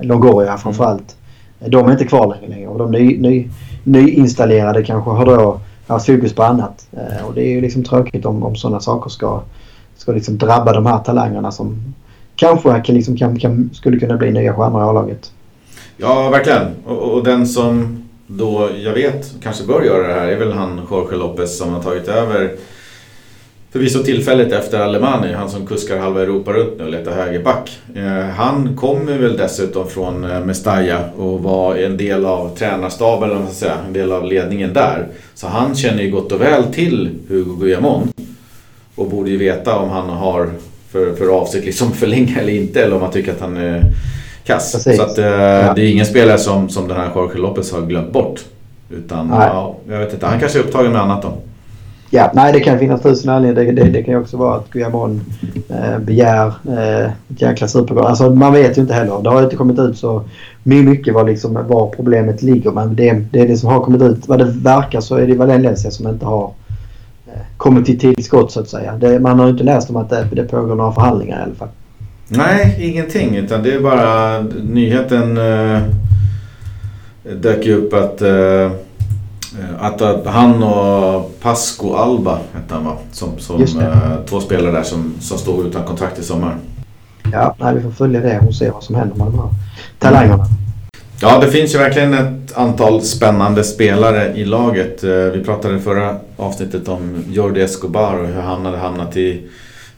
Longoria 0.00 0.56
framförallt, 0.56 1.16
mm. 1.60 1.70
de 1.70 1.86
är 1.86 1.92
inte 1.92 2.04
kvar 2.04 2.36
längre. 2.40 2.68
Och 2.68 2.78
de 2.78 2.90
ny, 2.90 3.18
ny, 3.18 3.48
nyinstallerade 3.84 4.84
kanske 4.84 5.10
har 5.10 5.26
då 5.26 5.60
Ja, 5.86 5.98
fokus 5.98 6.32
på 6.32 6.42
annat. 6.42 6.86
Eh, 6.92 7.26
och 7.26 7.34
det 7.34 7.42
är 7.42 7.50
ju 7.50 7.60
liksom 7.60 7.84
tråkigt 7.84 8.26
om, 8.26 8.42
om 8.42 8.56
sådana 8.56 8.80
saker 8.80 9.10
ska, 9.10 9.42
ska 9.96 10.12
liksom 10.12 10.38
drabba 10.38 10.72
de 10.72 10.86
här 10.86 10.98
talangerna 10.98 11.52
som 11.52 11.94
kanske 12.36 12.80
kan, 12.80 12.94
liksom, 12.94 13.16
kan, 13.16 13.38
kan, 13.38 13.70
skulle 13.72 13.98
kunna 13.98 14.16
bli 14.16 14.30
nya 14.30 14.54
stjärnor 14.54 14.80
i 14.80 14.84
A-laget. 14.84 15.32
Ja, 15.96 16.30
verkligen. 16.30 16.66
Och, 16.86 17.12
och 17.12 17.24
den 17.24 17.46
som 17.46 18.02
då 18.26 18.68
jag 18.76 18.92
vet 18.92 19.34
kanske 19.42 19.64
bör 19.64 19.82
göra 19.82 20.08
det 20.08 20.14
här 20.14 20.26
är 20.26 20.38
väl 20.38 20.52
han 20.52 20.80
Jorge 20.90 21.16
Lopez 21.16 21.58
som 21.58 21.74
har 21.74 21.82
tagit 21.82 22.08
över 22.08 22.52
förvisso 23.72 24.02
tillfället 24.02 24.52
efter 24.52 24.80
Alemani, 24.80 25.32
han 25.32 25.48
som 25.50 25.66
kuskar 25.66 25.98
halva 25.98 26.22
Europa 26.22 26.52
runt 26.52 26.78
nu 26.78 26.84
och 26.84 26.90
letar 26.90 27.12
högerback. 27.12 27.78
Eh, 27.94 28.26
han 28.36 28.76
kommer 28.76 29.18
väl 29.18 29.36
dessutom 29.36 29.88
från 29.88 30.24
eh, 30.24 30.40
Mestalla 30.40 31.00
och 31.16 31.42
var 31.42 31.76
en 31.76 31.96
del 31.96 32.26
av 32.26 32.56
tränarstaben, 32.56 33.30
eller 33.30 33.46
säga, 33.46 33.76
en 33.86 33.92
del 33.92 34.12
av 34.12 34.24
ledningen 34.24 34.72
där. 34.72 35.08
Så 35.34 35.46
han 35.46 35.74
känner 35.74 36.02
ju 36.02 36.10
gott 36.10 36.32
och 36.32 36.40
väl 36.40 36.64
till 36.64 37.10
Hugo 37.28 37.56
Guillamon 37.56 38.12
och 38.94 39.10
borde 39.10 39.30
ju 39.30 39.36
veta 39.36 39.76
om 39.76 39.90
han 39.90 40.08
har 40.08 40.50
för, 40.90 41.14
för 41.14 41.28
avsikt 41.28 41.64
liksom 41.64 41.92
förlänga 41.92 42.40
eller 42.40 42.52
inte 42.52 42.82
eller 42.82 42.96
om 42.96 43.02
han 43.02 43.12
tycker 43.12 43.32
att 43.32 43.40
han 43.40 43.56
är 43.56 43.82
kass. 44.44 44.72
Precis. 44.72 44.96
Så 44.96 45.02
att, 45.02 45.18
eh, 45.18 45.26
ja. 45.26 45.72
det 45.74 45.82
är 45.82 45.92
ingen 45.92 46.06
spelare 46.06 46.38
som, 46.38 46.68
som 46.68 46.88
den 46.88 46.96
här 46.96 47.10
Jorge 47.14 47.38
Lopez 47.38 47.72
har 47.72 47.80
glömt 47.80 48.12
bort. 48.12 48.40
Utan 48.90 49.28
ja, 49.28 49.76
jag 49.88 49.98
vet 49.98 50.12
inte, 50.12 50.26
han 50.26 50.40
kanske 50.40 50.58
är 50.58 50.62
upptagen 50.62 50.92
med 50.92 51.00
annat 51.00 51.22
då. 51.22 51.32
Ja, 52.14 52.30
nej 52.34 52.52
det 52.52 52.60
kan 52.60 52.78
finnas 52.78 53.02
tusen 53.02 53.30
anledningar. 53.30 53.72
Det, 53.72 53.82
det, 53.82 53.90
det, 53.90 54.02
kan 54.02 54.14
ju 54.14 54.20
också 54.20 54.36
vara 54.36 54.56
att 54.56 54.70
Guillamon 54.70 55.20
eh, 55.68 55.98
begär 55.98 56.46
eh, 56.68 57.04
ett 57.04 57.42
jäkla 57.42 57.68
supergol. 57.68 58.04
Alltså 58.04 58.30
man 58.30 58.52
vet 58.52 58.78
ju 58.78 58.82
inte 58.82 58.94
heller. 58.94 59.22
Det 59.22 59.30
har 59.30 59.42
inte 59.42 59.56
kommit 59.56 59.78
ut 59.78 59.98
så 59.98 60.24
mycket 60.62 61.14
var, 61.14 61.24
liksom, 61.24 61.54
var 61.68 61.90
problemet 61.96 62.42
ligger. 62.42 62.70
Men 62.70 62.96
det, 62.96 63.12
det 63.30 63.40
är 63.40 63.48
det 63.48 63.56
som 63.56 63.68
har 63.68 63.80
kommit 63.80 64.02
ut. 64.02 64.28
Vad 64.28 64.38
det 64.38 64.44
verkar 64.44 65.00
så 65.00 65.16
är 65.16 65.26
det 65.26 65.34
Valencia 65.34 65.90
som 65.90 66.08
inte 66.08 66.26
har 66.26 66.52
eh, 67.26 67.40
kommit 67.56 67.86
till 67.86 67.98
tillskott 67.98 68.52
så 68.52 68.60
att 68.60 68.68
säga. 68.68 68.96
Det, 68.96 69.20
man 69.20 69.38
har 69.38 69.46
ju 69.46 69.52
inte 69.52 69.64
läst 69.64 69.90
om 69.90 69.96
att 69.96 70.10
det, 70.10 70.28
det 70.32 70.44
pågår 70.44 70.74
några 70.74 70.92
förhandlingar 70.92 71.40
i 71.40 71.42
alla 71.42 71.54
fall. 71.54 71.68
Nej, 72.28 72.76
ingenting. 72.80 73.36
Utan 73.36 73.62
det 73.62 73.74
är 73.74 73.80
bara 73.80 74.40
nyheten 74.62 75.38
eh, 75.38 75.82
dök 77.40 77.66
ju 77.66 77.74
upp 77.74 77.94
att, 77.94 78.22
eh, 78.22 78.70
att, 79.78 80.02
att 80.02 80.26
han 80.26 80.62
och 80.62 81.40
Pasco 81.40 81.94
Alba 81.94 82.38
hette 82.54 82.74
han 82.74 82.84
va? 82.84 82.96
Som, 83.12 83.38
som 83.38 83.62
eh, 83.62 84.24
två 84.28 84.40
spelare 84.40 84.72
där 84.72 84.82
som, 84.82 85.14
som 85.20 85.38
står 85.38 85.66
utan 85.66 85.84
kontrakt 85.84 86.18
i 86.18 86.22
sommar. 86.22 86.56
Ja, 87.32 87.56
nej, 87.58 87.74
vi 87.74 87.82
får 87.82 87.90
följa 87.90 88.20
det 88.20 88.40
och 88.48 88.54
se 88.54 88.70
vad 88.70 88.82
som 88.82 88.94
händer 88.94 89.16
med 89.16 89.26
de 89.26 89.38
här 89.38 89.48
talangerna. 89.98 90.46
Ja, 91.20 91.38
det 91.38 91.50
finns 91.50 91.74
ju 91.74 91.78
verkligen 91.78 92.14
ett 92.14 92.56
antal 92.56 93.02
spännande 93.02 93.64
spelare 93.64 94.32
i 94.34 94.44
laget. 94.44 95.04
Eh, 95.04 95.10
vi 95.10 95.44
pratade 95.44 95.76
i 95.76 95.80
förra 95.80 96.18
avsnittet 96.36 96.88
om 96.88 97.24
Jordi 97.30 97.60
Escobar 97.60 98.18
och 98.18 98.26
hur 98.26 98.40
han 98.40 98.64
hade 98.64 98.78
hamnat 98.78 99.16
i 99.16 99.48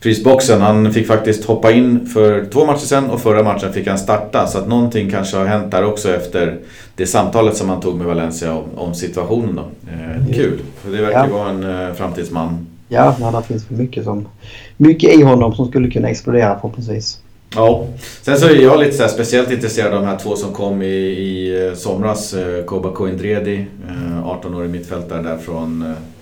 frysboxen. 0.04 0.60
Han 0.60 0.92
fick 0.92 1.06
faktiskt 1.06 1.44
hoppa 1.44 1.72
in 1.72 2.06
för 2.06 2.44
två 2.52 2.64
matcher 2.64 2.78
sen 2.78 3.10
och 3.10 3.20
förra 3.20 3.42
matchen 3.42 3.72
fick 3.72 3.86
han 3.86 3.98
starta. 3.98 4.46
Så 4.46 4.58
att 4.58 4.68
någonting 4.68 5.10
kanske 5.10 5.36
har 5.36 5.46
hänt 5.46 5.70
där 5.70 5.84
också 5.84 6.14
efter 6.14 6.58
det 6.96 7.06
samtalet 7.06 7.56
som 7.56 7.68
han 7.68 7.80
tog 7.80 7.96
med 7.96 8.06
Valencia 8.06 8.52
om, 8.52 8.64
om 8.76 8.94
situationen. 8.94 9.56
Då. 9.56 9.62
Eh, 9.62 10.34
kul, 10.34 10.58
för 10.82 10.90
det 10.90 11.02
verkar 11.02 11.28
ja. 11.28 11.36
vara 11.38 11.50
en 11.50 11.88
eh, 11.88 11.94
framtidsman. 11.94 12.66
Ja, 12.88 13.16
men 13.20 13.32
det 13.32 13.42
finns 13.42 13.70
mycket, 13.70 14.04
som, 14.04 14.28
mycket 14.76 15.14
i 15.14 15.22
honom 15.22 15.54
som 15.54 15.68
skulle 15.68 15.90
kunna 15.90 16.08
explodera 16.08 16.54
förhoppningsvis. 16.54 17.18
Ja, 17.54 17.86
sen 18.22 18.38
så 18.38 18.46
är 18.46 18.54
jag 18.54 18.80
lite 18.80 18.96
så 18.96 19.08
speciellt 19.08 19.50
intresserad 19.50 19.94
av 19.94 20.02
de 20.02 20.06
här 20.08 20.18
två 20.18 20.36
som 20.36 20.52
kom 20.52 20.82
i, 20.82 20.86
i 20.86 21.66
eh, 21.66 21.74
somras. 21.74 22.34
Eh, 22.34 22.64
Koba 22.64 22.92
Koindredi, 22.92 23.66
eh, 23.88 24.26
18-årig 24.26 24.70
mittfältare 24.70 25.22
där 25.22 25.38
från 25.38 25.82
eh, 25.82 26.13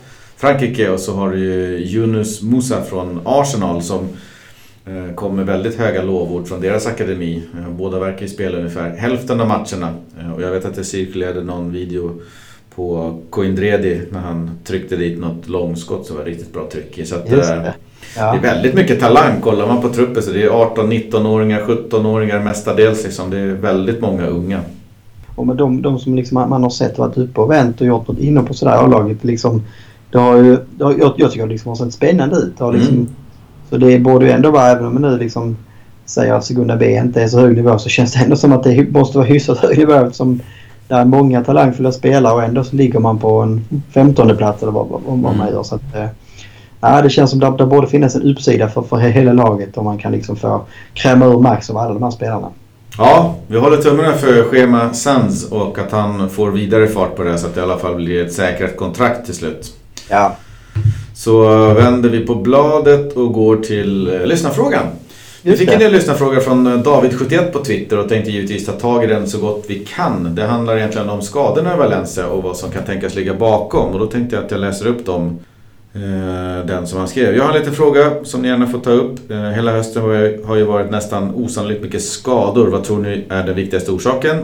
Frankrike 0.43 0.91
och 0.91 1.01
så 1.01 1.15
har 1.15 1.31
du 1.31 1.39
ju 1.39 1.79
Yunus 1.79 2.43
Musa 2.43 2.83
från 2.83 3.21
Arsenal 3.25 3.83
som 3.83 4.09
eh, 4.87 5.15
kom 5.15 5.37
med 5.37 5.47
väldigt 5.47 5.79
höga 5.79 6.03
lovord 6.03 6.49
från 6.49 6.61
deras 6.61 6.87
akademi. 6.87 7.43
Eh, 7.59 7.71
båda 7.71 7.99
verkar 7.99 8.23
ju 8.23 8.29
spela 8.29 8.59
ungefär 8.59 8.91
hälften 8.91 9.41
av 9.41 9.49
matcherna. 9.49 9.95
Eh, 10.21 10.33
och 10.33 10.43
jag 10.43 10.51
vet 10.51 10.65
att 10.65 10.75
det 10.75 10.85
cirkulerade 10.85 11.45
någon 11.45 11.73
video 11.73 12.21
på 12.75 13.19
Coindredi 13.31 14.01
när 14.11 14.21
han 14.21 14.51
tryckte 14.65 14.97
dit 14.97 15.19
något 15.19 15.49
långskott 15.49 16.07
som 16.07 16.17
var 16.17 16.25
riktigt 16.25 16.53
bra 16.53 16.69
tryck 16.73 16.99
i. 16.99 17.07
Så 17.07 17.15
att, 17.15 17.31
det. 17.31 17.75
Ja. 18.17 18.33
det. 18.33 18.39
är 18.39 18.55
väldigt 18.55 18.75
mycket 18.75 19.01
talang. 19.01 19.41
Kollar 19.41 19.67
man 19.67 19.83
på 19.83 19.89
truppen 19.89 20.23
så 20.23 20.31
det 20.31 20.43
är 20.43 20.51
18-19-åringar, 20.51 21.61
17-åringar 21.61 22.41
mestadels. 22.41 23.05
Liksom. 23.05 23.31
Det 23.31 23.39
är 23.39 23.47
väldigt 23.47 24.01
många 24.01 24.27
unga. 24.27 24.61
Och 25.35 25.47
med 25.47 25.57
de, 25.57 25.83
de 25.83 25.99
som 25.99 26.15
liksom 26.15 26.35
man 26.51 26.63
har 26.63 26.71
sett 26.71 26.99
varit 26.99 27.19
uppe 27.19 27.41
och 27.41 27.51
vänt 27.51 27.81
och 27.81 27.87
gjort 27.87 28.09
något 28.09 28.19
inne 28.19 28.43
på 28.43 28.55
sådär 28.55 28.73
A-laget. 28.73 29.25
Liksom, 29.25 29.63
det 30.13 30.19
har 30.19 30.37
ju, 30.37 30.59
det 30.77 30.85
har, 30.85 30.95
jag, 30.99 31.13
jag 31.17 31.31
tycker 31.31 31.47
det 31.47 31.53
liksom 31.53 31.69
har 31.69 31.77
sett 31.77 31.95
spännande 31.95 32.37
ut. 32.37 32.59
Det 32.59 32.73
liksom, 32.73 32.95
mm. 32.95 33.09
Så 33.71 33.77
det 33.77 33.99
borde 33.99 34.27
ju 34.27 34.31
ändå 34.33 34.51
vara, 34.51 34.67
även 34.67 34.87
om 34.87 34.95
nu 34.95 35.19
liksom 35.19 35.57
säger 36.05 36.35
att 36.35 36.45
Segunda 36.45 36.77
B 36.77 36.91
inte 36.97 37.23
är 37.23 37.29
så 37.29 37.41
hög 37.41 37.57
nivå 37.57 37.79
så 37.79 37.89
känns 37.89 38.13
det 38.13 38.25
ändå 38.25 38.37
som 38.37 38.53
att 38.53 38.63
det 38.63 38.93
måste 38.93 39.19
vara 39.19 39.29
hyfsat 39.29 39.59
hög 39.59 39.79
nivå 39.79 39.93
eftersom 39.93 40.41
det 40.89 40.95
är 40.95 41.05
många 41.05 41.45
talangfulla 41.45 41.93
spelare 41.93 42.35
och 42.35 42.43
ändå 42.43 42.65
så 42.65 42.77
ligger 42.77 42.99
man 42.99 43.19
på 43.19 43.41
en 43.41 43.65
femtonde 43.95 44.35
plats 44.35 44.63
eller 44.63 44.73
vad, 44.73 44.89
vad, 44.89 45.01
vad 45.07 45.19
man 45.19 45.35
mm. 45.35 45.55
gör. 45.55 45.63
Så 45.63 45.75
att, 45.75 45.83
ja, 46.81 47.03
det 47.03 47.11
känns 47.11 47.31
som 47.31 47.43
att 47.43 47.59
det 47.59 47.67
borde 47.67 47.87
finnas 47.87 48.15
en 48.15 48.23
uppsida 48.23 48.69
för, 48.69 48.83
för 48.83 48.97
hela 48.97 49.33
laget 49.33 49.77
om 49.77 49.85
man 49.85 49.99
kan 49.99 50.13
liksom 50.13 50.37
få 50.37 50.61
kräma 50.95 51.27
ur 51.27 51.39
max 51.39 51.71
av 51.71 51.77
alla 51.77 51.95
de 51.95 52.03
här 52.03 52.11
spelarna. 52.11 52.49
Ja, 52.99 53.35
vi 53.47 53.59
håller 53.59 53.77
tummarna 53.77 54.13
för 54.13 54.43
Schema 54.43 54.93
Sands 54.93 55.53
och 55.53 55.79
att 55.79 55.93
han 55.93 56.31
får 56.31 56.51
vidare 56.51 56.89
fart 56.89 57.17
på 57.17 57.23
det 57.23 57.39
så 57.39 57.47
att 57.47 57.55
det 57.55 57.61
i 57.61 57.65
alla 57.65 57.79
fall 57.79 57.95
blir 57.95 58.25
ett 58.27 58.33
säkrat 58.33 58.77
kontrakt 58.77 59.25
till 59.27 59.35
slut. 59.35 59.73
Ja. 60.09 60.37
Så 61.15 61.45
vänder 61.75 62.09
vi 62.09 62.27
på 62.27 62.35
bladet 62.35 63.13
och 63.13 63.33
går 63.33 63.57
till 63.57 64.15
eh, 64.15 64.27
lyssnarfrågan. 64.27 64.87
Vi 65.43 65.57
fick 65.57 65.73
en 65.73 65.79
del 65.79 65.93
lyssnarfrågor 65.93 66.41
från 66.41 66.67
eh, 66.67 66.73
David71 66.73 67.51
på 67.51 67.65
Twitter 67.65 67.99
och 67.99 68.09
tänkte 68.09 68.31
givetvis 68.31 68.67
ta 68.67 68.73
tag 68.73 69.05
i 69.05 69.07
den 69.07 69.29
så 69.29 69.39
gott 69.39 69.65
vi 69.69 69.79
kan. 69.79 70.35
Det 70.35 70.45
handlar 70.45 70.77
egentligen 70.77 71.09
om 71.09 71.23
skadorna 71.23 71.75
i 71.75 71.77
Valencia 71.77 72.27
och 72.27 72.43
vad 72.43 72.57
som 72.57 72.71
kan 72.71 72.85
tänkas 72.85 73.15
ligga 73.15 73.35
bakom. 73.35 73.93
Och 73.93 73.99
då 73.99 74.07
tänkte 74.07 74.37
jag 74.37 74.45
att 74.45 74.51
jag 74.51 74.61
läser 74.61 74.87
upp 74.87 75.07
dem. 75.07 75.39
Eh, 75.95 76.67
den 76.67 76.87
som 76.87 76.99
han 76.99 77.09
skrev. 77.09 77.37
Jag 77.37 77.45
har 77.45 77.53
en 77.53 77.59
liten 77.59 77.75
fråga 77.75 78.13
som 78.25 78.43
ni 78.43 78.49
gärna 78.49 78.67
får 78.67 78.79
ta 78.79 78.91
upp. 78.91 79.31
Eh, 79.31 79.51
hela 79.51 79.73
hösten 79.73 80.03
har 80.45 80.57
ju 80.57 80.65
varit 80.65 80.91
nästan 80.91 81.35
osannolikt 81.35 81.83
mycket 81.83 82.03
skador. 82.03 82.67
Vad 82.67 82.85
tror 82.85 82.99
ni 82.99 83.25
är 83.29 83.47
den 83.47 83.55
viktigaste 83.55 83.91
orsaken? 83.91 84.37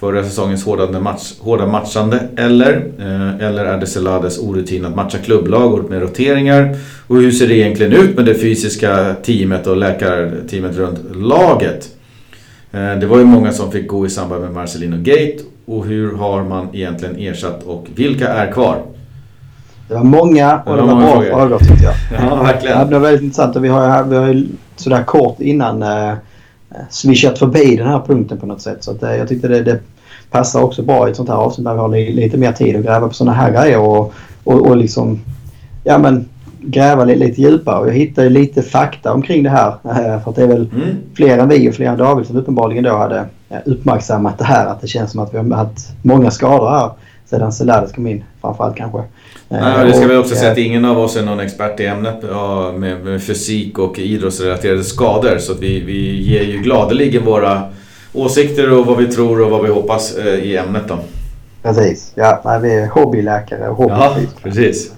Förra 0.00 0.24
säsongens 0.24 0.64
hårda, 0.64 1.00
match, 1.00 1.32
hårda 1.40 1.66
matchande 1.66 2.20
eller? 2.36 2.76
Eh, 2.98 3.46
eller 3.46 3.64
är 3.64 3.78
det 3.78 3.86
Celades 3.86 4.38
orutin 4.38 4.84
att 4.84 4.94
matcha 4.94 5.18
klubblag 5.18 5.90
med 5.90 6.00
roteringar? 6.02 6.76
Och 7.06 7.16
hur 7.16 7.30
ser 7.30 7.48
det 7.48 7.54
egentligen 7.54 7.92
ut 7.92 8.16
med 8.16 8.24
det 8.24 8.34
fysiska 8.34 9.14
teamet 9.22 9.66
och 9.66 9.76
läkarteamet 9.76 10.76
runt 10.76 10.98
laget? 11.16 11.88
Eh, 12.72 12.94
det 13.00 13.06
var 13.06 13.18
ju 13.18 13.24
många 13.24 13.52
som 13.52 13.72
fick 13.72 13.88
gå 13.88 14.06
i 14.06 14.10
samband 14.10 14.42
med 14.42 14.52
Marcelino 14.52 14.96
Gate 14.96 15.38
och 15.66 15.86
hur 15.86 16.16
har 16.16 16.44
man 16.44 16.68
egentligen 16.72 17.16
ersatt 17.18 17.62
och 17.62 17.86
vilka 17.94 18.28
är 18.28 18.52
kvar? 18.52 18.82
Det 19.88 19.94
var 19.94 20.04
många 20.04 20.62
och 20.66 20.76
det 20.76 20.82
var, 20.82 20.88
det 20.88 20.94
var 20.94 21.00
bra 21.00 21.22
frågor 21.22 21.58
tyckte 21.58 21.84
jag. 21.84 21.94
Ja, 22.30 22.42
verkligen. 22.42 22.78
Ja, 22.78 22.84
det 22.84 22.92
var 22.92 23.00
väldigt 23.00 23.22
intressant 23.22 23.56
och 23.56 23.64
vi 23.64 23.68
har, 23.68 24.04
vi 24.04 24.16
har 24.16 24.42
sådär 24.76 25.02
kort 25.02 25.40
innan 25.40 25.82
eh, 25.82 26.14
swishat 26.90 27.38
förbi 27.38 27.76
den 27.76 27.86
här 27.86 28.00
punkten 28.06 28.38
på 28.38 28.46
något 28.46 28.62
sätt. 28.62 28.84
Så 28.84 28.90
att, 28.90 29.02
eh, 29.02 29.16
jag 29.16 29.28
tyckte 29.28 29.48
det, 29.48 29.62
det 29.62 29.78
passar 30.30 30.62
också 30.62 30.82
bra 30.82 31.08
i 31.08 31.10
ett 31.10 31.16
sånt 31.16 31.28
här 31.28 31.36
avsnitt 31.36 31.64
där 31.64 31.74
vi 31.74 31.80
har 31.80 31.88
lite 31.88 32.36
mer 32.36 32.52
tid 32.52 32.76
att 32.76 32.84
gräva 32.84 33.08
på 33.08 33.14
sådana 33.14 33.36
här 33.36 33.52
grejer 33.52 33.78
och, 33.78 34.14
och, 34.44 34.66
och 34.66 34.76
liksom 34.76 35.20
ja, 35.84 35.98
men, 35.98 36.28
gräva 36.62 37.04
lite, 37.04 37.18
lite 37.18 37.42
djupare. 37.42 37.80
Och 37.80 37.88
jag 37.88 37.94
hittade 37.94 38.28
lite 38.28 38.62
fakta 38.62 39.12
omkring 39.12 39.42
det 39.42 39.50
här. 39.50 39.74
Eh, 39.84 40.22
för 40.22 40.30
att 40.30 40.36
det 40.36 40.42
är 40.42 40.46
väl 40.46 40.68
mm. 40.74 40.96
fler 41.14 41.38
än 41.38 41.48
vi 41.48 41.70
och 41.70 41.74
fler 41.74 41.86
än 41.86 41.98
David 41.98 42.26
som 42.26 42.36
uppenbarligen 42.36 42.84
då 42.84 42.96
hade 42.96 43.24
uppmärksammat 43.64 44.38
det 44.38 44.44
här. 44.44 44.66
Att 44.66 44.80
det 44.80 44.86
känns 44.86 45.10
som 45.10 45.20
att 45.20 45.34
vi 45.34 45.38
har 45.38 45.50
haft 45.56 45.88
många 46.02 46.30
skador 46.30 46.70
här 46.70 46.90
sedan 47.30 47.52
Celades 47.52 47.92
kom 47.92 48.06
in 48.06 48.24
framförallt 48.40 48.76
kanske. 48.76 49.02
Nej, 49.48 49.86
det 49.86 49.92
ska 49.92 50.06
vi 50.06 50.16
också 50.16 50.34
säga 50.34 50.52
att 50.52 50.58
ingen 50.58 50.84
av 50.84 50.98
oss 50.98 51.16
är 51.16 51.22
någon 51.22 51.40
expert 51.40 51.80
i 51.80 51.86
ämnet 51.86 52.24
ja, 52.30 52.72
med, 52.76 53.04
med, 53.04 53.22
fysik 53.22 53.78
och 53.78 53.98
idrottsrelaterade 53.98 54.84
skador. 54.84 55.38
Så 55.38 55.54
vi, 55.54 55.80
vi 55.80 56.22
ger 56.22 56.42
ju 56.42 56.58
gladeligen 56.58 57.24
våra 57.24 57.62
åsikter 58.12 58.78
och 58.78 58.86
vad 58.86 58.96
vi 58.96 59.06
tror 59.06 59.40
och 59.40 59.50
vad 59.50 59.62
vi 59.62 59.68
hoppas 59.68 60.16
eh, 60.16 60.34
i 60.34 60.56
ämnet 60.56 60.82
då. 60.88 60.98
Precis. 61.62 62.12
Ja, 62.14 62.42
nej, 62.44 62.60
vi 62.60 62.74
är 62.74 62.86
hobbyläkare 62.86 63.68
och 63.68 63.76
hobbyfysiker. 63.76 64.32
Ja, 64.34 64.40
precis. 64.42 64.92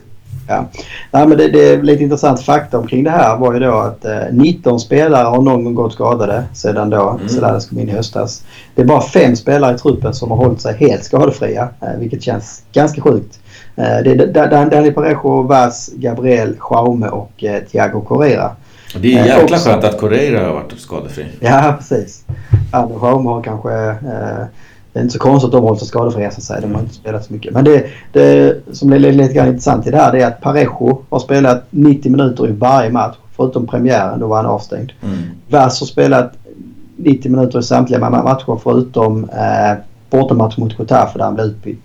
Ja. 0.49 0.67
Nej, 1.11 1.27
men 1.27 1.39
det, 1.39 1.49
det 1.49 1.83
lite 1.83 2.03
intressant 2.03 2.41
fakta 2.41 2.79
omkring 2.79 3.05
det 3.05 3.11
här 3.11 3.37
var 3.37 3.55
ju 3.55 3.61
då 3.61 3.73
att 3.73 4.05
eh, 4.05 4.21
19 4.31 4.81
spelare 4.81 5.25
har 5.25 5.43
någon 5.43 5.65
gång 5.65 5.75
gått 5.75 5.93
skadade 5.93 6.45
sedan 6.53 6.91
då 6.91 7.19
mm. 7.43 7.61
Kom 7.69 7.79
in 7.79 7.89
i 7.89 7.93
höstas. 7.93 8.45
Det 8.75 8.83
är 8.83 8.87
bara 8.87 9.01
fem 9.01 9.37
spelare 9.37 9.75
i 9.75 9.79
truppen 9.79 10.15
som 10.15 10.31
har 10.31 10.39
hållit 10.39 10.61
sig 10.61 10.77
helt 10.77 11.05
skadefria, 11.05 11.69
eh, 11.81 11.99
vilket 11.99 12.23
känns 12.23 12.63
ganska 12.73 13.01
sjukt. 13.01 13.39
Eh, 13.77 13.85
det 14.05 14.11
är 14.11 14.71
Danny 14.71 14.91
Parejo, 14.91 15.43
Vaz, 15.43 15.91
Gabriel, 15.95 16.57
Jaume 16.71 17.09
och 17.09 17.45
eh, 17.45 17.63
Thiago 17.63 18.01
Correira. 18.01 18.51
Det 18.97 19.19
är 19.19 19.27
jäkla 19.27 19.43
också, 19.43 19.69
skönt 19.69 19.85
att 19.85 20.01
Correira 20.01 20.47
har 20.47 20.55
varit 20.55 20.81
skadefri. 20.81 21.27
Ja, 21.41 21.75
precis. 21.79 22.25
Jaume 22.73 23.29
har 23.29 23.43
kanske 23.43 23.73
eh, 23.89 24.47
det 24.93 24.99
är 24.99 25.03
inte 25.03 25.13
så 25.13 25.19
konstigt 25.19 25.47
att 25.47 25.53
de 25.53 25.63
håller 25.63 25.79
sig 25.79 25.89
skadefria 25.89 26.31
så 26.31 26.39
att 26.39 26.43
säga. 26.43 26.61
De 26.61 26.75
har 26.75 26.81
inte 26.81 26.95
spelat 26.95 27.25
så 27.25 27.33
mycket. 27.33 27.53
Men 27.53 27.65
det, 27.65 27.87
det 28.13 28.61
som 28.73 28.93
är 28.93 28.99
lite 28.99 29.35
grann 29.35 29.49
intressant 29.49 29.87
i 29.87 29.91
det 29.91 29.97
här 29.97 30.13
det 30.13 30.23
är 30.23 30.27
att 30.27 30.41
Parejo 30.41 31.03
har 31.11 31.19
spelat 31.19 31.65
90 31.71 32.13
minuter 32.13 32.49
i 32.49 32.53
varje 32.53 32.91
match. 32.91 33.17
Förutom 33.37 33.67
premiären, 33.67 34.21
då 34.21 34.27
var 34.27 34.37
han 34.37 34.47
avstängd. 34.47 34.93
Mm. 35.03 35.19
Vass 35.49 35.81
har 35.81 35.87
spelat 35.87 36.33
90 36.97 37.31
minuter 37.31 37.59
i 37.59 37.63
samtliga 37.63 38.11
matcher 38.11 38.61
förutom 38.63 39.25
eh, 39.25 39.79
bortamatch 40.11 40.57
mot 40.57 40.79
Getafe 40.79 41.19
där 41.19 41.25
han 41.25 41.35
blev 41.35 41.47
utbytt. 41.47 41.85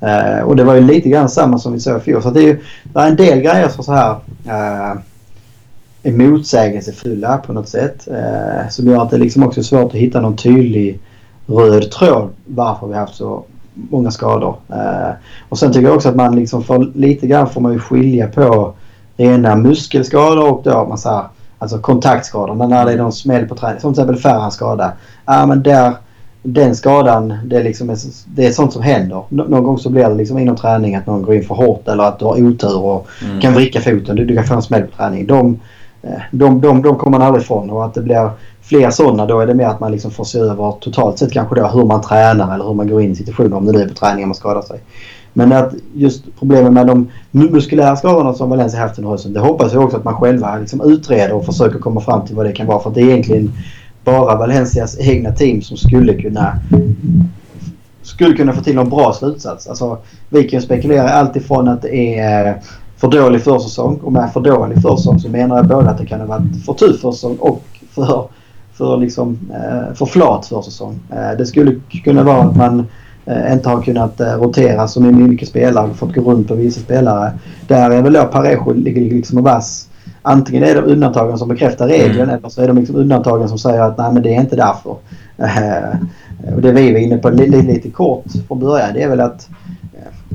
Eh, 0.00 0.40
och 0.44 0.56
det 0.56 0.64
var 0.64 0.74
ju 0.74 0.80
lite 0.80 1.08
grann 1.08 1.28
samma 1.28 1.58
som 1.58 1.72
vi 1.72 1.80
såg 1.80 1.96
i 1.96 2.00
fjol. 2.00 2.22
Så 2.22 2.30
det 2.30 2.40
är 2.40 2.46
ju 2.46 2.60
det 2.84 3.00
är 3.00 3.08
en 3.08 3.16
del 3.16 3.40
grejer 3.40 3.68
som 3.68 3.84
så 3.84 3.92
här 3.92 4.10
eh, 4.46 4.98
är 6.02 6.12
motsägelsefulla 6.12 7.36
på 7.36 7.52
något 7.52 7.68
sätt. 7.68 8.08
Eh, 8.08 8.68
som 8.70 8.86
gör 8.86 9.02
att 9.02 9.10
det 9.10 9.18
liksom 9.18 9.42
också 9.42 9.60
är 9.60 9.64
svårt 9.64 9.94
att 9.94 10.00
hitta 10.00 10.20
någon 10.20 10.36
tydlig 10.36 11.00
röd 11.46 11.90
tråd 11.90 12.28
varför 12.46 12.86
vi 12.86 12.92
har 12.92 13.00
haft 13.00 13.14
så 13.14 13.44
många 13.74 14.10
skador. 14.10 14.56
Eh, 14.68 15.12
och 15.48 15.58
sen 15.58 15.72
tycker 15.72 15.86
jag 15.86 15.96
också 15.96 16.08
att 16.08 16.16
man 16.16 16.36
liksom 16.36 16.64
får 16.64 16.92
lite 16.94 17.26
grann 17.26 17.50
får 17.50 17.60
man 17.60 17.72
ju 17.72 17.78
skilja 17.78 18.28
på 18.28 18.74
rena 19.16 19.56
muskelskador 19.56 20.52
och 20.52 20.62
då 20.64 20.86
man 20.88 20.98
så 20.98 21.24
alltså 21.58 21.78
kontaktskador. 21.78 22.54
när 22.54 22.84
det 22.84 22.92
är 22.92 22.96
någon 22.96 23.12
smäll 23.12 23.48
på 23.48 23.54
träning. 23.54 23.80
Som 23.80 23.94
till 23.94 24.02
exempel 24.02 24.22
Ferrans 24.22 24.54
skada. 24.54 24.92
Ja 25.26 25.46
men 25.46 25.62
där, 25.62 25.92
den 26.42 26.76
skadan 26.76 27.34
det 27.44 27.56
är, 27.56 27.64
liksom, 27.64 27.96
det 28.26 28.46
är 28.46 28.52
sånt 28.52 28.72
som 28.72 28.82
händer. 28.82 29.22
Någon 29.28 29.64
gång 29.64 29.78
så 29.78 29.90
blir 29.90 30.08
det 30.08 30.14
liksom 30.14 30.38
inom 30.38 30.56
träning 30.56 30.96
att 30.96 31.06
någon 31.06 31.22
går 31.22 31.34
in 31.34 31.44
för 31.44 31.54
hårt 31.54 31.88
eller 31.88 32.04
att 32.04 32.18
du 32.18 32.24
har 32.24 32.42
otur 32.42 32.78
och 32.78 33.08
mm. 33.24 33.40
kan 33.40 33.54
vricka 33.54 33.80
foten. 33.80 34.16
Du, 34.16 34.24
du 34.24 34.36
kan 34.36 34.44
få 34.44 34.54
en 34.54 34.62
smäll 34.62 34.82
på 34.82 34.96
träning. 34.96 35.26
De, 35.26 35.60
Eh, 36.06 36.20
de, 36.30 36.60
de, 36.60 36.82
de 36.82 36.96
kommer 36.96 37.18
man 37.18 37.26
aldrig 37.26 37.44
ifrån 37.44 37.70
och 37.70 37.84
att 37.84 37.94
det 37.94 38.02
blir 38.02 38.30
fler 38.62 38.90
sådana 38.90 39.26
då 39.26 39.40
är 39.40 39.46
det 39.46 39.54
mer 39.54 39.66
att 39.66 39.80
man 39.80 39.92
liksom 39.92 40.10
får 40.10 40.24
se 40.24 40.38
över 40.38 40.72
totalt 40.80 41.18
sett 41.18 41.32
kanske 41.32 41.54
då 41.54 41.66
hur 41.66 41.84
man 41.84 42.00
tränar 42.00 42.54
eller 42.54 42.64
hur 42.64 42.74
man 42.74 42.88
går 42.88 43.02
in 43.02 43.12
i 43.12 43.14
situationer 43.14 43.56
om 43.56 43.66
det 43.66 43.72
nu 43.72 43.82
är 43.82 43.88
på 43.88 43.94
träningen 43.94 44.28
man 44.28 44.34
skadar 44.34 44.62
sig. 44.62 44.80
Men 45.32 45.52
att 45.52 45.74
just 45.94 46.24
problemet 46.38 46.72
med 46.72 46.86
de 46.86 47.10
muskulära 47.30 47.96
skadorna 47.96 48.34
som 48.34 48.50
Valencia 48.50 48.80
haft 48.80 48.98
under 48.98 49.10
hösten 49.10 49.32
det 49.32 49.40
hoppas 49.40 49.72
jag 49.72 49.84
också 49.84 49.96
att 49.96 50.04
man 50.04 50.14
själva 50.14 50.58
liksom 50.58 50.80
utreder 50.80 51.32
och 51.32 51.46
försöker 51.46 51.78
komma 51.78 52.00
fram 52.00 52.26
till 52.26 52.36
vad 52.36 52.46
det 52.46 52.52
kan 52.52 52.66
vara. 52.66 52.80
För 52.80 52.90
det 52.90 53.00
är 53.00 53.04
egentligen 53.04 53.52
bara 54.04 54.38
Valencias 54.38 54.98
egna 55.00 55.32
team 55.32 55.62
som 55.62 55.76
skulle 55.76 56.14
kunna 56.14 56.58
skulle 58.02 58.36
kunna 58.36 58.52
få 58.52 58.62
till 58.62 58.78
en 58.78 58.88
bra 58.90 59.12
slutsats. 59.12 59.66
Alltså, 59.66 59.98
vi 60.28 60.44
kan 60.44 60.62
spekulera 60.62 61.10
allt 61.10 61.36
ifrån 61.36 61.68
att 61.68 61.82
det 61.82 62.18
är 62.18 62.46
eh, 62.46 62.54
för 63.04 63.18
dålig 63.18 63.42
försäsong 63.42 63.96
och 63.96 64.12
med 64.12 64.32
för 64.32 64.40
dålig 64.40 64.82
försäsong 64.82 65.18
så 65.18 65.28
menar 65.28 65.56
jag 65.56 65.68
både 65.68 65.90
att 65.90 65.98
det 65.98 66.06
kan 66.06 66.20
ha 66.20 66.26
varit 66.26 66.64
för 66.66 66.72
tuff 66.72 67.00
försäsong 67.00 67.36
och 67.36 67.62
för 67.90 68.28
för, 68.74 68.96
liksom, 68.96 69.38
eh, 69.54 69.94
för 69.94 70.06
flat 70.06 70.46
försäsong. 70.46 71.00
Eh, 71.12 71.38
det 71.38 71.46
skulle 71.46 71.80
kunna 72.04 72.22
vara 72.22 72.42
att 72.42 72.56
man 72.56 72.86
eh, 73.26 73.52
inte 73.52 73.68
har 73.68 73.82
kunnat 73.82 74.20
rotera 74.20 74.88
så 74.88 75.00
mycket 75.00 75.48
spelare 75.48 75.90
och 75.90 75.96
fått 75.96 76.14
gå 76.14 76.20
runt 76.20 76.48
på 76.48 76.54
vissa 76.54 76.80
spelare. 76.80 77.32
Där 77.68 77.90
är 77.90 78.02
väl 78.02 78.12
då 78.12 78.24
Parejo 78.24 78.72
liksom 78.72 79.38
och 79.38 79.44
vass. 79.44 79.88
Antingen 80.22 80.62
är 80.62 80.74
det 80.74 80.80
undantagen 80.80 81.38
som 81.38 81.48
bekräftar 81.48 81.88
regeln 81.88 82.20
mm. 82.20 82.28
eller 82.28 82.48
så 82.48 82.62
är 82.62 82.68
de 82.68 82.78
liksom 82.78 82.96
undantagen 82.96 83.48
som 83.48 83.58
säger 83.58 83.80
att 83.80 83.98
nej 83.98 84.12
men 84.12 84.22
det 84.22 84.34
är 84.34 84.40
inte 84.40 84.56
därför. 84.56 84.90
och 86.54 86.62
det 86.62 86.72
vi 86.72 86.92
var 86.92 86.98
inne 86.98 87.18
på 87.18 87.30
lite, 87.30 87.62
lite 87.62 87.90
kort 87.90 88.24
från 88.48 88.58
början 88.58 88.94
det 88.94 89.02
är 89.02 89.08
väl 89.08 89.20
att 89.20 89.48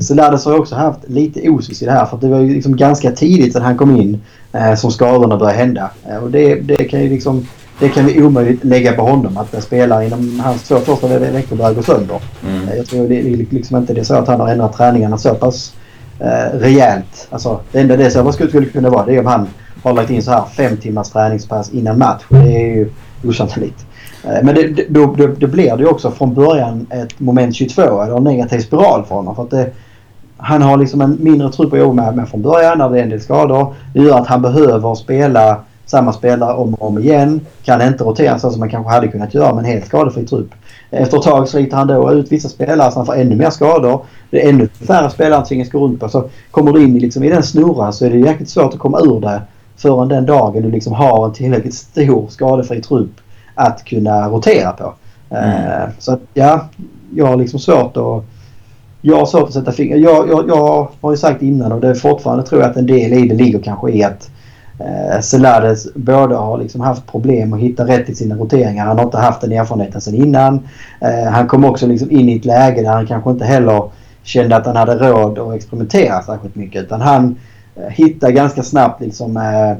Celades 0.02 0.46
har 0.46 0.60
också 0.60 0.76
haft 0.76 1.00
lite 1.08 1.50
osis 1.50 1.82
i 1.82 1.86
det 1.86 1.92
här 1.92 2.06
för 2.06 2.18
det 2.18 2.28
var 2.28 2.40
ju 2.40 2.54
liksom 2.54 2.76
ganska 2.76 3.12
tidigt 3.12 3.54
när 3.54 3.62
han 3.62 3.78
kom 3.78 3.96
in 3.96 4.22
eh, 4.54 4.76
som 4.76 4.92
skadorna 4.92 5.38
började 5.38 5.58
hända. 5.58 5.92
Eh, 6.10 6.24
och 6.24 6.32
det, 6.32 6.56
det 6.56 6.84
kan 6.84 7.02
ju 7.02 7.10
liksom 7.10 7.46
det 7.80 7.90
kan 7.90 8.06
vi 8.06 8.24
omöjligt 8.24 8.64
lägga 8.64 8.94
på 8.94 9.02
honom 9.02 9.38
att 9.38 9.54
en 9.54 9.62
spelare 9.62 10.06
inom 10.06 10.40
hans 10.40 10.64
två 10.64 10.78
första 10.78 11.08
veckor 11.20 11.56
börjar 11.56 11.74
gå 11.74 11.84
sönder. 11.84 12.22
Mm. 12.48 12.78
Jag 12.78 12.86
tror 12.86 13.08
det 13.08 13.20
är 13.20 13.38
liksom 13.50 13.78
inte 13.78 13.94
det 13.94 14.00
är 14.00 14.04
så 14.04 14.16
att 14.16 14.28
han 14.28 14.40
har 14.40 14.48
ändrat 14.48 14.78
träningarna 14.78 15.18
så 15.18 15.36
pass 15.36 15.74
eh, 16.20 16.58
rejält. 16.60 17.28
Alltså, 17.30 17.60
det 17.72 17.80
enda 17.80 17.98
det 17.98 18.12
skulle, 18.12 18.50
skulle 18.50 18.66
kunna 18.66 18.90
vara 18.90 19.06
det 19.06 19.16
är 19.16 19.20
om 19.20 19.26
han 19.26 19.48
har 19.84 19.94
lagt 19.94 20.10
in 20.10 20.24
så 20.24 20.32
här 20.32 20.46
fem 20.46 20.78
timmars 20.78 21.10
träningspass 21.10 21.70
innan 21.70 21.98
match. 21.98 22.24
Det 22.30 22.38
är 22.38 22.76
ju 22.76 22.90
osannolikt. 23.24 23.86
Eh, 24.24 24.44
men 24.44 24.56
det, 24.56 24.86
då, 24.90 25.16
då, 25.18 25.28
då 25.28 25.48
blir 25.48 25.78
det 25.78 25.84
ju 25.84 25.90
också 25.90 26.12
från 26.12 26.34
början 26.34 26.88
ett 26.90 27.20
moment 27.20 27.56
22 27.56 27.82
eller 27.82 28.18
en 28.18 28.24
negativ 28.24 28.60
spiral 28.60 29.06
för 29.06 29.16
honom. 29.16 29.36
För 29.36 29.44
att 29.44 29.50
det, 29.50 29.70
han 30.42 30.62
har 30.62 30.78
liksom 30.78 31.02
en 31.02 31.18
mindre 31.20 31.52
trupp 31.52 31.74
att 31.74 31.80
jobba 31.80 31.94
med, 31.94 32.16
med 32.16 32.30
från 32.30 32.42
början 32.42 32.78
när 32.78 32.90
det 32.90 33.00
är 33.00 33.04
en 33.04 33.10
del 33.10 33.22
skador. 33.22 33.74
Det 33.94 34.00
gör 34.00 34.20
att 34.20 34.28
han 34.28 34.42
behöver 34.42 34.96
spela 34.96 35.58
samma 35.86 36.14
spelare 36.14 36.54
om 36.54 36.74
och 36.74 36.88
om 36.88 37.00
igen. 37.00 37.42
Kan 37.64 37.82
inte 37.82 38.04
rotera 38.04 38.40
så 38.40 38.52
som 38.52 38.60
man 38.60 38.70
kanske 38.70 38.94
hade 38.94 39.08
kunnat 39.08 39.34
göra 39.34 39.54
med 39.54 39.60
en 39.60 39.72
helt 39.72 39.86
skadefri 39.86 40.26
trupp. 40.26 40.50
Efter 40.92 41.18
ett 41.18 41.24
tag 41.24 41.48
sliter 41.48 41.78
han 41.78 41.88
då 41.88 42.14
ut 42.14 42.32
vissa 42.32 42.50
spelare 42.50 42.92
så 42.92 43.00
han 43.00 43.06
får 43.06 43.16
ännu 43.16 43.36
mer 43.36 43.50
skador. 43.50 44.06
Det 44.30 44.46
är 44.46 44.50
ännu 44.50 44.68
färre 44.68 45.10
spelare 45.10 45.36
han 45.36 45.46
tvingas 45.46 45.70
gå 45.70 45.80
runt 45.80 46.00
på. 46.00 46.10
Så 46.10 46.30
kommer 46.52 46.74
du 46.74 46.84
in 46.84 46.98
i, 46.98 47.00
liksom, 47.00 47.24
i 47.24 47.30
den 47.30 47.44
snurran 47.44 47.94
så 47.94 48.06
är 48.06 48.10
det 48.10 48.18
jäkligt 48.18 48.50
svårt 48.50 48.74
att 48.74 48.80
komma 48.80 49.00
ur 49.00 49.20
det 49.22 49.42
förrän 49.78 50.08
den 50.08 50.26
dagen 50.26 50.64
du 50.64 50.72
liksom 50.72 50.94
har 50.94 51.26
en 51.26 51.34
tillräckligt 51.34 51.74
stor 51.74 52.28
skadefri 52.30 52.82
trupp 52.82 53.12
att 53.56 53.86
kunna 53.86 54.30
rotera 54.30 54.72
på. 54.72 54.94
Mm. 55.30 55.90
Så 56.00 56.14
att, 56.14 56.22
ja, 56.34 56.66
jag 57.16 57.26
har 57.26 57.36
liksom 57.36 57.60
svårt 57.60 57.98
att 57.98 58.24
jag 59.02 59.18
har 59.18 59.26
svårt 59.26 59.48
att 59.48 59.54
sätta 59.54 59.72
fingret. 59.72 60.02
Jag, 60.02 60.30
jag, 60.30 60.50
jag 60.50 60.88
har 61.02 61.12
ju 61.12 61.18
sagt 61.18 61.42
innan 61.42 61.72
och 61.72 61.82
det 61.82 61.88
är 61.88 61.94
fortfarande 61.94 62.44
tror 62.44 62.62
jag 62.62 62.70
att 62.72 62.78
en 62.78 62.86
del 62.86 63.14
i 63.14 63.28
det 63.28 63.36
ligger 63.36 63.60
kanske 63.60 63.92
i 63.92 64.04
att 64.04 64.30
eh, 64.80 65.22
Celades 65.22 65.94
både 65.94 66.36
har 66.36 66.58
liksom 66.58 66.82
haft 66.82 67.08
problem 67.08 67.54
att 67.54 67.60
hitta 67.60 67.88
rätt 67.88 68.10
i 68.10 68.16
sina 68.16 68.36
roteringar. 68.36 68.86
Han 68.86 68.98
har 68.98 69.06
inte 69.06 69.18
haft 69.18 69.42
den 69.42 69.52
erfarenheten 69.52 70.02
sedan 70.02 70.16
innan. 70.16 70.68
Eh, 71.02 71.32
han 71.32 71.48
kom 71.48 71.66
också 71.66 71.88
liksom 71.88 72.12
in 72.12 72.30
i 72.30 72.36
ett 72.36 72.46
läge 72.46 72.82
där 72.82 72.90
han 72.90 73.08
kanske 73.08 73.32
inte 73.32 73.46
heller 73.46 73.84
kände 74.24 74.56
att 74.56 74.66
han 74.66 74.76
hade 74.76 74.96
råd 74.96 75.40
att 75.40 75.56
experimentera 75.56 76.22
särskilt 76.22 76.56
mycket. 76.56 76.84
Utan 76.84 77.02
han 77.02 77.36
eh, 77.76 77.90
hittade 77.90 78.34
ganska 78.34 78.64
snabbt 78.64 79.02
liksom 79.02 79.38
eh, 79.38 79.78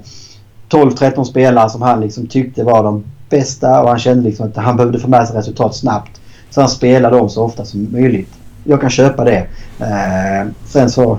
12-13 0.70 1.24
spelare 1.24 1.70
som 1.70 1.82
han 1.82 2.02
liksom 2.02 2.28
tyckte 2.28 2.64
var 2.64 2.84
de 2.84 3.04
bästa 3.30 3.82
och 3.82 3.90
han 3.90 4.00
kände 4.00 4.24
liksom 4.24 4.48
att 4.48 4.58
han 4.58 4.78
behövde 4.78 5.00
få 5.00 5.08
med 5.08 5.28
sig 5.28 5.38
resultat 5.38 5.76
snabbt. 5.76 6.22
Så 6.50 6.62
han 6.62 6.70
spelade 6.70 7.18
dem 7.18 7.30
så 7.30 7.44
ofta 7.44 7.66
som 7.66 7.88
möjligt. 7.92 8.39
Jag 8.64 8.82
kan 8.82 8.90
köpa 8.90 9.24
det. 9.24 9.48
Eh, 9.80 10.48
sen 10.66 10.90
så, 10.90 11.18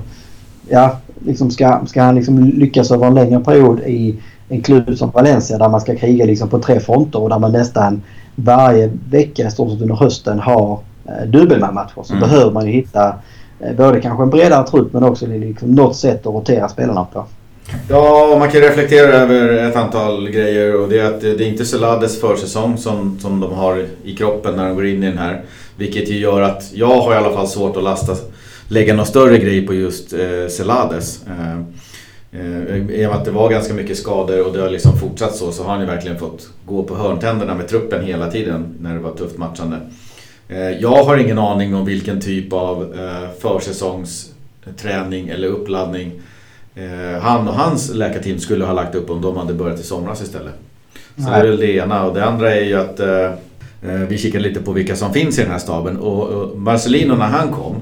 ja, 0.69 0.97
liksom 1.25 1.51
ska, 1.51 1.81
ska 1.87 2.03
han 2.03 2.15
liksom 2.15 2.45
lyckas 2.45 2.91
över 2.91 3.07
en 3.07 3.15
längre 3.15 3.41
period 3.41 3.81
i 3.81 4.19
en 4.49 4.63
klubb 4.63 4.99
som 4.99 5.11
Valencia 5.11 5.59
där 5.59 5.69
man 5.69 5.81
ska 5.81 5.97
kriga 5.97 6.25
liksom 6.25 6.49
på 6.49 6.59
tre 6.59 6.81
fronter 6.81 7.23
och 7.23 7.29
där 7.29 7.39
man 7.39 7.53
nästan 7.53 8.03
varje 8.35 8.91
vecka 9.11 9.47
i 9.47 9.51
stort 9.51 9.71
sett 9.71 9.83
under 9.83 9.95
hösten 9.95 10.41
har 10.41 10.79
eh, 11.05 11.29
dubbelmatcher 11.29 12.03
så 12.03 12.15
mm. 12.15 12.29
behöver 12.29 12.51
man 12.51 12.67
ju 12.67 12.73
hitta 12.73 13.15
eh, 13.61 13.77
både 13.77 14.01
kanske 14.01 14.23
en 14.23 14.31
bredare 14.31 14.67
trupp 14.67 14.93
men 14.93 15.05
också 15.05 15.27
liksom 15.27 15.75
något 15.75 15.97
sätt 15.97 16.27
att 16.27 16.35
rotera 16.35 16.69
spelarna 16.69 17.05
på. 17.05 17.25
Ja, 17.89 18.37
man 18.39 18.51
kan 18.51 18.61
reflektera 18.61 19.13
över 19.13 19.69
ett 19.69 19.77
antal 19.77 20.31
grejer 20.31 20.77
och 20.77 20.89
det 20.89 20.99
är 20.99 21.05
att 21.05 21.21
det 21.21 21.29
är 21.29 21.43
inte 21.43 21.65
Selades 21.65 22.21
försäsong 22.21 22.79
som, 22.79 23.19
som 23.19 23.41
de 23.41 23.53
har 23.53 23.87
i 24.05 24.17
kroppen 24.17 24.57
när 24.57 24.69
de 24.69 24.75
går 24.75 24.87
in 24.87 25.03
i 25.03 25.07
den 25.07 25.19
här. 25.19 25.43
Vilket 25.77 26.09
ju 26.09 26.19
gör 26.19 26.41
att 26.41 26.71
jag 26.75 27.01
har 27.01 27.15
i 27.15 27.17
alla 27.17 27.33
fall 27.33 27.49
svårt 27.49 27.77
att 27.77 27.83
lasta, 27.83 28.17
lägga 28.69 28.95
någon 28.95 29.07
större 29.07 29.39
grej 29.39 29.67
på 29.67 29.75
just 29.75 30.13
eh, 30.13 30.49
Selades. 30.51 31.21
Eh, 31.27 31.59
eh, 32.41 32.77
I 32.77 33.07
och 33.07 33.11
med 33.11 33.19
att 33.19 33.25
det 33.25 33.31
var 33.31 33.51
ganska 33.51 33.75
mycket 33.75 33.97
skador 33.97 34.47
och 34.47 34.53
det 34.53 34.61
har 34.61 34.71
liksom 34.71 34.99
fortsatt 34.99 35.37
så, 35.37 35.53
så 35.53 35.63
har 35.63 35.71
han 35.71 35.81
ju 35.81 35.87
verkligen 35.87 36.19
fått 36.19 36.49
gå 36.67 36.83
på 36.83 36.95
hörntänderna 36.95 37.55
med 37.55 37.69
truppen 37.69 38.05
hela 38.05 38.31
tiden 38.31 38.75
när 38.81 38.95
det 38.95 39.01
var 39.01 39.13
tufft 39.13 39.39
matchande. 39.39 39.77
Eh, 40.49 40.71
jag 40.71 41.05
har 41.05 41.17
ingen 41.17 41.39
aning 41.39 41.75
om 41.75 41.85
vilken 41.85 42.21
typ 42.21 42.53
av 42.53 42.95
eh, 42.99 43.29
försäsongsträning 43.41 45.29
eller 45.29 45.49
uppladdning 45.49 46.13
han 47.21 47.49
och 47.49 47.55
hans 47.55 47.95
läkarteam 47.95 48.39
skulle 48.39 48.65
ha 48.65 48.73
lagt 48.73 48.95
upp 48.95 49.11
om 49.11 49.23
de 49.23 49.37
hade 49.37 49.55
börjat 49.55 49.81
i 49.81 49.83
somras 49.83 50.23
istället. 50.23 50.55
Så 51.17 51.31
Nej. 51.31 51.41
det 51.41 51.47
är 51.47 51.51
väl 51.51 51.61
det 51.61 51.73
ena. 51.73 52.05
Och 52.05 52.15
det 52.15 52.25
andra 52.25 52.55
är 52.55 52.65
ju 52.65 52.75
att 52.75 53.01
eh, 53.01 53.25
eh, 53.83 54.01
vi 54.09 54.19
kikar 54.19 54.41
lite 54.41 54.61
på 54.61 54.73
vilka 54.73 54.97
som 54.97 55.13
finns 55.13 55.39
i 55.39 55.43
den 55.43 55.51
här 55.51 55.59
staben. 55.59 55.97
Och, 55.97 56.29
och 56.29 56.59
Marcelino 56.59 57.15
när 57.15 57.27
han 57.27 57.53
kom, 57.53 57.77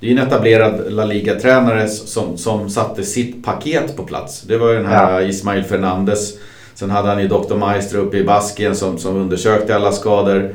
det 0.00 0.06
är 0.06 0.10
ju 0.10 0.18
en 0.18 0.26
etablerad 0.26 0.92
La 0.92 1.04
Liga-tränare 1.04 1.88
som, 1.88 2.38
som 2.38 2.70
satte 2.70 3.02
sitt 3.02 3.44
paket 3.44 3.96
på 3.96 4.02
plats. 4.02 4.42
Det 4.42 4.58
var 4.58 4.68
ju 4.68 4.76
den 4.76 4.86
här 4.86 5.20
ja. 5.20 5.28
Ismail 5.28 5.64
Fernandes. 5.64 6.32
Sen 6.74 6.90
hade 6.90 7.08
han 7.08 7.20
ju 7.20 7.28
Dr. 7.28 7.54
Maestro 7.54 8.00
uppe 8.00 8.16
i 8.16 8.24
Baskien 8.24 8.76
som, 8.76 8.98
som 8.98 9.16
undersökte 9.16 9.76
alla 9.76 9.92
skador. 9.92 10.54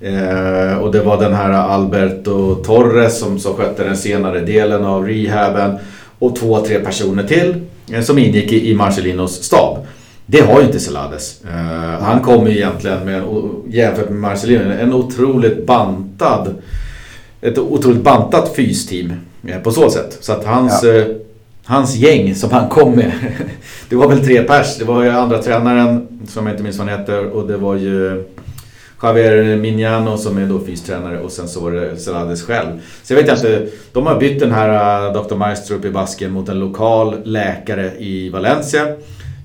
Eh, 0.00 0.76
och 0.78 0.92
det 0.92 1.00
var 1.00 1.20
den 1.20 1.34
här 1.34 1.50
Alberto 1.50 2.54
Torres 2.54 3.18
som, 3.18 3.38
som 3.38 3.54
skötte 3.54 3.84
den 3.84 3.96
senare 3.96 4.40
delen 4.40 4.84
av 4.84 5.06
rehaben 5.06 5.78
och 6.22 6.36
två, 6.36 6.60
tre 6.60 6.78
personer 6.78 7.22
till 7.22 7.54
eh, 7.92 8.00
som 8.00 8.18
ingick 8.18 8.52
i 8.52 8.74
Marcelinos 8.74 9.42
stab. 9.42 9.86
Det 10.26 10.40
har 10.40 10.60
ju 10.60 10.66
inte 10.66 10.80
Celades. 10.80 11.40
Uh, 11.44 12.02
han 12.02 12.20
kommer 12.20 12.50
ju 12.50 12.56
egentligen 12.56 13.04
med, 13.04 13.22
jämfört 13.66 14.08
med 14.10 14.18
Marcelino, 14.18 14.72
en 14.72 14.92
otroligt 14.92 15.66
bantad 15.66 16.54
ett 17.40 17.58
otroligt 17.58 18.02
bantat 18.02 18.56
fysteam 18.56 19.12
uh, 19.48 19.58
på 19.62 19.70
så 19.70 19.90
sätt. 19.90 20.18
Så 20.20 20.32
att 20.32 20.44
hans, 20.44 20.82
ja. 20.82 21.04
hans 21.64 21.96
gäng 21.96 22.34
som 22.34 22.50
han 22.50 22.68
kom 22.68 22.92
med, 22.92 23.12
det 23.88 23.96
var 23.96 24.08
väl 24.08 24.24
tre 24.24 24.42
pers. 24.42 24.78
Det 24.78 24.84
var 24.84 25.02
ju 25.02 25.10
andra 25.10 25.42
tränaren 25.42 26.08
som 26.28 26.46
jag 26.46 26.54
inte 26.54 26.62
minns 26.62 26.78
vad 26.78 26.88
han 26.88 26.98
heter 26.98 27.26
och 27.26 27.48
det 27.48 27.56
var 27.56 27.74
ju 27.74 28.24
Javier 29.02 29.56
Mignano 29.56 30.18
som 30.18 30.38
är 30.38 30.46
då 30.46 30.60
fystränare 30.60 31.20
och 31.20 31.32
sen 31.32 31.48
så 31.48 31.60
var 31.60 31.72
det 31.72 31.96
Celades 31.96 32.42
själv. 32.42 32.68
Så 33.02 33.12
jag 33.12 33.22
vet 33.22 33.30
inte, 33.30 33.66
de 33.92 34.06
har 34.06 34.20
bytt 34.20 34.40
den 34.40 34.52
här 34.52 35.06
äh, 35.06 35.22
Dr. 35.22 35.34
Maestro 35.34 35.76
upp 35.76 35.84
i 35.84 35.90
Basken 35.90 36.32
mot 36.32 36.48
en 36.48 36.58
lokal 36.58 37.16
läkare 37.24 37.92
i 37.98 38.28
Valencia. 38.28 38.86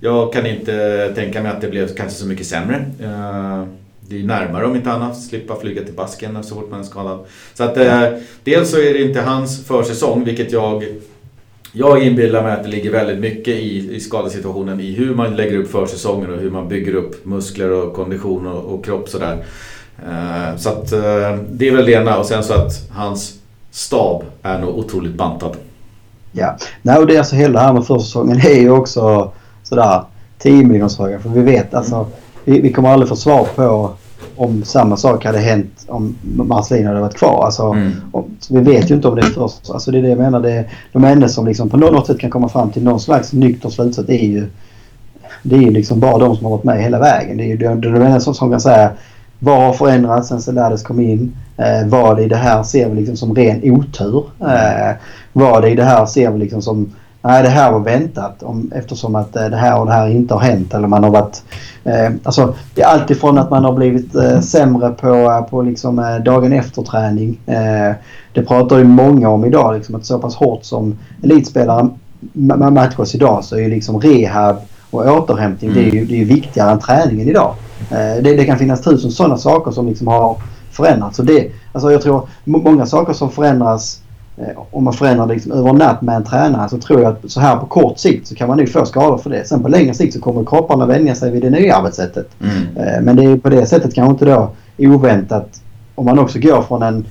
Jag 0.01 0.33
kan 0.33 0.45
inte 0.45 1.11
tänka 1.15 1.41
mig 1.41 1.51
att 1.51 1.61
det 1.61 1.67
blev 1.67 1.95
kanske 1.95 2.19
så 2.19 2.27
mycket 2.27 2.47
sämre. 2.47 2.75
Äh, 2.99 3.63
det 4.09 4.19
är 4.19 4.23
närmare 4.23 4.65
om 4.65 4.75
inte 4.75 4.91
annat, 4.91 5.21
slippa 5.21 5.55
flyga 5.55 5.83
till 5.83 5.93
Basken 5.93 6.43
så 6.43 6.55
fort 6.55 6.71
man 6.71 6.79
är 6.79 6.83
skadad. 6.83 7.19
Så 7.53 7.63
att 7.63 7.77
äh, 7.77 8.03
dels 8.43 8.71
så 8.71 8.77
är 8.77 8.93
det 8.93 9.01
inte 9.01 9.21
hans 9.21 9.65
försäsong, 9.65 10.23
vilket 10.23 10.51
jag 10.51 10.83
jag 11.71 12.03
inbillar 12.03 12.43
mig 12.43 12.53
att 12.53 12.63
det 12.63 12.69
ligger 12.69 12.91
väldigt 12.91 13.19
mycket 13.19 13.55
i, 13.55 13.95
i 13.95 13.99
skadesituationen 13.99 14.79
i 14.79 14.91
hur 14.91 15.15
man 15.15 15.35
lägger 15.35 15.57
upp 15.57 15.71
försäsongen 15.71 16.33
och 16.33 16.39
hur 16.39 16.51
man 16.51 16.67
bygger 16.67 16.93
upp 16.95 17.25
muskler 17.25 17.71
och 17.71 17.93
kondition 17.93 18.47
och, 18.47 18.73
och 18.73 18.85
kropp 18.85 19.09
sådär. 19.09 19.45
Uh, 20.07 20.57
så 20.57 20.69
att 20.69 20.93
uh, 20.93 20.99
det 21.49 21.67
är 21.67 21.75
väl 21.75 21.85
det 21.85 21.91
ena 21.91 22.17
och 22.17 22.25
sen 22.25 22.43
så 22.43 22.53
att 22.53 22.89
hans 22.91 23.39
stab 23.71 24.23
är 24.41 24.59
nog 24.59 24.77
otroligt 24.77 25.13
bantad. 25.13 25.57
Ja, 26.31 26.57
nej 26.81 26.97
och 26.97 27.07
det 27.07 27.15
är 27.15 27.19
alltså 27.19 27.35
hela 27.35 27.59
det 27.59 27.65
här 27.65 27.73
med 27.73 27.85
försäsongen 27.85 28.37
är 28.37 28.61
ju 28.61 28.71
också 28.71 29.31
sådär 29.63 30.01
10-miljonersfrågan 30.41 31.19
för 31.19 31.29
vi 31.29 31.41
vet 31.41 31.73
alltså 31.73 32.07
vi, 32.43 32.61
vi 32.61 32.73
kommer 32.73 32.89
aldrig 32.89 33.09
få 33.09 33.15
svar 33.15 33.47
på 33.55 33.91
om 34.37 34.63
samma 34.63 34.97
sak 34.97 35.25
hade 35.25 35.39
hänt 35.39 35.85
om 35.87 36.15
Marcelino 36.23 36.87
hade 36.87 36.99
varit 36.99 37.17
kvar. 37.17 37.45
Alltså, 37.45 37.63
mm. 37.63 37.91
om, 38.11 38.25
vi 38.49 38.59
vet 38.59 38.91
ju 38.91 38.95
inte 38.95 39.07
om 39.07 39.15
det 39.15 39.21
är 39.21 39.25
först. 39.25 39.69
Alltså, 39.69 39.91
det 39.91 39.97
är 39.97 40.01
det 40.01 40.09
jag 40.09 40.19
menar. 40.19 40.39
Det, 40.39 40.65
de 40.93 41.03
enda 41.03 41.29
som 41.29 41.47
liksom 41.47 41.69
på 41.69 41.77
något 41.77 42.07
sätt 42.07 42.19
kan 42.19 42.29
komma 42.29 42.49
fram 42.49 42.71
till 42.71 42.83
någon 42.83 42.99
slags 42.99 43.33
nykter 43.33 43.69
slutsats 43.69 44.09
är 44.09 44.27
ju 44.27 44.47
det 45.43 45.55
är 45.55 45.61
ju 45.61 45.71
liksom 45.71 45.99
bara 45.99 46.17
de 46.17 46.35
som 46.35 46.45
har 46.45 46.51
varit 46.51 46.63
med 46.63 46.83
hela 46.83 46.99
vägen. 46.99 47.37
Det 47.37 47.43
är 47.43 47.47
ju 47.47 47.57
de, 47.57 47.81
de 47.81 47.95
enda 47.95 48.19
som, 48.19 48.33
som 48.33 48.51
kan 48.51 48.61
säga 48.61 48.91
vad 49.39 49.65
har 49.65 49.73
förändrats 49.73 50.27
sen 50.27 50.41
Celades 50.41 50.83
kom 50.83 50.99
in? 50.99 51.35
Eh, 51.57 51.87
vad 51.87 52.19
i 52.19 52.27
det 52.27 52.35
här 52.35 52.63
ser 52.63 52.89
vi 52.89 52.95
liksom 52.95 53.17
som 53.17 53.35
ren 53.35 53.71
otur? 53.71 54.23
Eh, 54.41 54.95
vad 55.33 55.65
i 55.65 55.75
det 55.75 55.83
här 55.83 56.05
ser 56.05 56.31
vi 56.31 56.39
liksom 56.39 56.61
som 56.61 56.91
nej 57.27 57.43
det 57.43 57.49
här 57.49 57.71
var 57.71 57.79
väntat 57.79 58.43
om, 58.43 58.71
eftersom 58.75 59.15
att 59.15 59.35
eh, 59.35 59.45
det 59.45 59.57
här 59.57 59.79
och 59.79 59.85
det 59.85 59.91
här 59.91 60.07
inte 60.07 60.33
har 60.33 60.41
hänt 60.41 60.73
eller 60.73 60.87
man 60.87 61.03
har 61.03 61.11
varit... 61.11 61.43
Eh, 61.83 62.11
alltså 62.23 62.55
det 62.75 62.81
är 62.81 62.87
alltifrån 62.87 63.37
att 63.37 63.49
man 63.49 63.65
har 63.65 63.73
blivit 63.73 64.15
eh, 64.15 64.39
sämre 64.39 64.89
på, 64.89 65.45
på 65.49 65.61
liksom, 65.61 65.99
eh, 65.99 66.15
dagen 66.15 66.53
efter 66.53 66.81
träning. 66.81 67.39
Eh, 67.45 67.95
det 68.33 68.41
pratar 68.41 68.77
ju 68.77 68.83
många 68.83 69.29
om 69.29 69.45
idag 69.45 69.75
liksom 69.75 69.95
att 69.95 70.05
så 70.05 70.19
pass 70.19 70.35
hårt 70.35 70.65
som 70.65 70.97
elitspelare 71.23 71.89
matchas 72.71 73.15
idag 73.15 73.43
så 73.43 73.55
är 73.55 73.59
ju 73.59 73.69
liksom 73.69 74.01
rehab 74.01 74.57
och 74.91 75.05
återhämtning 75.05 75.71
mm. 75.71 75.83
det, 75.83 75.89
är 75.89 75.93
ju, 75.93 76.05
det 76.05 76.21
är 76.21 76.25
viktigare 76.25 76.71
än 76.71 76.79
träningen 76.79 77.29
idag. 77.29 77.55
Eh, 77.91 78.23
det, 78.23 78.35
det, 78.35 78.45
kan 78.45 78.57
finnas 78.57 78.81
tusen 78.81 79.11
sådana 79.11 79.37
saker 79.37 79.71
som 79.71 79.87
liksom 79.87 80.07
har 80.07 80.37
förändrats. 80.71 81.17
Så 81.17 81.23
det, 81.23 81.51
alltså 81.73 81.91
jag 81.91 82.01
tror 82.01 82.27
många 82.43 82.85
saker 82.85 83.13
som 83.13 83.31
förändras 83.31 84.01
Eh, 84.06 84.06
om 84.71 84.83
man 84.83 84.93
förändrar 84.93 85.27
det 85.27 85.33
liksom 85.33 85.51
över 85.51 85.73
natt 85.73 86.01
med 86.01 86.15
en 86.15 86.23
tränare 86.23 86.69
så 86.69 86.77
tror 86.77 87.01
jag 87.01 87.13
att 87.13 87.31
så 87.31 87.39
här 87.39 87.55
på 87.55 87.65
kort 87.65 87.99
sikt 87.99 88.27
så 88.27 88.35
kan 88.35 88.47
man 88.47 88.57
nog 88.57 88.69
få 88.69 88.85
skador 88.85 89.17
för 89.17 89.29
det. 89.29 89.47
Sen 89.47 89.63
på 89.63 89.67
längre 89.67 89.93
sikt 89.93 90.13
så 90.13 90.21
kommer 90.21 90.45
kropparna 90.45 90.85
vänja 90.85 91.15
sig 91.15 91.31
vid 91.31 91.41
det 91.41 91.49
nya 91.49 91.75
arbetssättet. 91.75 92.29
Mm. 92.41 92.77
Eh, 92.77 93.01
men 93.01 93.15
det 93.15 93.23
är 93.23 93.37
på 93.37 93.49
det 93.49 93.65
sättet 93.65 93.93
kanske 93.93 94.11
inte 94.11 94.25
då 94.25 94.49
oväntat 94.77 95.61
om 95.95 96.05
man 96.05 96.19
också 96.19 96.39
går 96.39 96.61
från 96.61 96.83
en... 96.83 97.05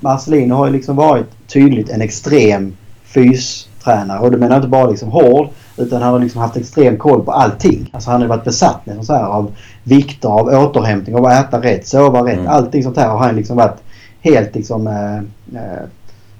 Marcelino 0.00 0.54
har 0.54 0.66
ju 0.66 0.72
liksom 0.72 0.96
varit 0.96 1.48
tydligt 1.48 1.90
en 1.90 2.00
extrem 2.00 2.76
fystränare 3.04 4.20
och 4.20 4.30
det 4.30 4.36
menar 4.36 4.56
inte 4.56 4.68
bara 4.68 4.90
liksom 4.90 5.08
hård 5.08 5.48
utan 5.76 6.02
han 6.02 6.12
har 6.12 6.20
liksom 6.20 6.40
haft 6.40 6.56
extrem 6.56 6.96
koll 6.96 7.24
på 7.24 7.32
allting. 7.32 7.90
Alltså 7.92 8.10
han 8.10 8.20
har 8.20 8.28
varit 8.28 8.44
besatt 8.44 8.86
med 8.86 9.04
så 9.04 9.12
här 9.12 9.24
av 9.24 9.52
vikter, 9.82 10.28
av 10.28 10.46
återhämtning, 10.46 11.16
av 11.16 11.26
att 11.26 11.48
äta 11.48 11.62
rätt, 11.62 11.86
sova 11.86 12.26
rätt. 12.26 12.38
Mm. 12.38 12.48
Allting 12.48 12.82
sånt 12.82 12.96
här 12.96 13.08
har 13.08 13.18
han 13.18 13.36
liksom 13.36 13.56
varit 13.56 13.82
helt 14.20 14.54
liksom 14.54 14.86
eh, 14.86 15.16
eh, 15.62 15.82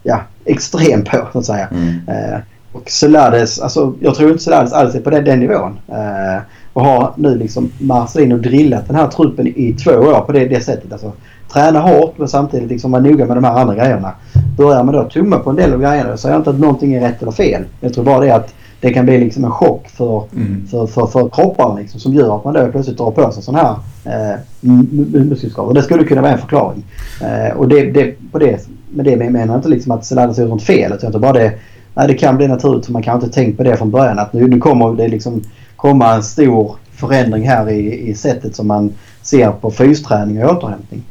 ja, 0.07 0.21
extrem 0.45 1.05
på 1.05 1.27
så 1.33 1.39
att 1.39 1.45
säga. 1.45 1.69
Mm. 1.71 1.89
Eh, 2.09 2.39
och 2.73 2.91
Celades, 2.91 3.61
alltså 3.61 3.95
jag 4.01 4.15
tror 4.15 4.31
inte 4.31 4.43
Celades 4.43 4.73
alls 4.73 4.95
är 4.95 5.01
på 5.01 5.11
den, 5.11 5.25
den 5.25 5.41
nivån. 5.41 5.79
Eh, 5.89 6.43
och 6.73 6.85
har 6.85 7.13
nu 7.17 7.39
liksom 7.39 7.71
Marcelino 7.79 8.37
drillat 8.37 8.87
den 8.87 8.97
här 8.97 9.07
truppen 9.07 9.47
i 9.47 9.77
två 9.85 9.91
år 9.91 10.21
på 10.21 10.33
det, 10.33 10.45
det 10.45 10.61
sättet. 10.61 10.93
Alltså, 10.93 11.13
träna 11.53 11.81
hårt 11.81 12.19
men 12.19 12.29
samtidigt 12.29 12.69
liksom 12.69 12.91
vara 12.93 13.03
noga 13.03 13.27
med 13.27 13.37
de 13.37 13.45
här 13.45 13.59
andra 13.59 13.75
grejerna. 13.75 14.13
Börjar 14.57 14.85
man 14.85 14.95
då 14.95 15.05
tumma 15.05 15.39
på 15.39 15.51
en 15.51 15.57
del 15.57 15.73
av 15.73 15.81
grejerna 15.81 16.11
så 16.11 16.17
säger 16.17 16.35
jag 16.35 16.41
inte 16.41 16.51
att 16.51 16.59
någonting 16.59 16.95
är 16.95 17.01
rätt 17.01 17.23
eller 17.23 17.33
fel. 17.33 17.65
Jag 17.81 17.95
tror 17.95 18.05
bara 18.05 18.21
det 18.21 18.31
att 18.31 18.55
det 18.87 18.93
kan 18.93 19.05
bli 19.05 19.19
liksom 19.19 19.45
en 19.45 19.51
chock 19.51 19.89
för, 19.89 20.25
mm. 20.37 20.67
för, 20.71 20.87
för, 20.87 21.07
för 21.07 21.29
kropparna 21.29 21.75
liksom, 21.75 22.01
som 22.01 22.15
gör 22.15 22.37
att 22.37 22.45
man 22.45 22.55
då 22.55 22.69
plötsligt 22.69 22.99
drar 22.99 23.11
på 23.11 23.33
sig 23.33 23.43
sådana 23.43 23.79
här 24.05 24.35
eh, 24.35 24.41
muskelskador. 24.61 25.75
Det 25.75 25.83
skulle 25.83 26.05
kunna 26.05 26.23
vara 26.23 26.33
en 26.33 26.39
förklaring. 26.39 26.85
Eh, 27.21 27.57
och 27.57 27.69
det, 27.69 27.91
det, 27.91 28.33
på 28.33 28.39
det, 28.39 28.69
med 28.91 29.05
det 29.05 29.17
menar 29.17 29.47
jag 29.47 29.57
inte 29.57 29.69
liksom 29.69 29.93
att 29.93 30.05
Celades 30.05 30.37
har 30.37 30.45
gjort 30.45 30.53
något 30.53 30.63
fel. 30.63 30.93
Utan 30.93 31.21
bara 31.21 31.33
det, 31.33 31.53
nej, 31.95 32.09
det 32.09 32.15
kan 32.15 32.37
bli 32.37 32.49
naturligt 32.49 32.87
för 32.87 32.93
man 32.93 33.03
kanske 33.03 33.27
inte 33.27 33.35
tänkt 33.35 33.57
på 33.57 33.63
det 33.63 33.77
från 33.77 33.91
början. 33.91 34.19
Att 34.19 34.33
nu, 34.33 34.49
nu 34.49 34.59
kommer 34.59 34.93
det 34.93 35.09
liksom 35.09 35.43
komma 35.77 36.15
en 36.15 36.23
stor 36.23 36.77
förändring 36.93 37.49
här 37.49 37.71
i, 37.71 38.09
i 38.09 38.15
sättet 38.15 38.57
som 38.57 38.67
man 38.67 38.93
ser 39.23 39.51
på 39.51 39.71
fysträning 39.71 40.45
och 40.45 40.57
återhämtning. 40.57 41.03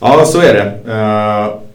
Ja, 0.00 0.24
så 0.24 0.40
är 0.40 0.54
det. 0.54 0.92
Uh, 0.92 1.69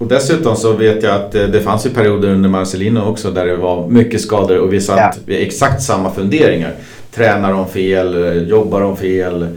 och 0.00 0.06
dessutom 0.06 0.56
så 0.56 0.72
vet 0.72 1.02
jag 1.02 1.14
att 1.14 1.32
det 1.32 1.60
fanns 1.60 1.86
ju 1.86 1.90
perioder 1.90 2.28
under 2.28 2.48
Marcelino 2.48 3.00
också 3.00 3.30
där 3.30 3.46
det 3.46 3.56
var 3.56 3.88
mycket 3.88 4.20
skador 4.20 4.58
och 4.58 4.72
vi 4.72 4.80
satt 4.80 4.98
ja. 4.98 5.12
vid 5.26 5.42
exakt 5.42 5.82
samma 5.82 6.10
funderingar. 6.10 6.74
Tränar 7.14 7.52
de 7.52 7.68
fel? 7.68 8.48
Jobbar 8.48 8.80
de 8.80 8.96
fel? 8.96 9.48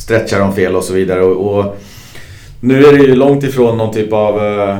Stretchar 0.00 0.40
de 0.40 0.54
fel 0.54 0.76
och 0.76 0.84
så 0.84 0.92
vidare. 0.92 1.22
Och, 1.22 1.58
och 1.58 1.76
nu 2.60 2.84
är 2.84 2.92
det 2.92 2.98
ju 2.98 3.14
långt 3.14 3.44
ifrån 3.44 3.78
någon 3.78 3.94
typ 3.94 4.12
av 4.12 4.42
uh, 4.42 4.78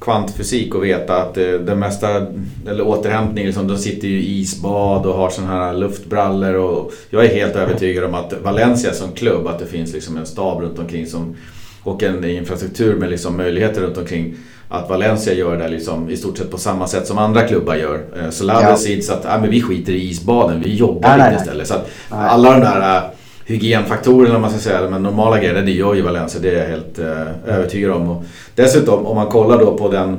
kvantfysik 0.00 0.74
att 0.74 0.82
veta 0.82 1.22
att 1.22 1.34
det, 1.34 1.74
mesta, 1.76 2.26
eller 2.68 2.86
återhämtning, 2.86 3.46
liksom, 3.46 3.68
de 3.68 3.78
sitter 3.78 4.08
ju 4.08 4.20
i 4.20 4.40
isbad 4.40 5.06
och 5.06 5.14
har 5.14 5.30
sådana 5.30 5.52
här 5.52 5.74
luftbrallor. 5.74 6.54
Och 6.54 6.92
jag 7.10 7.24
är 7.24 7.34
helt 7.34 7.56
övertygad 7.56 8.04
om 8.04 8.14
att 8.14 8.34
Valencia 8.42 8.92
som 8.92 9.12
klubb, 9.12 9.46
att 9.46 9.58
det 9.58 9.66
finns 9.66 9.92
liksom 9.92 10.16
en 10.16 10.26
stab 10.26 10.62
runt 10.62 10.78
omkring 10.78 11.06
som, 11.06 11.36
och 11.82 12.02
en 12.02 12.24
infrastruktur 12.24 12.96
med 12.96 13.10
liksom 13.10 13.36
möjligheter 13.36 13.80
runt 13.80 13.98
omkring. 13.98 14.34
Att 14.68 14.88
Valencia 14.88 15.34
gör 15.34 15.56
det 15.56 15.68
liksom 15.68 16.10
i 16.10 16.16
stort 16.16 16.38
sett 16.38 16.50
på 16.50 16.58
samma 16.58 16.86
sätt 16.86 17.06
som 17.06 17.18
andra 17.18 17.42
klubbar 17.42 17.74
gör. 17.74 18.00
Eh, 18.16 18.30
så 18.30 18.44
Lades 18.44 18.88
ja. 18.88 19.14
att 19.14 19.26
ah, 19.26 19.38
men 19.40 19.50
vi 19.50 19.62
skiter 19.62 19.92
i 19.92 20.10
isbaden, 20.10 20.60
vi 20.64 20.74
jobbar 20.74 21.16
nej, 21.16 21.30
lite 21.30 21.42
istället. 21.42 21.68
Så 21.68 21.74
att 21.74 21.90
alla 22.08 22.52
de 22.52 22.60
där 22.60 22.96
äh, 22.96 23.02
hygienfaktorerna 23.46 24.38
man 24.38 24.50
ska 24.50 24.58
säga, 24.58 24.90
men 24.90 25.02
normala 25.02 25.38
grejer, 25.38 25.62
det 25.62 25.70
gör 25.70 25.94
ju 25.94 26.02
Valencia. 26.02 26.40
Det 26.40 26.50
är 26.50 26.58
jag 26.58 26.68
helt 26.68 26.98
eh, 26.98 27.54
övertygad 27.56 27.90
om. 27.90 28.10
Och 28.10 28.24
dessutom 28.54 29.06
om 29.06 29.16
man 29.16 29.26
kollar 29.26 29.58
då 29.58 29.76
på 29.78 29.88
den 29.88 30.16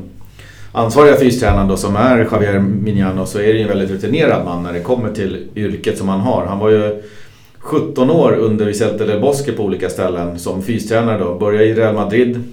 ansvariga 0.72 1.16
fystränaren 1.16 1.68
då 1.68 1.78
som 1.78 1.96
är 1.96 2.28
Javier 2.32 2.60
Mignano 2.60 3.26
så 3.26 3.40
är 3.40 3.48
det 3.48 3.54
ju 3.54 3.62
en 3.62 3.68
väldigt 3.68 3.92
rutinerad 3.92 4.46
man 4.46 4.64
när 4.64 4.74
det 4.74 4.80
kommer 4.80 5.14
till 5.14 5.48
yrket 5.56 5.98
som 5.98 6.10
han 6.10 6.20
har. 6.20 6.46
Han 6.46 6.60
var 6.60 6.70
ju 6.70 7.04
17 7.64 8.10
år 8.10 8.34
under 8.34 8.66
Vicente 8.66 9.06
del 9.06 9.20
Bosque 9.20 9.54
på 9.54 9.64
olika 9.64 9.90
ställen 9.90 10.40
som 10.40 10.64
fystränare 10.64 11.18
då. 11.18 11.36
Började 11.36 11.66
i 11.66 11.74
Real 11.74 11.96
Madrid 11.96 12.44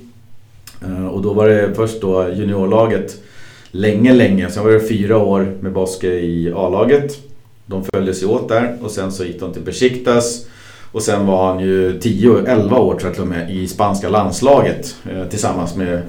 eh, 0.83 1.07
och 1.07 1.23
då 1.23 1.33
var 1.33 1.49
det 1.49 1.75
först 1.75 2.01
då 2.01 2.29
juniorlaget 2.29 3.23
länge, 3.71 4.13
länge. 4.13 4.51
Sen 4.51 4.65
var 4.65 4.71
det 4.71 4.89
fyra 4.89 5.19
år 5.19 5.53
med 5.61 5.73
Bosque 5.73 6.09
i 6.09 6.53
A-laget. 6.57 7.19
De 7.67 7.85
följdes 7.85 8.23
ju 8.23 8.27
åt 8.27 8.49
där 8.49 8.77
och 8.83 8.91
sen 8.91 9.13
så 9.13 9.25
gick 9.25 9.41
de 9.41 9.53
till 9.53 9.63
Besiktas 9.63 10.47
och 10.93 11.03
sen 11.03 11.27
var 11.27 11.53
han 11.53 11.61
ju 11.61 11.99
10-11 11.99 12.79
år 12.79 12.95
tror 12.95 13.03
jag 13.03 13.13
till 13.13 13.23
och 13.23 13.29
med 13.29 13.51
i 13.51 13.67
spanska 13.67 14.09
landslaget 14.09 14.97
eh, 15.11 15.25
tillsammans 15.25 15.77
med 15.77 16.03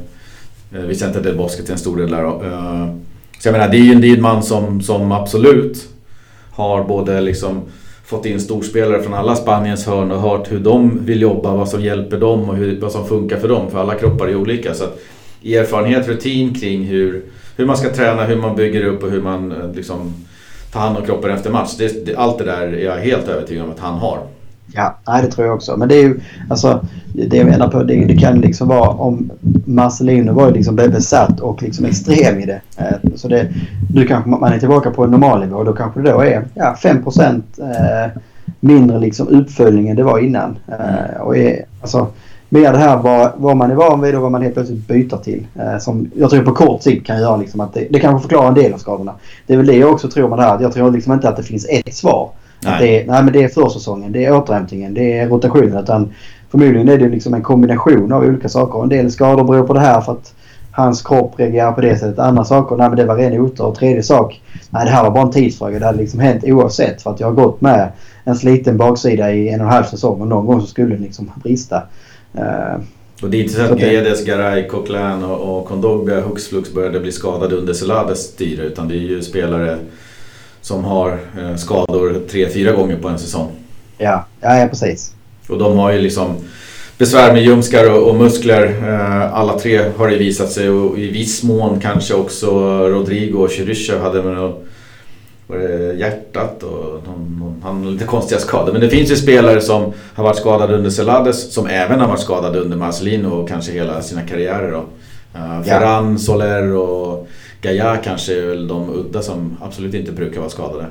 eh, 0.74 0.82
Vicente 0.82 1.20
del 1.20 1.38
Bosque 1.38 1.64
till 1.64 1.74
en 1.74 1.80
stor 1.80 1.98
del 1.98 2.12
där. 2.12 2.24
då 2.24 2.42
så 3.40 3.48
jag 3.48 3.54
menar 3.54 3.70
det 3.70 3.78
är 3.78 3.84
ju 3.84 3.92
en, 3.92 4.04
en 4.04 4.22
man 4.22 4.44
som, 4.44 4.82
som 4.82 5.12
absolut 5.12 5.88
har 6.52 6.84
både 6.84 7.22
liksom 7.22 7.62
fått 8.12 8.26
in 8.26 8.40
storspelare 8.40 9.02
från 9.02 9.14
alla 9.14 9.36
Spaniens 9.36 9.86
hörn 9.86 10.12
och 10.12 10.22
hört 10.22 10.52
hur 10.52 10.60
de 10.60 11.06
vill 11.06 11.22
jobba, 11.22 11.56
vad 11.56 11.70
som 11.70 11.82
hjälper 11.82 12.18
dem 12.18 12.50
och 12.50 12.56
hur, 12.56 12.80
vad 12.82 12.92
som 12.92 13.08
funkar 13.08 13.40
för 13.40 13.48
dem. 13.48 13.72
För 13.72 13.80
alla 13.80 13.96
kroppar 13.96 14.28
är 14.28 14.36
olika. 14.36 14.74
Så 14.74 14.84
att 14.84 15.00
erfarenhet, 15.46 16.08
rutin 16.08 16.54
kring 16.54 16.84
hur, 16.84 17.24
hur 17.56 17.66
man 17.66 17.78
ska 17.78 17.90
träna, 17.90 18.24
hur 18.24 18.36
man 18.36 18.56
bygger 18.56 18.86
upp 18.86 19.04
och 19.04 19.12
hur 19.12 19.22
man 19.22 19.52
eh, 19.52 19.74
liksom 19.76 20.14
tar 20.74 20.80
hand 20.80 20.98
om 20.98 21.06
kroppen 21.06 21.32
efter 21.32 21.50
match. 21.50 21.76
Det, 21.78 22.06
det, 22.06 22.16
allt 22.16 22.38
det 22.38 22.44
där 22.44 22.68
är 22.68 22.86
jag 22.86 22.98
helt 22.98 23.28
övertygad 23.28 23.66
om 23.66 23.72
att 23.72 23.80
han 23.80 23.98
har. 23.98 24.20
Ja, 24.74 24.98
nej, 25.08 25.22
det 25.22 25.32
tror 25.32 25.48
jag 25.48 25.56
också. 25.56 25.78
Men 25.78 25.88
det 25.88 25.96
är 25.96 26.04
ju 26.04 26.20
alltså 26.50 26.86
det 27.14 27.38
jag 27.38 27.48
menar 27.48 27.68
på. 27.68 27.84
Det, 27.84 28.06
det 28.06 28.18
kan 28.18 28.42
liksom 28.42 28.68
vara 28.68 28.90
om 28.90 29.32
Marcelino 29.66 30.34
var 30.34 30.48
ju 30.48 30.54
liksom 30.54 30.76
besatt 30.76 31.40
och 31.40 31.64
liksom 31.64 31.86
extrem 31.86 32.40
i 32.40 32.46
det. 32.46 32.62
Eh, 32.78 33.12
så 33.16 33.28
det, 33.28 33.48
nu 33.94 34.08
kanske 34.08 34.30
man 34.30 34.54
är 34.54 34.60
tillbaka 34.60 34.92
på 34.92 35.04
en 35.04 35.12
normal 35.12 35.40
nivå. 35.40 35.64
Då 35.64 35.74
kanske 35.74 36.02
det 36.02 36.12
då 36.12 36.22
är 36.22 36.46
ja, 36.54 36.76
5% 36.82 37.42
eh, 37.58 38.22
mindre 38.60 39.00
liksom 39.00 39.28
uppföljning 39.28 39.90
än 39.90 39.96
det 39.96 40.04
var 40.04 40.20
innan. 40.20 40.58
Eh, 40.68 41.22
och 41.22 41.38
är, 41.38 41.66
alltså, 41.82 42.08
mer 42.50 42.72
det 42.72 42.78
här 42.78 42.98
vad, 42.98 43.32
vad 43.38 43.58
man 43.58 43.72
är 43.72 43.76
van 43.76 44.02
vid 44.02 44.16
och 44.16 44.22
vad 44.22 44.32
man 44.32 44.42
helt 44.42 44.54
plötsligt 44.54 44.88
byter 44.88 45.18
till. 45.24 45.48
Eh, 45.56 45.78
som 45.78 46.12
jag 46.16 46.30
tror 46.30 46.44
på 46.44 46.54
kort 46.54 46.84
sikt 46.84 47.08
kan 47.08 47.20
göra 47.20 47.38
liksom 47.38 47.60
att 47.60 47.74
det, 47.74 47.88
det 47.90 48.00
kanske 48.00 48.22
förklarar 48.22 48.48
en 48.48 48.54
del 48.54 48.74
av 48.74 48.78
skadorna. 48.78 49.14
Det 49.48 49.54
är 49.54 49.58
väl 49.58 49.66
det 49.66 49.78
jag 49.78 49.92
också 49.92 50.10
tror 50.10 50.30
med 50.30 50.40
det 50.40 50.44
här. 50.44 50.62
Jag 50.62 50.74
tror 50.74 50.92
liksom 50.92 51.14
inte 51.14 51.30
att 51.30 51.38
det 51.38 51.44
finns 51.44 51.66
ett 51.70 51.96
svar. 51.96 52.30
Nej. 52.64 52.80
Det, 52.80 53.12
nej 53.12 53.24
men 53.24 53.34
det 53.34 53.44
är 53.44 53.48
försäsongen, 53.48 54.12
det 54.12 54.26
är 54.26 54.38
återhämtningen, 54.38 54.94
det 54.94 55.20
är 55.20 55.30
rotationen. 55.30 55.84
Utan 55.84 56.14
förmodligen 56.52 56.90
är 56.90 56.98
det 56.98 57.10
liksom 57.10 57.34
en 57.34 57.42
kombination 57.42 58.12
av 58.12 58.24
olika 58.24 58.50
saker. 58.50 58.84
En 58.84 58.90
del 58.90 59.12
skador 59.12 59.44
beror 59.44 59.68
på 59.68 59.74
det 59.74 59.80
här 59.80 60.02
för 60.02 60.12
att 60.12 60.34
hans 60.72 61.02
kropp 61.02 61.34
reagerar 61.38 61.72
på 61.72 61.82
det 61.82 61.98
sättet. 61.98 62.20
Andra 62.20 62.44
saker, 62.44 62.76
nej 62.76 62.90
men 62.90 62.98
det 62.98 63.06
var 63.06 63.16
ren 63.16 63.42
otur. 63.42 63.66
Och 63.66 63.76
tredje 63.76 64.04
sak, 64.04 64.42
nej 64.70 64.86
det 64.86 64.92
här 64.92 65.04
var 65.04 65.12
bara 65.12 65.24
en 65.24 65.32
tidsfråga. 65.32 65.80
Det 65.80 65.86
hade 65.86 65.98
liksom 65.98 66.20
hänt 66.20 66.44
oavsett. 66.44 67.02
För 67.02 67.12
att 67.12 67.20
jag 67.20 67.28
har 67.28 67.34
gått 67.34 67.62
med 67.62 67.92
en 68.24 68.36
sliten 68.36 68.78
baksida 68.78 69.32
i 69.32 69.50
en 69.50 69.62
och 69.62 69.68
en 69.68 69.74
halv 69.74 69.84
säsong 69.84 70.22
och 70.22 70.28
någon 70.28 70.46
gång 70.46 70.62
så 70.62 70.68
skulle 70.68 70.96
det 70.96 71.02
liksom 71.02 71.32
brista. 71.44 71.84
Uh, 72.36 72.82
och 73.22 73.30
det 73.30 73.38
är 73.38 73.42
inte 73.42 73.54
så 73.54 73.62
att 73.62 73.80
Guedes, 73.80 74.26
Garay, 74.26 74.68
Coquelin 74.68 75.24
och, 75.24 75.58
och 75.58 75.66
Kondogbia 75.66 76.22
hux 76.22 76.48
flux 76.48 76.74
började 76.74 77.00
bli 77.00 77.12
skadade 77.12 77.56
under 77.56 77.74
Celades 77.74 78.20
styre. 78.20 78.66
Utan 78.66 78.88
det 78.88 78.96
är 78.96 79.00
ju 79.00 79.22
spelare 79.22 79.78
som 80.62 80.84
har 80.84 81.20
eh, 81.40 81.56
skador 81.56 82.22
tre, 82.32 82.50
fyra 82.50 82.72
gånger 82.72 82.98
på 82.98 83.08
en 83.08 83.20
säsong. 83.20 83.52
Ja, 83.98 84.26
ja, 84.42 84.58
ja 84.58 84.68
precis. 84.68 85.14
Och 85.50 85.58
de 85.58 85.78
har 85.78 85.92
ju 85.92 86.02
liksom 86.02 86.36
besvär 86.98 87.34
med 87.34 87.44
ljumskar 87.44 87.92
och, 87.92 88.10
och 88.10 88.16
muskler. 88.16 88.64
Eh, 88.88 89.34
alla 89.34 89.60
tre 89.60 89.82
har 89.98 90.08
det 90.08 90.18
visat 90.18 90.52
sig 90.52 90.70
och 90.70 91.00
i 91.00 91.08
viss 91.08 91.44
mån 91.44 91.80
kanske 91.80 92.14
också 92.14 92.50
Rodrigo 92.88 93.38
och 93.38 93.50
Chiryshev 93.50 94.02
hade 94.02 94.24
med 94.24 94.34
något, 94.34 94.64
var 95.48 95.58
det 95.58 95.94
hjärtat 95.94 96.64
och 96.64 97.08
någon, 97.08 97.62
han 97.64 97.92
lite 97.92 98.06
konstiga 98.06 98.40
skador. 98.40 98.72
Men 98.72 98.82
det 98.82 98.90
finns 98.90 99.12
ju 99.12 99.16
spelare 99.16 99.62
som 99.62 99.94
har 100.14 100.24
varit 100.24 100.38
skadade 100.38 100.76
under 100.76 100.90
Celades 100.90 101.54
som 101.54 101.68
även 101.68 102.00
har 102.00 102.08
varit 102.08 102.22
skadade 102.22 102.60
under 102.60 102.78
Marcelino 102.78 103.28
och 103.28 103.50
kanske 103.50 103.72
hela 103.72 104.02
sina 104.02 104.22
karriärer. 104.22 104.72
Då. 104.72 104.84
Uh, 105.40 105.64
Ferran, 105.64 106.12
ja. 106.12 106.18
Soler 106.18 106.74
och 106.74 107.28
Gaia 107.62 107.98
kanske 107.98 108.42
är 108.42 108.48
väl 108.48 108.68
de 108.68 108.90
udda 108.90 109.22
som 109.22 109.58
absolut 109.62 109.94
inte 109.94 110.12
brukar 110.12 110.40
vara 110.40 110.50
skadade. 110.50 110.86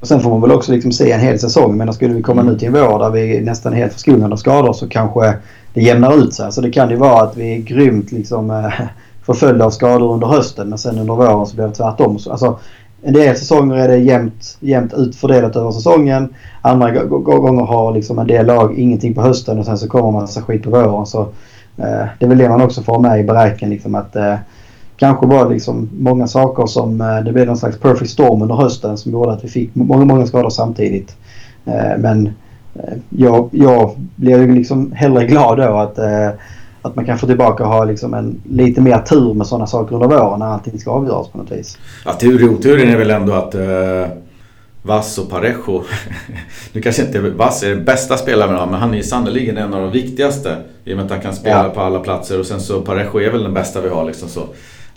Och 0.00 0.08
sen 0.08 0.20
får 0.20 0.30
man 0.30 0.40
väl 0.40 0.52
också 0.52 0.72
liksom 0.72 0.92
se 0.92 1.12
en 1.12 1.20
hel 1.20 1.38
säsong. 1.38 1.76
Men 1.76 1.92
skulle 1.92 2.14
vi 2.14 2.22
komma 2.22 2.40
mm. 2.40 2.52
nu 2.52 2.58
till 2.58 2.68
en 2.68 2.74
vår 2.74 2.98
där 2.98 3.10
vi 3.10 3.40
nästan 3.40 3.72
helt 3.72 3.92
förskonade 3.92 4.32
av 4.32 4.36
skador 4.36 4.72
så 4.72 4.88
kanske 4.88 5.34
det 5.74 5.82
jämnar 5.82 6.18
ut 6.18 6.34
sig. 6.34 6.52
Så 6.52 6.60
det 6.60 6.70
kan 6.70 6.90
ju 6.90 6.96
vara 6.96 7.22
att 7.22 7.36
vi 7.36 7.54
är 7.54 7.58
grymt 7.58 8.12
liksom 8.12 8.50
eh, 8.50 8.72
förföljda 9.26 9.64
av 9.64 9.70
skador 9.70 10.12
under 10.12 10.26
hösten 10.26 10.68
men 10.68 10.78
sen 10.78 10.98
under 10.98 11.14
våren 11.14 11.46
så 11.46 11.56
blir 11.56 11.66
det 11.66 11.74
tvärtom. 11.74 12.18
Alltså, 12.30 12.58
en 13.02 13.12
del 13.12 13.36
säsonger 13.36 13.76
är 13.76 13.88
det 13.88 13.96
jämnt, 13.96 14.56
jämnt 14.60 14.94
utfördelat 14.94 15.56
över 15.56 15.70
säsongen. 15.70 16.34
Andra 16.62 16.90
gånger 17.04 17.64
har 17.64 17.94
liksom 17.94 18.18
en 18.18 18.26
del 18.26 18.46
lag 18.46 18.78
ingenting 18.78 19.14
på 19.14 19.22
hösten 19.22 19.58
och 19.58 19.64
sen 19.64 19.78
så 19.78 19.88
kommer 19.88 20.10
man 20.10 20.22
massa 20.22 20.42
skit 20.42 20.62
på 20.62 20.70
våren. 20.70 21.06
Så, 21.06 21.20
eh, 21.76 22.06
det 22.18 22.24
är 22.24 22.26
väl 22.26 22.38
det 22.38 22.48
man 22.48 22.62
också 22.62 22.82
får 22.82 22.98
med 22.98 23.20
i 23.20 23.24
beräkningen. 23.24 23.74
Liksom 23.74 23.94
att, 23.94 24.16
eh, 24.16 24.34
kanske 24.96 25.26
var 25.26 25.50
liksom 25.50 25.88
många 25.98 26.26
saker 26.26 26.66
som 26.66 27.00
eh, 27.00 27.20
det 27.24 27.32
blev 27.32 27.46
någon 27.46 27.56
slags 27.56 27.78
perfect 27.78 28.10
storm 28.10 28.42
under 28.42 28.54
hösten 28.54 28.98
som 28.98 29.12
gjorde 29.12 29.32
att 29.32 29.44
vi 29.44 29.48
fick 29.48 29.74
många, 29.74 30.04
många 30.04 30.26
skador 30.26 30.50
samtidigt. 30.50 31.16
Eh, 31.64 31.98
men 31.98 32.26
eh, 32.74 32.94
jag, 33.08 33.48
jag 33.52 33.90
blir 34.16 34.48
liksom 34.48 34.92
hellre 34.92 35.26
glad 35.26 35.58
då 35.58 35.76
att, 35.76 35.98
att 36.82 36.96
man 36.96 37.04
kan 37.04 37.18
få 37.18 37.26
tillbaka 37.26 37.64
och 37.64 37.68
ha 37.68 37.84
liksom 37.84 38.14
en 38.14 38.42
lite 38.48 38.80
mer 38.80 38.98
tur 38.98 39.34
med 39.34 39.46
sådana 39.46 39.66
saker 39.66 39.94
under 39.94 40.08
våren 40.08 40.38
när 40.38 40.46
allting 40.46 40.78
ska 40.78 40.90
avgöras 40.90 41.28
på 41.28 41.38
något 41.38 41.52
vis. 41.52 41.78
Ja, 42.04 42.12
tur 42.12 42.48
och 42.48 42.54
oturen 42.54 42.88
är 42.88 42.96
väl 42.96 43.10
ändå 43.10 43.32
att 43.32 43.54
uh, 43.54 44.06
Vass 44.86 45.18
och 45.18 45.30
Parejo, 45.30 45.82
nu 46.72 46.80
kanske 46.80 47.02
inte 47.02 47.20
Vass 47.20 47.62
är 47.62 47.70
den 47.70 47.84
bästa 47.84 48.16
spelaren 48.16 48.70
men 48.70 48.80
han 48.80 48.94
är 48.94 49.02
sannerligen 49.02 49.56
en 49.56 49.74
av 49.74 49.82
de 49.82 49.90
viktigaste. 49.90 50.56
I 50.84 50.92
och 50.92 50.96
med 50.96 51.04
att 51.04 51.10
han 51.10 51.20
kan 51.20 51.34
spela 51.34 51.64
ja. 51.64 51.70
på 51.70 51.80
alla 51.80 52.00
platser 52.00 52.40
och 52.40 52.46
sen 52.46 52.60
så 52.60 52.80
Parejo 52.80 53.18
är 53.18 53.30
väl 53.30 53.42
den 53.42 53.54
bästa 53.54 53.80
vi 53.80 53.88
har 53.88 54.04
liksom 54.04 54.28
så. 54.28 54.40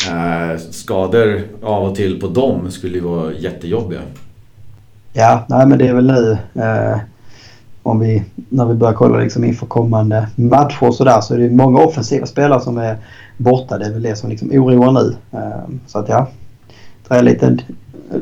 Eh, 0.05 0.59
skador 0.71 1.41
av 1.63 1.83
och 1.83 1.95
till 1.95 2.19
på 2.19 2.27
dem 2.27 2.71
skulle 2.71 2.93
ju 2.93 3.03
vara 3.03 3.33
jättejobbiga. 3.33 4.01
Ja, 5.13 5.45
nej 5.49 5.67
men 5.67 5.77
det 5.77 5.87
är 5.87 5.93
väl 5.93 6.07
nu 6.07 6.37
eh, 6.61 6.99
om 7.83 7.99
vi, 7.99 8.23
när 8.49 8.65
vi 8.65 8.73
börjar 8.73 8.93
kolla 8.93 9.17
liksom 9.17 9.43
inför 9.43 9.65
kommande 9.65 10.27
matcher 10.35 10.83
och 10.87 10.95
sådär 10.95 11.21
så 11.21 11.33
är 11.33 11.37
det 11.37 11.49
många 11.49 11.79
offensiva 11.79 12.25
spelare 12.25 12.59
som 12.59 12.77
är 12.77 12.97
borta. 13.37 13.77
Det 13.77 13.85
är 13.85 13.93
väl 13.93 14.01
det 14.01 14.15
som 14.15 14.29
liksom 14.29 14.51
oroar 14.51 14.91
nu. 14.91 15.15
Eh, 15.31 15.75
så 15.87 15.99
att 15.99 16.09
ja, 16.09 16.27
det 17.07 17.15
är 17.15 17.23
lite 17.23 17.57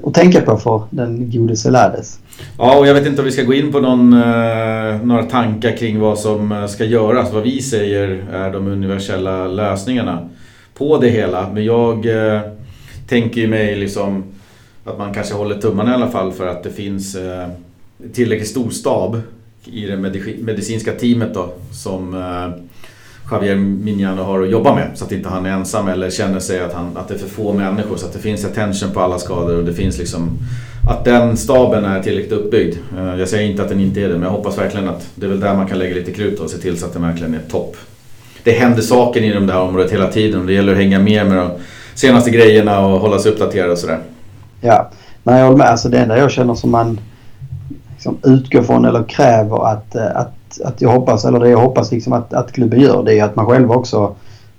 att 0.03 0.13
tänka 0.13 0.41
på 0.41 0.57
för 0.57 0.81
den 0.89 1.31
gode 1.31 1.55
Celades. 1.55 2.19
Ja, 2.57 2.77
och 2.77 2.87
jag 2.87 2.93
vet 2.93 3.07
inte 3.07 3.21
om 3.21 3.25
vi 3.25 3.31
ska 3.31 3.43
gå 3.43 3.53
in 3.53 3.71
på 3.71 3.79
någon, 3.79 4.13
eh, 4.13 5.01
några 5.03 5.23
tankar 5.23 5.77
kring 5.77 5.99
vad 5.99 6.19
som 6.19 6.51
eh, 6.51 6.65
ska 6.65 6.85
göras. 6.85 7.33
Vad 7.33 7.43
vi 7.43 7.61
säger 7.61 8.25
är 8.33 8.53
de 8.53 8.67
universella 8.67 9.47
lösningarna 9.47 10.29
på 10.77 10.97
det 10.97 11.09
hela. 11.09 11.49
Men 11.53 11.65
jag 11.65 12.05
eh, 12.05 12.41
tänker 13.07 13.41
ju 13.41 13.47
mig 13.47 13.75
liksom 13.75 14.23
att 14.85 14.97
man 14.97 15.13
kanske 15.13 15.33
håller 15.33 15.61
tummarna 15.61 15.91
i 15.91 15.93
alla 15.93 16.11
fall 16.11 16.31
för 16.31 16.47
att 16.47 16.63
det 16.63 16.71
finns 16.71 17.15
eh, 17.15 17.47
tillräckligt 18.13 18.49
stor 18.49 18.69
stab 18.69 19.21
i 19.65 19.85
det 19.85 19.97
medicinska 20.41 20.91
teamet 20.91 21.33
då 21.33 21.53
som 21.71 22.13
eh, 22.13 22.61
Javier 23.31 23.55
Minjano 23.55 24.23
har 24.23 24.41
att 24.41 24.49
jobba 24.49 24.75
med. 24.75 24.91
Så 24.95 25.05
att 25.05 25.11
inte 25.11 25.29
han 25.29 25.45
är 25.45 25.49
ensam 25.49 25.87
eller 25.87 26.09
känner 26.09 26.39
sig 26.39 26.59
att, 26.59 26.73
han, 26.73 26.97
att 26.97 27.07
det 27.07 27.13
är 27.13 27.17
för 27.17 27.29
få 27.29 27.53
människor. 27.53 27.97
Så 27.97 28.05
att 28.05 28.13
det 28.13 28.19
finns 28.19 28.45
attention 28.45 28.91
på 28.91 28.99
alla 28.99 29.19
skador 29.19 29.57
och 29.57 29.65
det 29.65 29.73
finns 29.73 29.97
liksom... 29.97 30.37
Att 30.89 31.05
den 31.05 31.37
staben 31.37 31.85
är 31.85 32.03
tillräckligt 32.03 32.31
uppbyggd. 32.31 32.75
Eh, 32.97 33.19
jag 33.19 33.29
säger 33.29 33.49
inte 33.49 33.63
att 33.63 33.69
den 33.69 33.79
inte 33.79 34.01
är 34.01 34.07
det 34.07 34.13
men 34.13 34.23
jag 34.23 34.29
hoppas 34.29 34.57
verkligen 34.57 34.89
att 34.89 35.07
det 35.15 35.25
är 35.25 35.29
väl 35.29 35.39
där 35.39 35.55
man 35.55 35.67
kan 35.67 35.79
lägga 35.79 35.95
lite 35.95 36.11
krut 36.11 36.39
och 36.39 36.49
se 36.49 36.57
till 36.57 36.77
så 36.77 36.85
att 36.85 36.93
den 36.93 37.01
verkligen 37.01 37.33
är 37.33 37.41
topp. 37.49 37.77
Det 38.45 38.51
händer 38.51 38.81
saker 38.81 39.21
inom 39.21 39.47
det 39.47 39.53
här 39.53 39.61
området 39.61 39.91
hela 39.91 40.07
tiden 40.07 40.41
och 40.41 40.47
det 40.47 40.53
gäller 40.53 40.71
att 40.71 40.77
hänga 40.77 40.99
med 40.99 41.27
med 41.27 41.37
de 41.37 41.49
senaste 41.95 42.29
grejerna 42.29 42.85
och 42.85 42.99
hålla 42.99 43.19
sig 43.19 43.31
uppdaterad 43.31 43.71
och 43.71 43.77
sådär. 43.77 43.99
Ja, 44.61 44.89
nej 45.23 45.39
jag 45.39 45.45
håller 45.45 45.57
med. 45.57 45.67
Alltså 45.67 45.89
det 45.89 45.97
enda 45.99 46.17
jag 46.17 46.31
känner 46.31 46.55
som 46.55 46.71
man 46.71 46.99
liksom 47.93 48.17
utgår 48.23 48.61
från 48.61 48.85
eller 48.85 49.03
kräver 49.03 49.67
att, 49.71 49.95
eh, 49.95 50.15
att 50.15 50.31
att 50.63 50.81
jag 50.81 50.89
hoppas, 50.89 51.25
eller 51.25 51.39
det 51.39 51.49
jag 51.49 51.57
hoppas 51.57 51.91
liksom 51.91 52.13
att, 52.13 52.33
att 52.33 52.51
klubben 52.51 52.79
gör 52.79 53.03
det 53.03 53.19
är 53.19 53.23
att 53.23 53.35
man 53.35 53.45
själv 53.45 53.71
också 53.71 54.15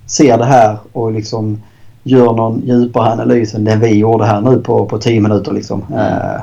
ser 0.06 0.38
det 0.38 0.44
här 0.44 0.76
och 0.92 1.12
liksom 1.12 1.62
gör 2.02 2.32
någon 2.32 2.62
djupare 2.64 3.12
analys 3.12 3.54
än 3.54 3.64
den 3.64 3.80
vi 3.80 3.98
gjorde 3.98 4.24
här 4.24 4.40
nu 4.40 4.58
på, 4.58 4.86
på 4.86 4.98
10 4.98 5.20
minuter. 5.20 5.52
Liksom. 5.52 5.84
Eh, 5.90 6.40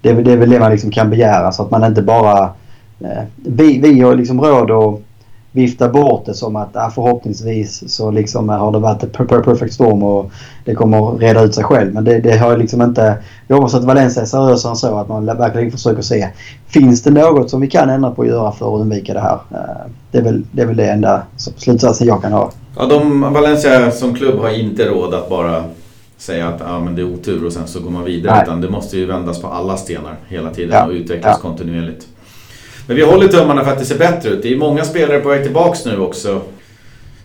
det, 0.00 0.10
är, 0.10 0.22
det 0.22 0.32
är 0.32 0.36
väl 0.36 0.50
det 0.50 0.60
man 0.60 0.70
liksom 0.70 0.90
kan 0.90 1.10
begära 1.10 1.52
så 1.52 1.62
att 1.62 1.70
man 1.70 1.84
inte 1.84 2.02
bara... 2.02 2.42
Eh, 3.00 3.22
vi, 3.36 3.80
vi 3.80 4.00
har 4.00 4.14
liksom 4.14 4.40
råd 4.40 4.70
att 4.70 5.00
vifta 5.52 5.88
bort 5.88 6.26
det 6.26 6.34
som 6.34 6.56
att 6.56 6.76
ah, 6.76 6.90
förhoppningsvis 6.90 7.94
så 7.94 8.10
liksom 8.10 8.48
har 8.48 8.72
det 8.72 8.78
varit 8.78 9.02
ett 9.02 9.12
perfect 9.12 9.74
storm 9.74 10.02
och 10.02 10.30
det 10.64 10.74
kommer 10.74 11.14
att 11.14 11.20
reda 11.20 11.42
ut 11.42 11.54
sig 11.54 11.64
själv. 11.64 11.94
Men 11.94 12.04
det, 12.04 12.20
det 12.20 12.36
har 12.36 12.56
liksom 12.56 12.82
inte... 12.82 13.18
Jag 13.46 13.56
hoppas 13.56 13.74
att 13.74 13.84
Valencia 13.84 14.22
är 14.22 14.26
seriösare 14.26 14.72
än 14.72 14.76
så. 14.76 14.98
Att 14.98 15.08
man 15.08 15.26
verkligen 15.26 15.70
försöker 15.70 16.02
se. 16.02 16.28
Finns 16.66 17.02
det 17.02 17.10
något 17.10 17.50
som 17.50 17.60
vi 17.60 17.66
kan 17.66 17.90
ändra 17.90 18.10
på 18.10 18.22
att 18.22 18.28
göra 18.28 18.52
för 18.52 18.74
att 18.74 18.80
undvika 18.80 19.14
det 19.14 19.20
här? 19.20 19.38
Eh, 19.50 19.90
det 20.10 20.18
är 20.18 20.22
väl 20.22 20.44
det, 20.52 20.62
är 20.62 20.66
väl 20.66 20.76
det 20.76 20.90
enda 20.90 21.22
slutsatsen 21.36 22.06
jag 22.06 22.22
kan 22.22 22.32
ha. 22.32 22.50
Ja, 22.76 22.86
de, 22.86 23.20
Valencia 23.20 23.90
som 23.90 24.14
klubb 24.14 24.40
har 24.40 24.60
inte 24.60 24.84
råd 24.84 25.14
att 25.14 25.28
bara 25.28 25.64
säga 26.18 26.48
att 26.48 26.62
ah, 26.62 26.80
men 26.80 26.96
det 26.96 27.02
är 27.02 27.14
otur 27.14 27.46
och 27.46 27.52
sen 27.52 27.68
så 27.68 27.80
går 27.80 27.90
man 27.90 28.04
vidare. 28.04 28.34
Nej. 28.34 28.42
Utan 28.42 28.60
det 28.60 28.70
måste 28.70 28.98
ju 28.98 29.06
vändas 29.06 29.42
på 29.42 29.48
alla 29.48 29.76
stenar 29.76 30.16
hela 30.28 30.50
tiden 30.50 30.74
ja. 30.74 30.86
och 30.86 30.92
utvecklas 30.92 31.40
ja. 31.42 31.48
kontinuerligt. 31.48 32.06
Men 32.88 32.96
vi 32.96 33.02
håller 33.02 33.28
tummarna 33.28 33.64
för 33.64 33.72
att 33.72 33.78
det 33.78 33.84
ser 33.84 33.98
bättre 33.98 34.30
ut. 34.30 34.42
Det 34.42 34.52
är 34.52 34.56
många 34.56 34.84
spelare 34.84 35.20
på 35.20 35.28
väg 35.28 35.42
tillbaks 35.42 35.84
nu 35.84 35.98
också. 35.98 36.40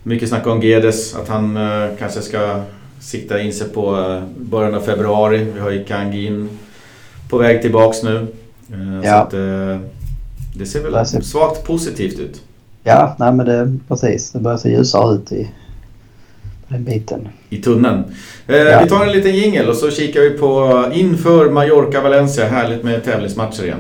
Mycket 0.03 0.29
snack 0.29 0.47
om 0.47 0.61
Gedes, 0.61 1.15
att 1.15 1.27
han 1.27 1.57
uh, 1.57 1.89
kanske 1.99 2.21
ska 2.21 2.61
sikta 2.99 3.41
in 3.41 3.53
sig 3.53 3.69
på 3.69 3.95
uh, 3.95 4.23
början 4.37 4.75
av 4.75 4.81
februari. 4.81 5.47
Vi 5.53 5.59
har 5.59 5.71
ju 5.71 5.83
Kangin 5.83 6.49
på 7.29 7.37
väg 7.37 7.61
tillbaks 7.61 8.03
nu. 8.03 8.27
Ja. 9.03 9.09
Så 9.09 9.15
att, 9.15 9.31
det 10.55 10.65
ser 10.65 10.83
väl 10.83 11.05
ser... 11.05 11.21
svagt 11.21 11.67
positivt 11.67 12.19
ut. 12.19 12.41
Ja, 12.83 13.15
nej 13.19 13.33
men 13.33 13.45
det 13.45 13.77
precis. 13.87 14.31
Det 14.31 14.39
börjar 14.39 14.57
se 14.57 14.69
ljusare 14.69 15.15
ut 15.15 15.31
i 15.31 15.51
den 16.67 16.83
biten. 16.83 17.27
I 17.49 17.57
tunneln. 17.57 18.03
Ja. 18.47 18.79
Vi 18.83 18.89
tar 18.89 19.05
en 19.05 19.11
liten 19.11 19.35
jingel 19.35 19.69
och 19.69 19.75
så 19.75 19.91
kikar 19.91 20.21
vi 20.21 20.29
på 20.29 20.83
inför 20.93 21.49
Mallorca-Valencia. 21.49 22.49
Härligt 22.49 22.83
med 22.83 23.03
tävlingsmatcher 23.03 23.63
igen. 23.63 23.79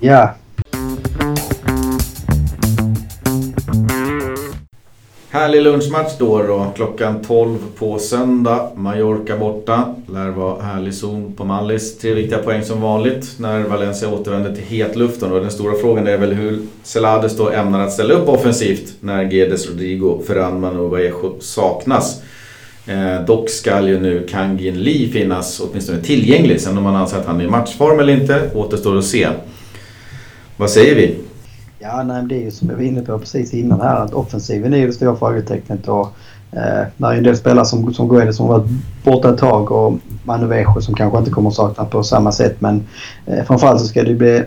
Ja, 0.00 0.34
Härlig 5.34 5.62
lunchmatch 5.62 6.12
då, 6.18 6.42
då 6.42 6.72
klockan 6.76 7.22
12 7.22 7.58
på 7.78 7.98
söndag. 7.98 8.70
Mallorca 8.76 9.36
borta. 9.36 9.94
Lär 10.12 10.28
vara 10.28 10.62
härlig 10.62 10.94
zon 10.94 11.32
på 11.32 11.44
Mallis. 11.44 11.98
Tre 11.98 12.14
viktiga 12.14 12.38
poäng 12.38 12.62
som 12.64 12.80
vanligt 12.80 13.34
när 13.38 13.60
Valencia 13.60 14.08
återvänder 14.08 14.54
till 14.54 14.64
hetluften. 14.64 15.32
Och 15.32 15.40
den 15.40 15.50
stora 15.50 15.74
frågan 15.80 16.06
är 16.06 16.18
väl 16.18 16.32
hur 16.32 16.60
Celades 16.82 17.36
då 17.36 17.50
ämnar 17.50 17.80
att 17.80 17.92
ställa 17.92 18.14
upp 18.14 18.28
offensivt 18.28 18.94
när 19.00 19.30
Gedes, 19.30 19.70
Rodrigo, 19.70 20.22
Ferran 20.26 20.64
och 20.64 20.90
Vallejo 20.90 21.34
saknas. 21.40 22.22
Eh, 22.86 23.24
dock 23.26 23.50
ska 23.50 23.80
ju 23.88 24.00
nu 24.00 24.26
Kangin 24.30 24.82
Lee 24.82 25.08
finnas 25.08 25.60
åtminstone 25.60 26.02
tillgänglig. 26.02 26.60
Sen 26.60 26.78
om 26.78 26.84
man 26.84 26.96
anser 26.96 27.16
att 27.16 27.26
han 27.26 27.40
är 27.40 27.44
i 27.44 27.48
matchform 27.48 28.00
eller 28.00 28.12
inte 28.12 28.50
återstår 28.54 28.98
att 28.98 29.04
se. 29.04 29.28
Vad 30.56 30.70
säger 30.70 30.94
vi? 30.94 31.14
Ja, 31.84 32.02
nej, 32.02 32.22
det 32.22 32.34
är 32.34 32.40
ju 32.40 32.50
som 32.50 32.68
jag 32.68 32.76
var 32.76 32.82
inne 32.82 33.02
på 33.02 33.18
precis 33.18 33.54
innan 33.54 33.80
här 33.80 33.96
att 33.96 34.14
offensiven 34.14 34.74
är 34.74 34.78
ju 34.78 34.86
det 34.86 34.92
stora 34.92 35.16
frågetecknet. 35.16 35.88
Och, 35.88 36.08
eh, 36.52 36.86
det 36.96 37.06
är 37.06 37.12
en 37.12 37.22
del 37.22 37.36
spelare 37.36 37.64
som, 37.64 37.94
som 37.94 38.08
Guedes 38.08 38.36
som 38.36 38.48
varit 38.48 38.66
borta 39.04 39.30
ett 39.30 39.38
tag 39.38 39.72
och 39.72 39.94
Manu 40.24 40.64
som 40.80 40.94
kanske 40.94 41.18
inte 41.18 41.30
kommer 41.30 41.48
att 41.48 41.54
sakna 41.54 41.84
på 41.84 42.02
samma 42.02 42.32
sätt. 42.32 42.56
Men 42.60 42.82
eh, 43.26 43.44
framförallt 43.44 43.80
så 43.80 43.86
ska 43.86 44.02
det 44.02 44.14
bli 44.14 44.42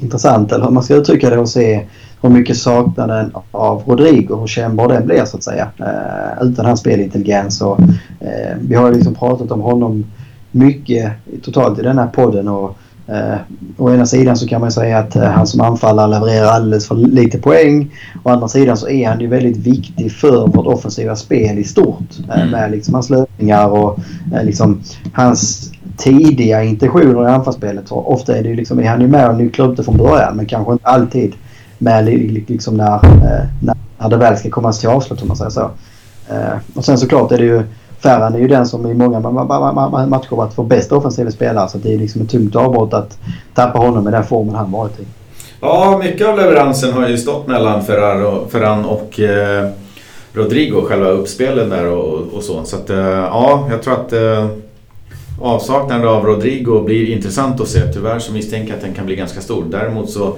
intressant, 0.00 0.52
eller 0.52 0.64
hur 0.64 0.72
man 0.72 0.82
ska 0.82 0.94
uttrycka 0.94 1.30
det, 1.30 1.38
och 1.38 1.48
se 1.48 1.86
hur 2.22 2.30
mycket 2.30 2.56
saknaden 2.56 3.32
av 3.50 3.82
Rodrigo, 3.86 4.36
hur 4.40 4.46
kännbar 4.46 4.88
den 4.88 5.06
blir 5.06 5.24
så 5.24 5.36
att 5.36 5.42
säga. 5.42 5.68
Eh, 5.78 6.46
utan 6.46 6.66
hans 6.66 6.80
spelintelligens. 6.80 7.62
Och, 7.62 7.80
eh, 8.20 8.56
vi 8.60 8.74
har 8.74 8.92
liksom 8.92 9.14
pratat 9.14 9.50
om 9.50 9.60
honom 9.60 10.04
mycket 10.50 11.12
totalt 11.42 11.78
i 11.78 11.82
den 11.82 11.98
här 11.98 12.06
podden. 12.06 12.48
Och, 12.48 12.76
Eh, 13.08 13.38
å 13.76 13.90
ena 13.90 14.06
sidan 14.06 14.36
så 14.36 14.46
kan 14.46 14.60
man 14.60 14.72
säga 14.72 14.98
att 14.98 15.16
eh, 15.16 15.22
han 15.22 15.46
som 15.46 15.60
anfallare 15.60 16.10
levererar 16.10 16.46
alldeles 16.46 16.88
för 16.88 16.94
lite 16.94 17.38
poäng. 17.38 17.94
Å 18.22 18.30
andra 18.30 18.48
sidan 18.48 18.76
så 18.76 18.88
är 18.88 19.08
han 19.08 19.20
ju 19.20 19.26
väldigt 19.26 19.56
viktig 19.56 20.12
för 20.12 20.46
vårt 20.46 20.66
offensiva 20.66 21.16
spel 21.16 21.58
i 21.58 21.64
stort. 21.64 22.18
Eh, 22.28 22.40
mm. 22.40 22.50
med 22.50 22.70
liksom 22.70 22.94
hans 22.94 23.10
löpningar 23.10 23.68
och 23.68 23.98
eh, 24.34 24.44
liksom 24.44 24.80
hans 25.12 25.72
tidiga 25.96 26.62
intentioner 26.62 27.28
i 27.28 27.32
anfallsspelet. 27.32 27.88
Så 27.88 27.94
ofta 27.94 28.36
är, 28.36 28.42
det 28.42 28.54
liksom, 28.54 28.78
är 28.78 28.88
han 28.88 29.00
ju 29.00 29.08
med 29.08 29.28
och 29.28 29.36
nycklar 29.36 29.68
upp 29.68 29.76
det 29.76 29.82
från 29.82 29.96
början 29.96 30.36
men 30.36 30.46
kanske 30.46 30.72
inte 30.72 30.86
alltid 30.86 31.34
med 31.78 32.04
liksom 32.48 32.76
när, 32.76 32.94
eh, 32.94 33.46
när, 33.62 33.76
när 33.98 34.08
det 34.08 34.16
väl 34.16 34.36
ska 34.36 34.50
komma 34.50 34.72
till 34.72 34.88
avslut 34.88 35.22
om 35.22 35.28
man 35.28 35.36
säger 35.36 35.50
så. 35.50 35.70
Eh, 36.28 36.58
och 36.74 36.84
sen 36.84 36.98
såklart 36.98 37.32
är 37.32 37.38
det 37.38 37.44
ju 37.44 37.62
Ferran 37.98 38.34
är 38.34 38.38
ju 38.38 38.48
den 38.48 38.66
som 38.66 38.86
i 38.86 38.94
många 38.94 39.20
matcher 40.06 40.36
varit 40.36 40.58
vår 40.58 40.64
bästa 40.64 40.96
offensiva 40.96 41.30
spelare. 41.30 41.68
Så 41.68 41.78
det 41.78 41.94
är 41.94 41.98
liksom 41.98 42.22
ett 42.22 42.30
tungt 42.30 42.56
avbrott 42.56 42.94
att 42.94 43.18
tappa 43.54 43.78
honom 43.78 44.08
i 44.08 44.10
den 44.10 44.24
formen 44.24 44.54
han 44.54 44.72
varit 44.72 45.00
i. 45.00 45.04
Ja, 45.60 46.00
mycket 46.04 46.28
av 46.28 46.36
leveransen 46.36 46.92
har 46.92 47.08
ju 47.08 47.18
stått 47.18 47.46
mellan 47.46 47.84
Ferran 47.84 48.84
och 48.84 49.20
eh, 49.20 49.68
Rodrigo, 50.32 50.82
själva 50.82 51.08
uppspelen 51.08 51.68
där 51.68 51.86
och, 51.86 52.34
och 52.34 52.42
så. 52.42 52.64
Så 52.64 52.76
att, 52.76 52.90
eh, 52.90 52.98
ja, 52.98 53.68
jag 53.70 53.82
tror 53.82 53.94
att 53.94 54.12
eh, 54.12 54.46
avsaknaden 55.40 56.08
av 56.08 56.24
Rodrigo 56.24 56.82
blir 56.84 57.10
intressant 57.10 57.60
att 57.60 57.68
se. 57.68 57.80
Tyvärr 57.92 58.18
så 58.18 58.32
misstänker 58.32 58.68
jag 58.68 58.76
att 58.76 58.84
den 58.84 58.94
kan 58.94 59.06
bli 59.06 59.16
ganska 59.16 59.40
stor. 59.40 59.64
Däremot 59.70 60.10
så 60.10 60.36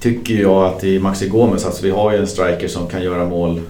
tycker 0.00 0.34
jag 0.34 0.64
att 0.64 0.84
i 0.84 0.98
Maxi 0.98 1.28
Gomez, 1.28 1.66
alltså 1.66 1.82
vi 1.84 1.90
har 1.90 2.12
ju 2.12 2.18
en 2.18 2.26
striker 2.26 2.68
som 2.68 2.86
kan 2.86 3.02
göra 3.02 3.24
mål 3.24 3.60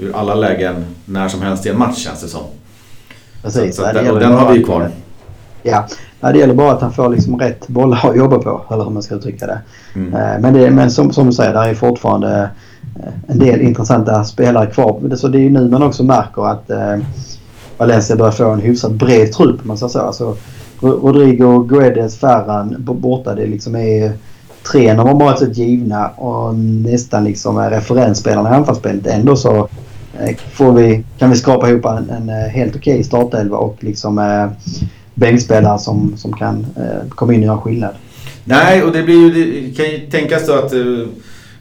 ur 0.00 0.16
alla 0.16 0.34
lägen 0.34 0.84
när 1.04 1.28
som 1.28 1.42
helst 1.42 1.66
i 1.66 1.68
en 1.68 1.78
match 1.78 1.98
känns 1.98 2.22
det 2.22 2.28
som. 2.28 2.42
Precis. 3.42 3.76
Så, 3.76 3.82
så 3.82 3.92
den, 3.92 4.10
och 4.10 4.20
den 4.20 4.32
har 4.32 4.52
vi 4.52 4.58
ju 4.58 4.64
kvar. 4.64 4.90
Ja, 5.62 5.86
det 6.20 6.38
gäller 6.38 6.54
bara 6.54 6.72
att 6.72 6.80
han 6.80 6.92
får 6.92 7.08
liksom 7.08 7.38
rätt 7.38 7.68
bollar 7.68 8.10
att 8.10 8.16
jobba 8.16 8.38
på. 8.38 8.62
Eller 8.70 8.84
hur 8.84 8.90
man 8.90 9.02
ska 9.02 9.14
uttrycka 9.14 9.46
det. 9.46 9.60
Mm. 9.94 10.14
Eh, 10.14 10.40
men, 10.40 10.54
det, 10.54 10.70
men 10.70 10.90
som, 10.90 11.12
som 11.12 11.26
du 11.26 11.32
säger, 11.32 11.52
det 11.52 11.58
är 11.58 11.74
fortfarande 11.74 12.50
eh, 12.96 13.12
en 13.26 13.38
del 13.38 13.60
intressanta 13.60 14.24
spelare 14.24 14.66
kvar. 14.66 15.16
Så 15.16 15.28
det 15.28 15.38
är 15.38 15.42
ju 15.42 15.50
nu 15.50 15.68
man 15.68 15.82
också 15.82 16.04
märker 16.04 16.50
att 16.50 16.70
eh, 16.70 16.96
Valencia 17.76 18.16
börjar 18.16 18.32
få 18.32 18.50
en 18.50 18.60
hyfsat 18.60 18.92
bred 18.92 19.32
trupp. 19.32 19.64
Man 19.64 19.78
säger 19.78 19.90
så. 19.90 20.00
Alltså, 20.00 20.36
Rodrigo, 20.80 21.58
Guedes, 21.58 22.18
Ferran 22.18 22.76
borta. 22.78 23.34
Det 23.34 23.46
liksom 23.46 23.76
är 23.76 24.12
tre 24.72 24.94
normalt 24.94 25.38
sett 25.38 25.56
givna 25.56 26.08
och 26.08 26.54
nästan 26.54 27.24
liksom 27.24 27.58
referensspelarna 27.58 28.50
i 28.50 28.52
anfallsspelet. 28.52 29.06
Ändå 29.06 29.36
så 29.36 29.68
får 30.52 30.72
vi, 30.72 31.04
kan 31.18 31.30
vi 31.30 31.36
skapa 31.36 31.70
ihop 31.70 31.84
en, 31.84 32.10
en 32.10 32.28
eh, 32.28 32.50
helt 32.50 32.76
okej 32.76 32.94
okay 32.94 33.04
startelva 33.04 33.56
och 33.56 33.76
liksom 33.80 34.18
eh, 34.18 34.72
bänkspelare 35.14 35.78
som, 35.78 36.16
som 36.16 36.32
kan 36.32 36.66
eh, 36.76 37.08
komma 37.08 37.34
in 37.34 37.40
och 37.40 37.46
göra 37.46 37.58
skillnad. 37.58 37.94
Nej, 38.44 38.82
och 38.82 38.92
det 38.92 39.02
blir 39.02 39.14
ju, 39.14 39.30
det 39.30 39.76
kan 39.76 39.90
ju 39.90 39.98
tänkas 39.98 40.46
då 40.46 40.52
att 40.52 40.72
eh, 40.72 41.06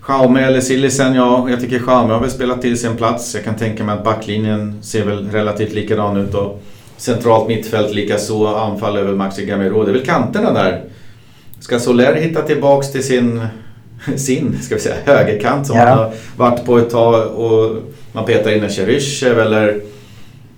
Jaume 0.08 0.42
eller 0.42 0.62
Sillisen, 0.62 1.14
ja, 1.14 1.50
jag 1.50 1.60
tycker 1.60 1.82
Jaume 1.88 2.14
har 2.14 2.20
väl 2.20 2.30
spelat 2.30 2.62
till 2.62 2.80
sin 2.80 2.98
plats. 2.98 3.36
Jag 3.36 3.44
kan 3.44 3.56
tänka 3.56 3.84
mig 3.84 3.96
att 3.96 4.04
backlinjen 4.04 4.84
ser 4.84 5.06
väl 5.06 5.32
relativt 5.32 5.74
likadan 5.74 6.18
ut 6.18 6.34
och 6.34 6.62
centralt 6.98 7.48
mittfält 7.48 7.94
likaså. 7.94 8.48
Anfall 8.48 8.98
över 8.98 9.16
Maxi 9.16 9.46
Gamero. 9.46 9.84
Det 9.84 9.92
är 9.92 9.94
väl 9.94 10.06
kanterna 10.06 10.54
där. 10.54 10.84
Ska 11.60 11.80
Soler 11.80 12.16
hitta 12.16 12.42
tillbaks 12.42 12.92
till 12.92 13.04
sin, 13.04 13.42
sin 14.16 14.62
ska 14.62 14.76
vi 14.76 14.82
säga, 14.82 14.96
högerkant 15.06 15.68
som 15.68 15.78
ja. 15.78 15.86
han 15.86 15.98
har 15.98 16.14
varit 16.38 16.66
på 16.66 16.78
ett 16.78 16.90
tag 16.90 17.28
och 17.28 17.76
man 18.12 18.26
petar 18.26 18.52
in 18.52 18.64
en 18.64 18.70
Cheryshev 18.70 19.40
eller 19.40 19.82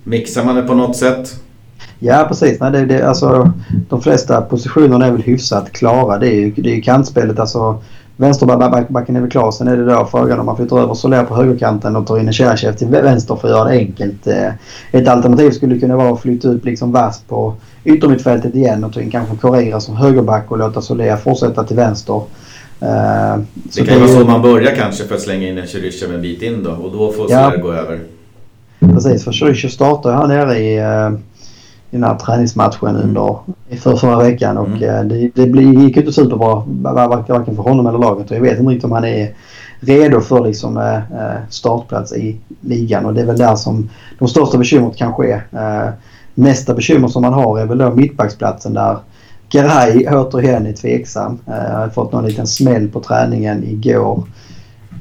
mixar 0.04 0.46
man 0.46 0.56
det 0.56 0.62
på 0.62 0.74
något 0.74 0.96
sätt? 0.96 1.36
Ja 2.00 2.26
precis. 2.28 2.60
Nej, 2.60 2.72
det, 2.72 2.86
det, 2.86 3.08
alltså, 3.08 3.52
de 3.90 4.02
flesta 4.02 4.42
positionerna 4.42 5.06
är 5.06 5.12
väl 5.12 5.22
hyfsat 5.22 5.72
klara. 5.72 6.18
Det 6.18 6.28
är 6.28 6.36
ju, 6.36 6.52
det 6.52 6.70
är 6.70 6.76
ju 6.76 6.82
kantspelet. 6.82 7.40
Alltså, 7.40 7.82
vänsterbacken 8.18 9.16
är 9.16 9.22
väl 9.22 9.30
klar. 9.30 9.52
Sen 9.52 9.68
är 9.68 9.78
det 9.78 9.86
då 9.86 10.08
frågan 10.12 10.40
om 10.40 10.46
man 10.46 10.58
flyttar 10.58 10.80
över 10.80 10.94
Soler 10.94 11.24
på 11.24 11.36
högerkanten 11.36 11.96
och 11.96 12.08
tar 12.08 12.20
in 12.20 12.28
en 12.28 12.34
Cheryshev 12.34 12.74
till 12.74 12.88
vänster 12.88 13.36
för 13.36 13.48
att 13.48 13.54
göra 13.54 13.70
det 13.70 13.78
enkelt. 13.78 14.28
Eh, 14.28 14.50
ett 14.92 15.08
alternativ 15.08 15.52
skulle 15.52 15.80
kunna 15.80 15.96
vara 15.96 16.14
att 16.14 16.22
flytta 16.22 16.48
upp 16.48 16.66
liksom 16.66 16.92
Vass 16.92 17.22
på 17.28 17.56
yttermittfältet 17.84 18.56
igen 18.56 18.84
och 18.84 18.94
ta 18.94 19.02
in 19.02 19.12
kanske 19.12 19.36
Correira 19.36 19.80
som 19.80 19.98
högerback 19.98 20.52
och 20.52 20.58
låta 20.58 20.82
Soler 20.82 21.18
fortsätta 21.18 21.64
till 21.64 21.76
vänster. 21.76 22.22
Uh, 22.84 23.44
det 23.54 23.86
kan 23.86 23.94
ju 23.94 24.00
vara 24.00 24.20
så 24.20 24.26
man 24.26 24.42
börjar 24.42 24.76
kanske 24.76 25.04
för 25.04 25.16
att 25.16 25.22
slänga 25.22 25.48
in 25.48 25.58
en 25.58 25.68
Cherichev 25.68 26.14
en 26.14 26.22
bit 26.22 26.42
in 26.42 26.64
då 26.64 26.72
och 26.72 26.92
då 26.92 27.12
får 27.12 27.32
ja. 27.32 27.54
gå 27.62 27.72
över. 27.72 28.00
Precis, 28.80 29.24
för 29.24 29.32
Cherichev 29.32 29.70
startade 29.70 30.16
här 30.16 30.28
nere 30.28 30.58
i, 30.58 30.80
uh, 30.80 31.20
i 31.92 31.96
den 31.96 32.04
här 32.04 32.16
träningsmatchen 32.16 32.96
under 32.96 33.38
för 33.82 33.96
förra 33.96 34.24
veckan 34.24 34.58
och 34.58 34.68
mm. 34.68 34.84
uh, 34.84 35.30
det, 35.36 35.46
det 35.46 35.62
gick 35.62 35.98
inte 35.98 36.12
superbra 36.12 37.08
varken 37.28 37.56
för 37.56 37.64
honom 37.64 37.88
eller 37.88 38.00
laget 38.00 38.32
och 38.32 38.38
jag 38.38 38.42
vet 38.42 38.60
inte 38.60 38.72
riktigt 38.72 38.86
om 38.86 38.92
han 38.92 39.06
är 39.06 39.34
redo 39.80 40.22
för 40.22 40.46
liksom, 40.46 41.02
startplats 41.50 42.14
i 42.14 42.38
ligan 42.62 43.06
och 43.06 43.14
det 43.14 43.22
är 43.22 43.26
väl 43.26 43.38
där 43.38 43.56
som 43.56 43.90
de 44.20 44.28
största 44.28 44.58
bekymret 44.58 44.98
kanske 44.98 45.34
är. 45.34 45.94
nästa 46.34 46.74
bekymmer 46.74 47.08
som 47.08 47.22
man 47.22 47.34
har 47.34 47.60
är 47.60 47.66
väl 47.66 47.78
då 47.78 47.92
mittbacksplatsen 47.92 48.74
där 48.74 48.98
Garay 49.52 50.08
återigen 50.08 50.66
är 50.66 50.74
tveksam. 50.74 51.40
Eh, 51.48 51.54
jag 51.54 51.78
har 51.78 51.90
fått 51.90 52.12
någon 52.12 52.26
liten 52.26 52.48
smäll 52.48 52.88
på 52.88 53.00
träningen 53.00 53.64
igår. 53.64 54.24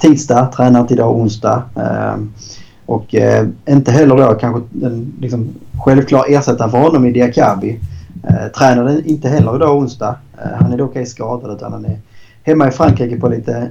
Tisdag, 0.01 0.47
tränar 0.47 0.81
inte 0.81 0.95
idag 0.95 1.17
onsdag. 1.17 1.63
Eh, 1.77 2.17
och 2.87 3.15
eh, 3.15 3.47
inte 3.69 3.93
heller 3.93 4.17
då 4.17 4.35
kanske 4.35 4.63
den 4.71 5.13
liksom, 5.21 5.49
självklar 5.85 6.25
ersättaren 6.29 6.71
för 6.71 6.79
honom 6.79 7.07
i 7.07 7.13
Diakabi. 7.13 7.81
Tränar 8.59 9.07
inte 9.07 9.29
heller 9.29 9.57
idag 9.57 9.77
onsdag. 9.77 10.17
han 10.61 10.73
är 10.73 10.77
dock 10.77 10.97
ej 10.97 11.07
skadad 11.07 11.57
utan 11.57 11.73
han 11.73 11.85
är 11.85 11.99
hemma 12.43 12.69
i 12.69 12.71
Frankrike 12.71 13.17
på 13.17 13.29
lite 13.29 13.69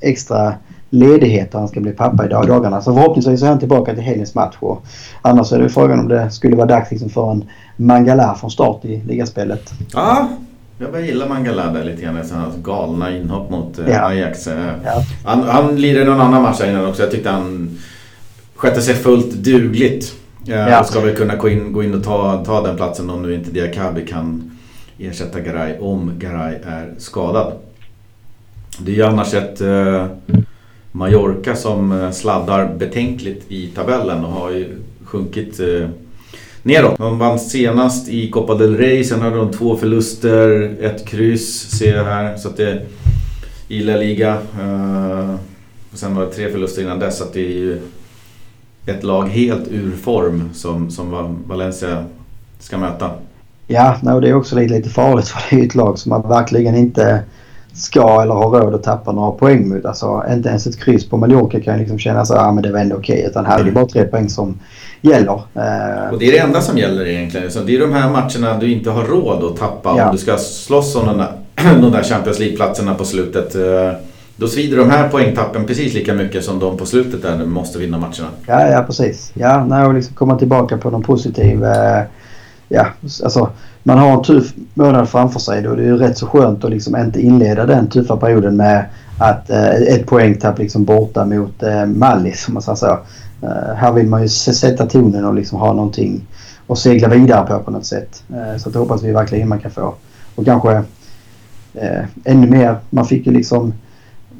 extra 0.00 0.54
ledighet 0.90 1.54
och 1.54 1.60
han 1.60 1.68
ska 1.68 1.80
bli 1.80 1.92
pappa 1.92 2.26
i 2.26 2.28
dagarna. 2.28 2.80
Så 2.80 2.94
förhoppningsvis 2.94 3.42
är 3.42 3.46
han 3.46 3.58
tillbaka 3.58 3.94
till 3.94 4.02
helgens 4.02 4.34
match. 4.34 4.56
Och 4.60 4.86
annars 5.22 5.52
är 5.52 5.58
det 5.58 5.68
frågan 5.68 6.00
om 6.00 6.08
det 6.08 6.30
skulle 6.30 6.56
vara 6.56 6.66
dags 6.66 6.90
liksom 6.90 7.08
för 7.08 7.30
en 7.30 7.44
Mangala 7.80 8.34
från 8.34 8.50
start 8.50 8.84
i 8.84 9.02
ligaspelet. 9.06 9.72
Ja, 9.92 10.28
jag 10.78 10.92
börjar 10.92 11.06
gilla 11.06 11.28
Mangala 11.28 11.72
där 11.72 11.84
lite 11.84 12.02
grann. 12.02 12.16
Hans 12.32 12.56
galna 12.62 13.16
inhopp 13.16 13.50
mot 13.50 13.78
eh, 13.78 13.88
ja. 13.88 14.06
Ajax. 14.06 14.46
Eh. 14.46 14.72
Ja. 14.84 15.02
Han, 15.24 15.42
han 15.42 15.80
lirade 15.80 16.10
någon 16.10 16.20
annan 16.20 16.42
match 16.42 16.60
innan 16.64 16.86
också. 16.86 17.02
Jag 17.02 17.10
tyckte 17.10 17.30
han 17.30 17.78
skötte 18.54 18.82
sig 18.82 18.94
fullt 18.94 19.32
dugligt. 19.32 20.14
Ja. 20.44 20.80
Och 20.80 20.86
ska 20.86 21.00
väl 21.00 21.16
kunna 21.16 21.36
gå 21.36 21.48
in, 21.48 21.72
gå 21.72 21.82
in 21.82 21.94
och 21.94 22.04
ta, 22.04 22.44
ta 22.44 22.62
den 22.66 22.76
platsen 22.76 23.10
om 23.10 23.22
nu 23.22 23.34
inte 23.34 23.50
Diakabi 23.50 24.06
kan 24.06 24.50
ersätta 24.98 25.40
Garay 25.40 25.78
om 25.78 26.12
Garay 26.18 26.54
är 26.66 26.94
skadad. 26.98 27.52
Det 28.78 28.92
är 28.92 28.96
ju 28.96 29.02
annars 29.02 29.34
ett 29.34 29.60
eh, 29.60 30.06
Mallorca 30.92 31.56
som 31.56 31.92
eh, 31.92 32.10
sladdar 32.10 32.74
betänkligt 32.74 33.44
i 33.48 33.66
tabellen 33.66 34.24
och 34.24 34.32
har 34.32 34.50
ju 34.50 34.78
sjunkit 35.04 35.60
eh, 35.60 35.88
neråt. 36.62 36.98
De 36.98 37.18
vann 37.18 37.38
senast 37.38 38.08
i 38.08 38.30
Copa 38.30 38.54
del 38.54 38.76
Rey, 38.76 39.04
sen 39.04 39.20
hade 39.20 39.36
de 39.36 39.52
två 39.52 39.76
förluster, 39.76 40.76
ett 40.80 41.06
kryss 41.06 41.70
ser 41.78 41.96
jag 41.96 42.04
här. 42.04 42.36
Så 42.36 42.48
att 42.48 42.56
det 42.56 42.82
i 43.68 43.82
La 43.82 43.96
Liga. 43.96 44.38
Uh, 44.60 45.34
och 45.92 45.98
sen 45.98 46.14
var 46.14 46.24
det 46.24 46.30
tre 46.30 46.52
förluster 46.52 46.82
innan 46.82 46.98
dess. 46.98 47.18
Så 47.18 47.24
att 47.24 47.32
det 47.32 47.46
är 47.46 47.58
ju 47.58 47.80
ett 48.86 49.02
lag 49.02 49.28
helt 49.28 49.68
ur 49.68 49.96
form 49.96 50.50
som, 50.52 50.90
som 50.90 51.38
Valencia 51.46 52.04
ska 52.58 52.78
möta. 52.78 53.10
Ja, 53.66 53.96
no, 54.02 54.20
det 54.20 54.28
är 54.28 54.34
också 54.34 54.56
lite, 54.56 54.74
lite 54.74 54.88
farligt 54.88 55.28
för 55.28 55.42
det 55.50 55.62
är 55.62 55.66
ett 55.66 55.74
lag 55.74 55.98
som 55.98 56.10
man 56.10 56.28
verkligen 56.28 56.76
inte 56.76 57.22
ska 57.78 58.22
eller 58.22 58.34
har 58.34 58.60
råd 58.60 58.74
att 58.74 58.82
tappa 58.82 59.12
några 59.12 59.30
poäng 59.30 59.68
mot. 59.68 59.84
Alltså 59.84 60.24
inte 60.32 60.48
ens 60.48 60.66
ett 60.66 60.80
kryss 60.80 61.08
på 61.08 61.16
Mallorca 61.16 61.60
kan 61.60 61.78
liksom 61.78 61.98
känna 61.98 62.24
så 62.24 62.36
ah, 62.36 62.52
men 62.52 62.62
det 62.62 62.72
var 62.72 62.78
ändå 62.78 62.96
okej. 62.96 63.24
Utan 63.30 63.46
här 63.46 63.60
är 63.60 63.64
det 63.64 63.70
bara 63.70 63.86
tre 63.86 64.04
poäng 64.04 64.28
som 64.28 64.58
gäller. 65.00 65.42
Eh, 65.54 66.12
och 66.12 66.18
det 66.18 66.28
är 66.28 66.32
det 66.32 66.38
enda 66.38 66.60
som 66.60 66.78
gäller 66.78 67.06
egentligen. 67.06 67.50
Så 67.50 67.60
det 67.60 67.76
är 67.76 67.80
de 67.80 67.92
här 67.92 68.10
matcherna 68.10 68.58
du 68.60 68.72
inte 68.72 68.90
har 68.90 69.04
råd 69.04 69.44
att 69.44 69.56
tappa 69.56 69.94
ja. 69.96 70.06
om 70.06 70.12
du 70.12 70.18
ska 70.18 70.36
slåss 70.36 70.96
om 70.96 71.06
de 71.06 71.18
där, 71.18 71.32
de 71.80 71.92
där 71.92 72.02
Champions 72.02 72.38
League-platserna 72.38 72.94
på 72.94 73.04
slutet. 73.04 73.54
Eh, 73.54 73.92
då 74.36 74.48
svider 74.48 74.76
de 74.76 74.90
här 74.90 75.08
poängtappen 75.08 75.66
precis 75.66 75.94
lika 75.94 76.14
mycket 76.14 76.44
som 76.44 76.58
de 76.58 76.76
på 76.76 76.86
slutet 76.86 77.22
där 77.22 77.38
du 77.38 77.46
måste 77.46 77.78
vinna 77.78 77.98
matcherna. 77.98 78.28
Ja, 78.46 78.68
ja 78.68 78.82
precis. 78.82 79.32
Ja, 79.34 79.64
när 79.64 79.82
jag 79.82 79.94
liksom 79.94 80.14
komma 80.14 80.38
tillbaka 80.38 80.78
på 80.78 80.90
någon 80.90 81.02
positiv... 81.02 81.64
Eh, 81.64 82.02
ja, 82.68 82.86
alltså 83.24 83.50
man 83.82 83.98
har 83.98 84.12
en 84.12 84.22
tuff 84.22 84.54
månad 84.74 85.08
framför 85.08 85.40
sig 85.40 85.62
då 85.62 85.74
det 85.74 85.82
är 85.82 85.86
ju 85.86 85.96
rätt 85.96 86.18
så 86.18 86.26
skönt 86.26 86.64
att 86.64 86.70
liksom 86.70 86.96
inte 86.96 87.20
inleda 87.20 87.66
den 87.66 87.88
tuffa 87.88 88.16
perioden 88.16 88.56
med 88.56 88.84
att 89.18 89.50
eh, 89.50 89.70
ett 89.70 90.06
poängtapp 90.06 90.58
liksom 90.58 90.84
borta 90.84 91.24
mot 91.24 91.62
eh, 91.62 91.86
Mallis 91.86 92.48
om 92.48 92.54
man 92.54 92.62
säger 92.62 92.76
så. 92.76 92.98
Eh, 93.42 93.74
här 93.76 93.92
vill 93.92 94.06
man 94.06 94.22
ju 94.22 94.28
sätta 94.28 94.86
tonen 94.86 95.24
och 95.24 95.34
liksom 95.34 95.58
ha 95.58 95.72
någonting 95.72 96.26
att 96.66 96.78
segla 96.78 97.08
vidare 97.08 97.46
på 97.46 97.58
på 97.58 97.70
något 97.70 97.86
sätt. 97.86 98.22
Eh, 98.30 98.58
så 98.58 98.70
det 98.70 98.78
hoppas 98.78 99.02
vi 99.02 99.12
verkligen 99.12 99.48
man 99.48 99.58
kan 99.58 99.70
få. 99.70 99.94
Och 100.34 100.44
kanske 100.44 100.82
eh, 101.74 102.04
ännu 102.24 102.50
mer. 102.50 102.76
Man 102.90 103.04
fick 103.04 103.26
ju 103.26 103.32
liksom... 103.32 103.72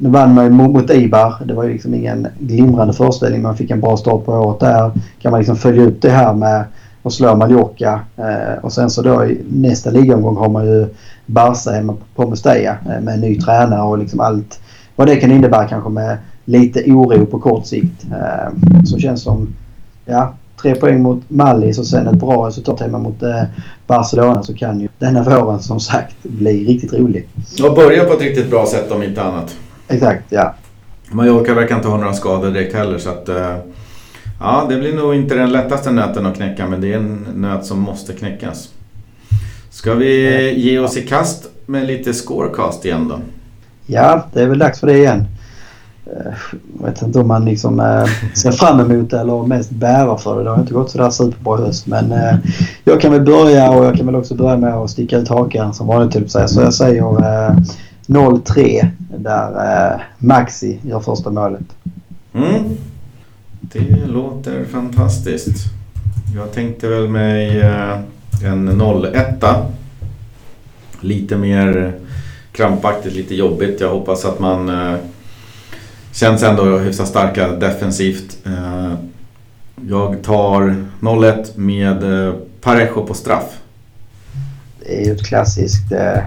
Nu 0.01 0.11
vann 0.11 0.35
man 0.35 0.45
ju 0.45 0.51
mot 0.51 0.91
Ibar. 0.91 1.35
Det 1.45 1.55
var 1.55 1.65
ju 1.65 1.73
liksom 1.73 1.95
ingen 1.95 2.29
glimrande 2.39 2.93
föreställning. 2.93 3.43
Man 3.43 3.57
fick 3.57 3.71
en 3.71 3.81
bra 3.81 3.97
start 3.97 4.25
på 4.25 4.33
året 4.33 4.61
där. 4.61 4.91
Kan 5.23 5.31
man 5.31 5.41
liksom 5.41 5.57
följa 5.57 5.83
upp 5.83 6.03
det 6.03 6.11
här 6.11 6.35
med 6.35 6.65
att 7.09 7.15
slå 7.15 7.37
Mallorca. 7.37 8.01
och 8.63 8.73
sen 8.73 8.91
så 8.91 9.03
då 9.03 9.25
i 9.25 9.41
nästa 9.51 9.91
ligaomgång 9.91 10.37
har 10.37 10.49
man 10.49 10.67
ju 10.67 10.87
Barca 11.27 11.71
hemma 11.71 11.97
på 12.15 12.31
Mestalla 12.31 12.77
med 12.85 13.09
en 13.09 13.21
ny 13.21 13.41
tränare 13.41 13.83
och 13.83 13.99
liksom 13.99 14.21
allt 14.21 14.61
vad 14.97 15.09
det 15.09 15.17
kan 15.17 15.33
innebära 15.33 15.69
kanske 15.69 15.91
med 15.91 16.19
lite 16.45 16.83
oro 16.93 17.27
på 17.27 17.39
kort 17.39 17.67
sikt. 17.67 18.07
Eh, 18.11 18.85
så 18.85 18.99
känns 18.99 19.23
som, 19.23 19.49
ja, 20.05 20.35
tre 20.63 20.75
poäng 20.75 21.03
mot 21.03 21.23
Mallis 21.29 21.79
och 21.79 21.87
sen 21.87 22.07
ett 22.07 22.15
bra 22.15 22.49
resultat 22.49 22.81
hemma 22.81 22.99
mot 22.99 23.23
eh, 23.23 23.43
Barcelona 23.87 24.43
så 24.43 24.55
kan 24.55 24.81
ju 24.81 24.89
denna 24.99 25.23
våren 25.23 25.61
som 25.61 25.81
sagt 25.81 26.23
bli 26.23 26.65
riktigt 26.65 26.93
rolig. 26.93 27.29
Och 27.63 27.75
börja 27.75 28.05
på 28.05 28.13
ett 28.13 28.21
riktigt 28.21 28.51
bra 28.51 28.67
sätt 28.67 28.93
om 28.93 29.03
inte 29.03 29.23
annat. 29.23 29.57
Exakt, 29.89 30.25
ja. 30.29 30.55
Mallorca 31.11 31.55
verkar 31.55 31.77
inte 31.77 31.89
ha 31.89 31.97
några 31.97 32.13
skador 32.13 32.51
direkt 32.51 32.75
heller 32.75 32.99
så 32.99 33.11
att 33.11 33.29
eh, 33.29 33.57
Ja, 34.41 34.67
det 34.69 34.77
blir 34.77 34.95
nog 34.95 35.15
inte 35.15 35.35
den 35.35 35.53
lättaste 35.53 35.91
nöten 35.91 36.27
att 36.27 36.37
knäcka 36.37 36.67
men 36.67 36.81
det 36.81 36.93
är 36.93 36.97
en 36.97 37.27
nöt 37.35 37.67
som 37.67 37.81
måste 37.81 38.13
knäckas. 38.13 38.69
Ska 39.71 39.95
vi 39.95 40.53
ge 40.55 40.79
oss 40.79 40.97
i 40.97 41.03
kast 41.03 41.51
med 41.67 41.87
lite 41.87 42.15
scorecast 42.15 42.85
igen 42.85 43.09
då? 43.09 43.19
Ja, 43.87 44.27
det 44.33 44.43
är 44.43 44.47
väl 44.47 44.59
dags 44.59 44.81
för 44.81 44.87
det 44.87 44.99
igen. 44.99 45.25
Eh, 46.07 46.33
jag 46.81 46.87
vet 46.87 47.03
inte 47.03 47.19
om 47.19 47.29
man 47.29 47.45
liksom 47.45 47.81
äh, 47.81 48.05
ser 48.35 48.53
fram 48.53 48.81
emot 48.81 49.11
det 49.11 49.21
eller 49.21 49.47
mest 49.47 49.71
bävar 49.71 50.17
för 50.17 50.39
det. 50.39 50.45
Det 50.45 50.51
har 50.51 50.61
inte 50.61 50.75
gått 50.75 50.91
sådär 50.91 51.11
superbra 51.11 51.59
i 51.59 51.63
höst. 51.63 51.87
Men 51.87 52.15
jag 52.85 53.01
kan 53.01 53.13
väl 53.13 53.25
börja 53.25 53.71
och 53.71 53.85
jag 53.85 53.97
kan 53.97 54.07
väl 54.07 54.17
också 54.17 54.35
börja 54.35 54.57
med 54.57 54.75
att 54.75 54.91
sticka 54.91 55.17
ut 55.19 55.29
hakan 55.29 55.75
som 55.75 55.87
vanligt 55.87 56.13
typ. 56.13 56.31
Så 56.31 56.61
jag 56.61 56.75
säger 56.75 57.03
äh, 57.03 57.57
0-3 58.07 58.87
där 59.17 60.07
Maxi 60.19 60.79
gör 60.83 61.01
första 61.01 61.31
målet. 61.31 61.67
Mm. 62.35 62.65
Det 63.73 64.07
låter 64.07 64.65
fantastiskt. 64.65 65.65
Jag 66.35 66.53
tänkte 66.53 66.89
väl 66.89 67.09
mig 67.09 67.61
en 68.45 68.83
0-1. 68.83 69.65
Lite 71.01 71.37
mer 71.37 71.95
krampaktigt, 72.53 73.15
lite 73.15 73.35
jobbigt. 73.35 73.81
Jag 73.81 73.91
hoppas 73.91 74.25
att 74.25 74.39
man 74.39 74.71
Känns 76.19 76.43
ändå 76.43 76.79
hyfsat 76.79 77.09
starka 77.09 77.49
defensivt. 77.49 78.39
Eh, 78.47 78.95
jag 79.89 80.23
tar 80.23 80.85
0-1 81.01 81.47
med 81.55 82.27
eh, 82.27 82.35
Parejo 82.61 83.07
på 83.07 83.15
straff. 83.15 83.59
Det 84.81 85.01
är 85.01 85.05
ju 85.07 85.13
ett 85.13 85.27
klassiskt, 85.27 85.93
eh, 85.93 86.23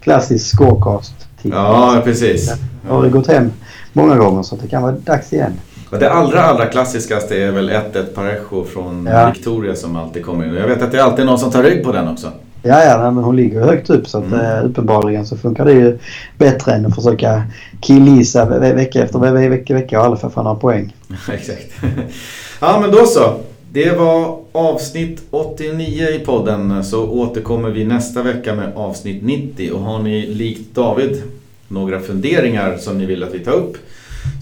klassiskt 0.00 0.46
scorecast. 0.46 1.14
Ja, 1.42 2.00
precis. 2.04 2.54
Har 2.88 3.02
det 3.02 3.10
gått 3.10 3.26
hem 3.26 3.52
många 3.92 4.16
gånger 4.16 4.42
så 4.42 4.56
det 4.56 4.68
kan 4.68 4.82
vara 4.82 4.92
dags 4.92 5.32
igen. 5.32 5.52
Det 5.90 6.10
allra, 6.10 6.40
allra 6.40 6.66
klassiskaste 6.66 7.36
är 7.36 7.50
väl 7.50 7.70
1-1 7.70 8.04
Parejo 8.14 8.64
från 8.64 9.06
ja. 9.06 9.32
Victoria 9.34 9.74
som 9.74 9.96
alltid 9.96 10.24
kommer 10.24 10.44
in. 10.46 10.54
Jag 10.54 10.66
vet 10.66 10.82
att 10.82 10.92
det 10.92 10.98
är 10.98 11.02
alltid 11.02 11.26
någon 11.26 11.38
som 11.38 11.50
tar 11.50 11.62
rygg 11.62 11.84
på 11.84 11.92
den 11.92 12.08
också. 12.08 12.32
Ja, 12.62 12.84
ja 12.84 13.10
men 13.10 13.24
hon 13.24 13.36
ligger 13.36 13.60
högt 13.60 13.90
upp 13.90 14.08
så 14.08 14.18
att, 14.18 14.24
mm. 14.24 14.40
uh, 14.40 14.70
uppenbarligen 14.70 15.26
så 15.26 15.36
funkar 15.36 15.64
det 15.64 15.72
ju 15.72 15.98
bättre 16.38 16.72
än 16.72 16.86
att 16.86 16.94
försöka 16.94 17.42
killgissa 17.80 18.44
ve 18.44 18.72
vecka 18.72 19.02
efter 19.02 19.18
ve 19.18 19.48
vecka, 19.48 19.74
vecka 19.74 19.98
och 19.98 20.04
aldrig 20.04 20.32
få 20.32 20.42
några 20.42 20.56
poäng. 20.56 20.96
Exakt. 21.32 21.72
ja, 22.60 22.78
men 22.80 22.90
då 22.90 23.06
så. 23.06 23.34
Det 23.72 23.98
var 23.98 24.38
avsnitt 24.52 25.22
89 25.30 26.08
i 26.08 26.18
podden 26.18 26.84
så 26.84 27.08
återkommer 27.08 27.70
vi 27.70 27.84
nästa 27.84 28.22
vecka 28.22 28.54
med 28.54 28.72
avsnitt 28.76 29.22
90 29.22 29.72
och 29.72 29.80
har 29.80 30.02
ni 30.02 30.26
likt 30.26 30.74
David 30.74 31.22
några 31.68 32.00
funderingar 32.00 32.76
som 32.76 32.98
ni 32.98 33.06
vill 33.06 33.22
att 33.22 33.34
vi 33.34 33.38
tar 33.38 33.52
upp 33.52 33.76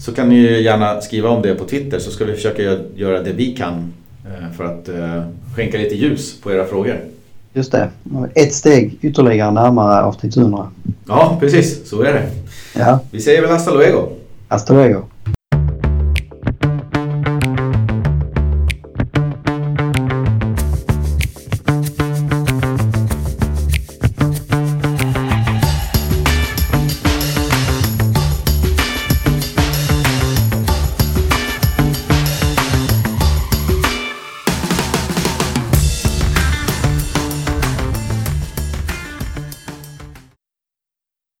så 0.01 0.11
kan 0.13 0.29
ni 0.29 0.61
gärna 0.61 1.01
skriva 1.01 1.29
om 1.29 1.41
det 1.41 1.55
på 1.55 1.65
Twitter 1.65 1.99
så 1.99 2.11
ska 2.11 2.25
vi 2.25 2.33
försöka 2.33 2.61
göra 2.95 3.21
det 3.21 3.31
vi 3.31 3.55
kan 3.55 3.93
eh, 4.25 4.51
för 4.57 4.63
att 4.63 4.89
eh, 4.89 5.23
skänka 5.55 5.77
lite 5.77 5.95
ljus 5.95 6.41
på 6.41 6.51
era 6.51 6.65
frågor. 6.65 6.99
Just 7.53 7.71
det. 7.71 7.89
Ett 8.33 8.53
steg 8.53 8.97
ytterligare 9.01 9.51
närmare 9.51 10.03
avsnitt 10.03 10.37
100. 10.37 10.67
Ja, 11.07 11.37
precis. 11.39 11.89
Så 11.89 12.01
är 12.01 12.13
det. 12.13 12.29
Ja. 12.79 12.99
Vi 13.11 13.21
säger 13.21 13.41
väl 13.41 13.51
hasta 13.51 13.73
luego. 13.73 14.09
Hasta 14.47 14.73
luego. 14.73 15.03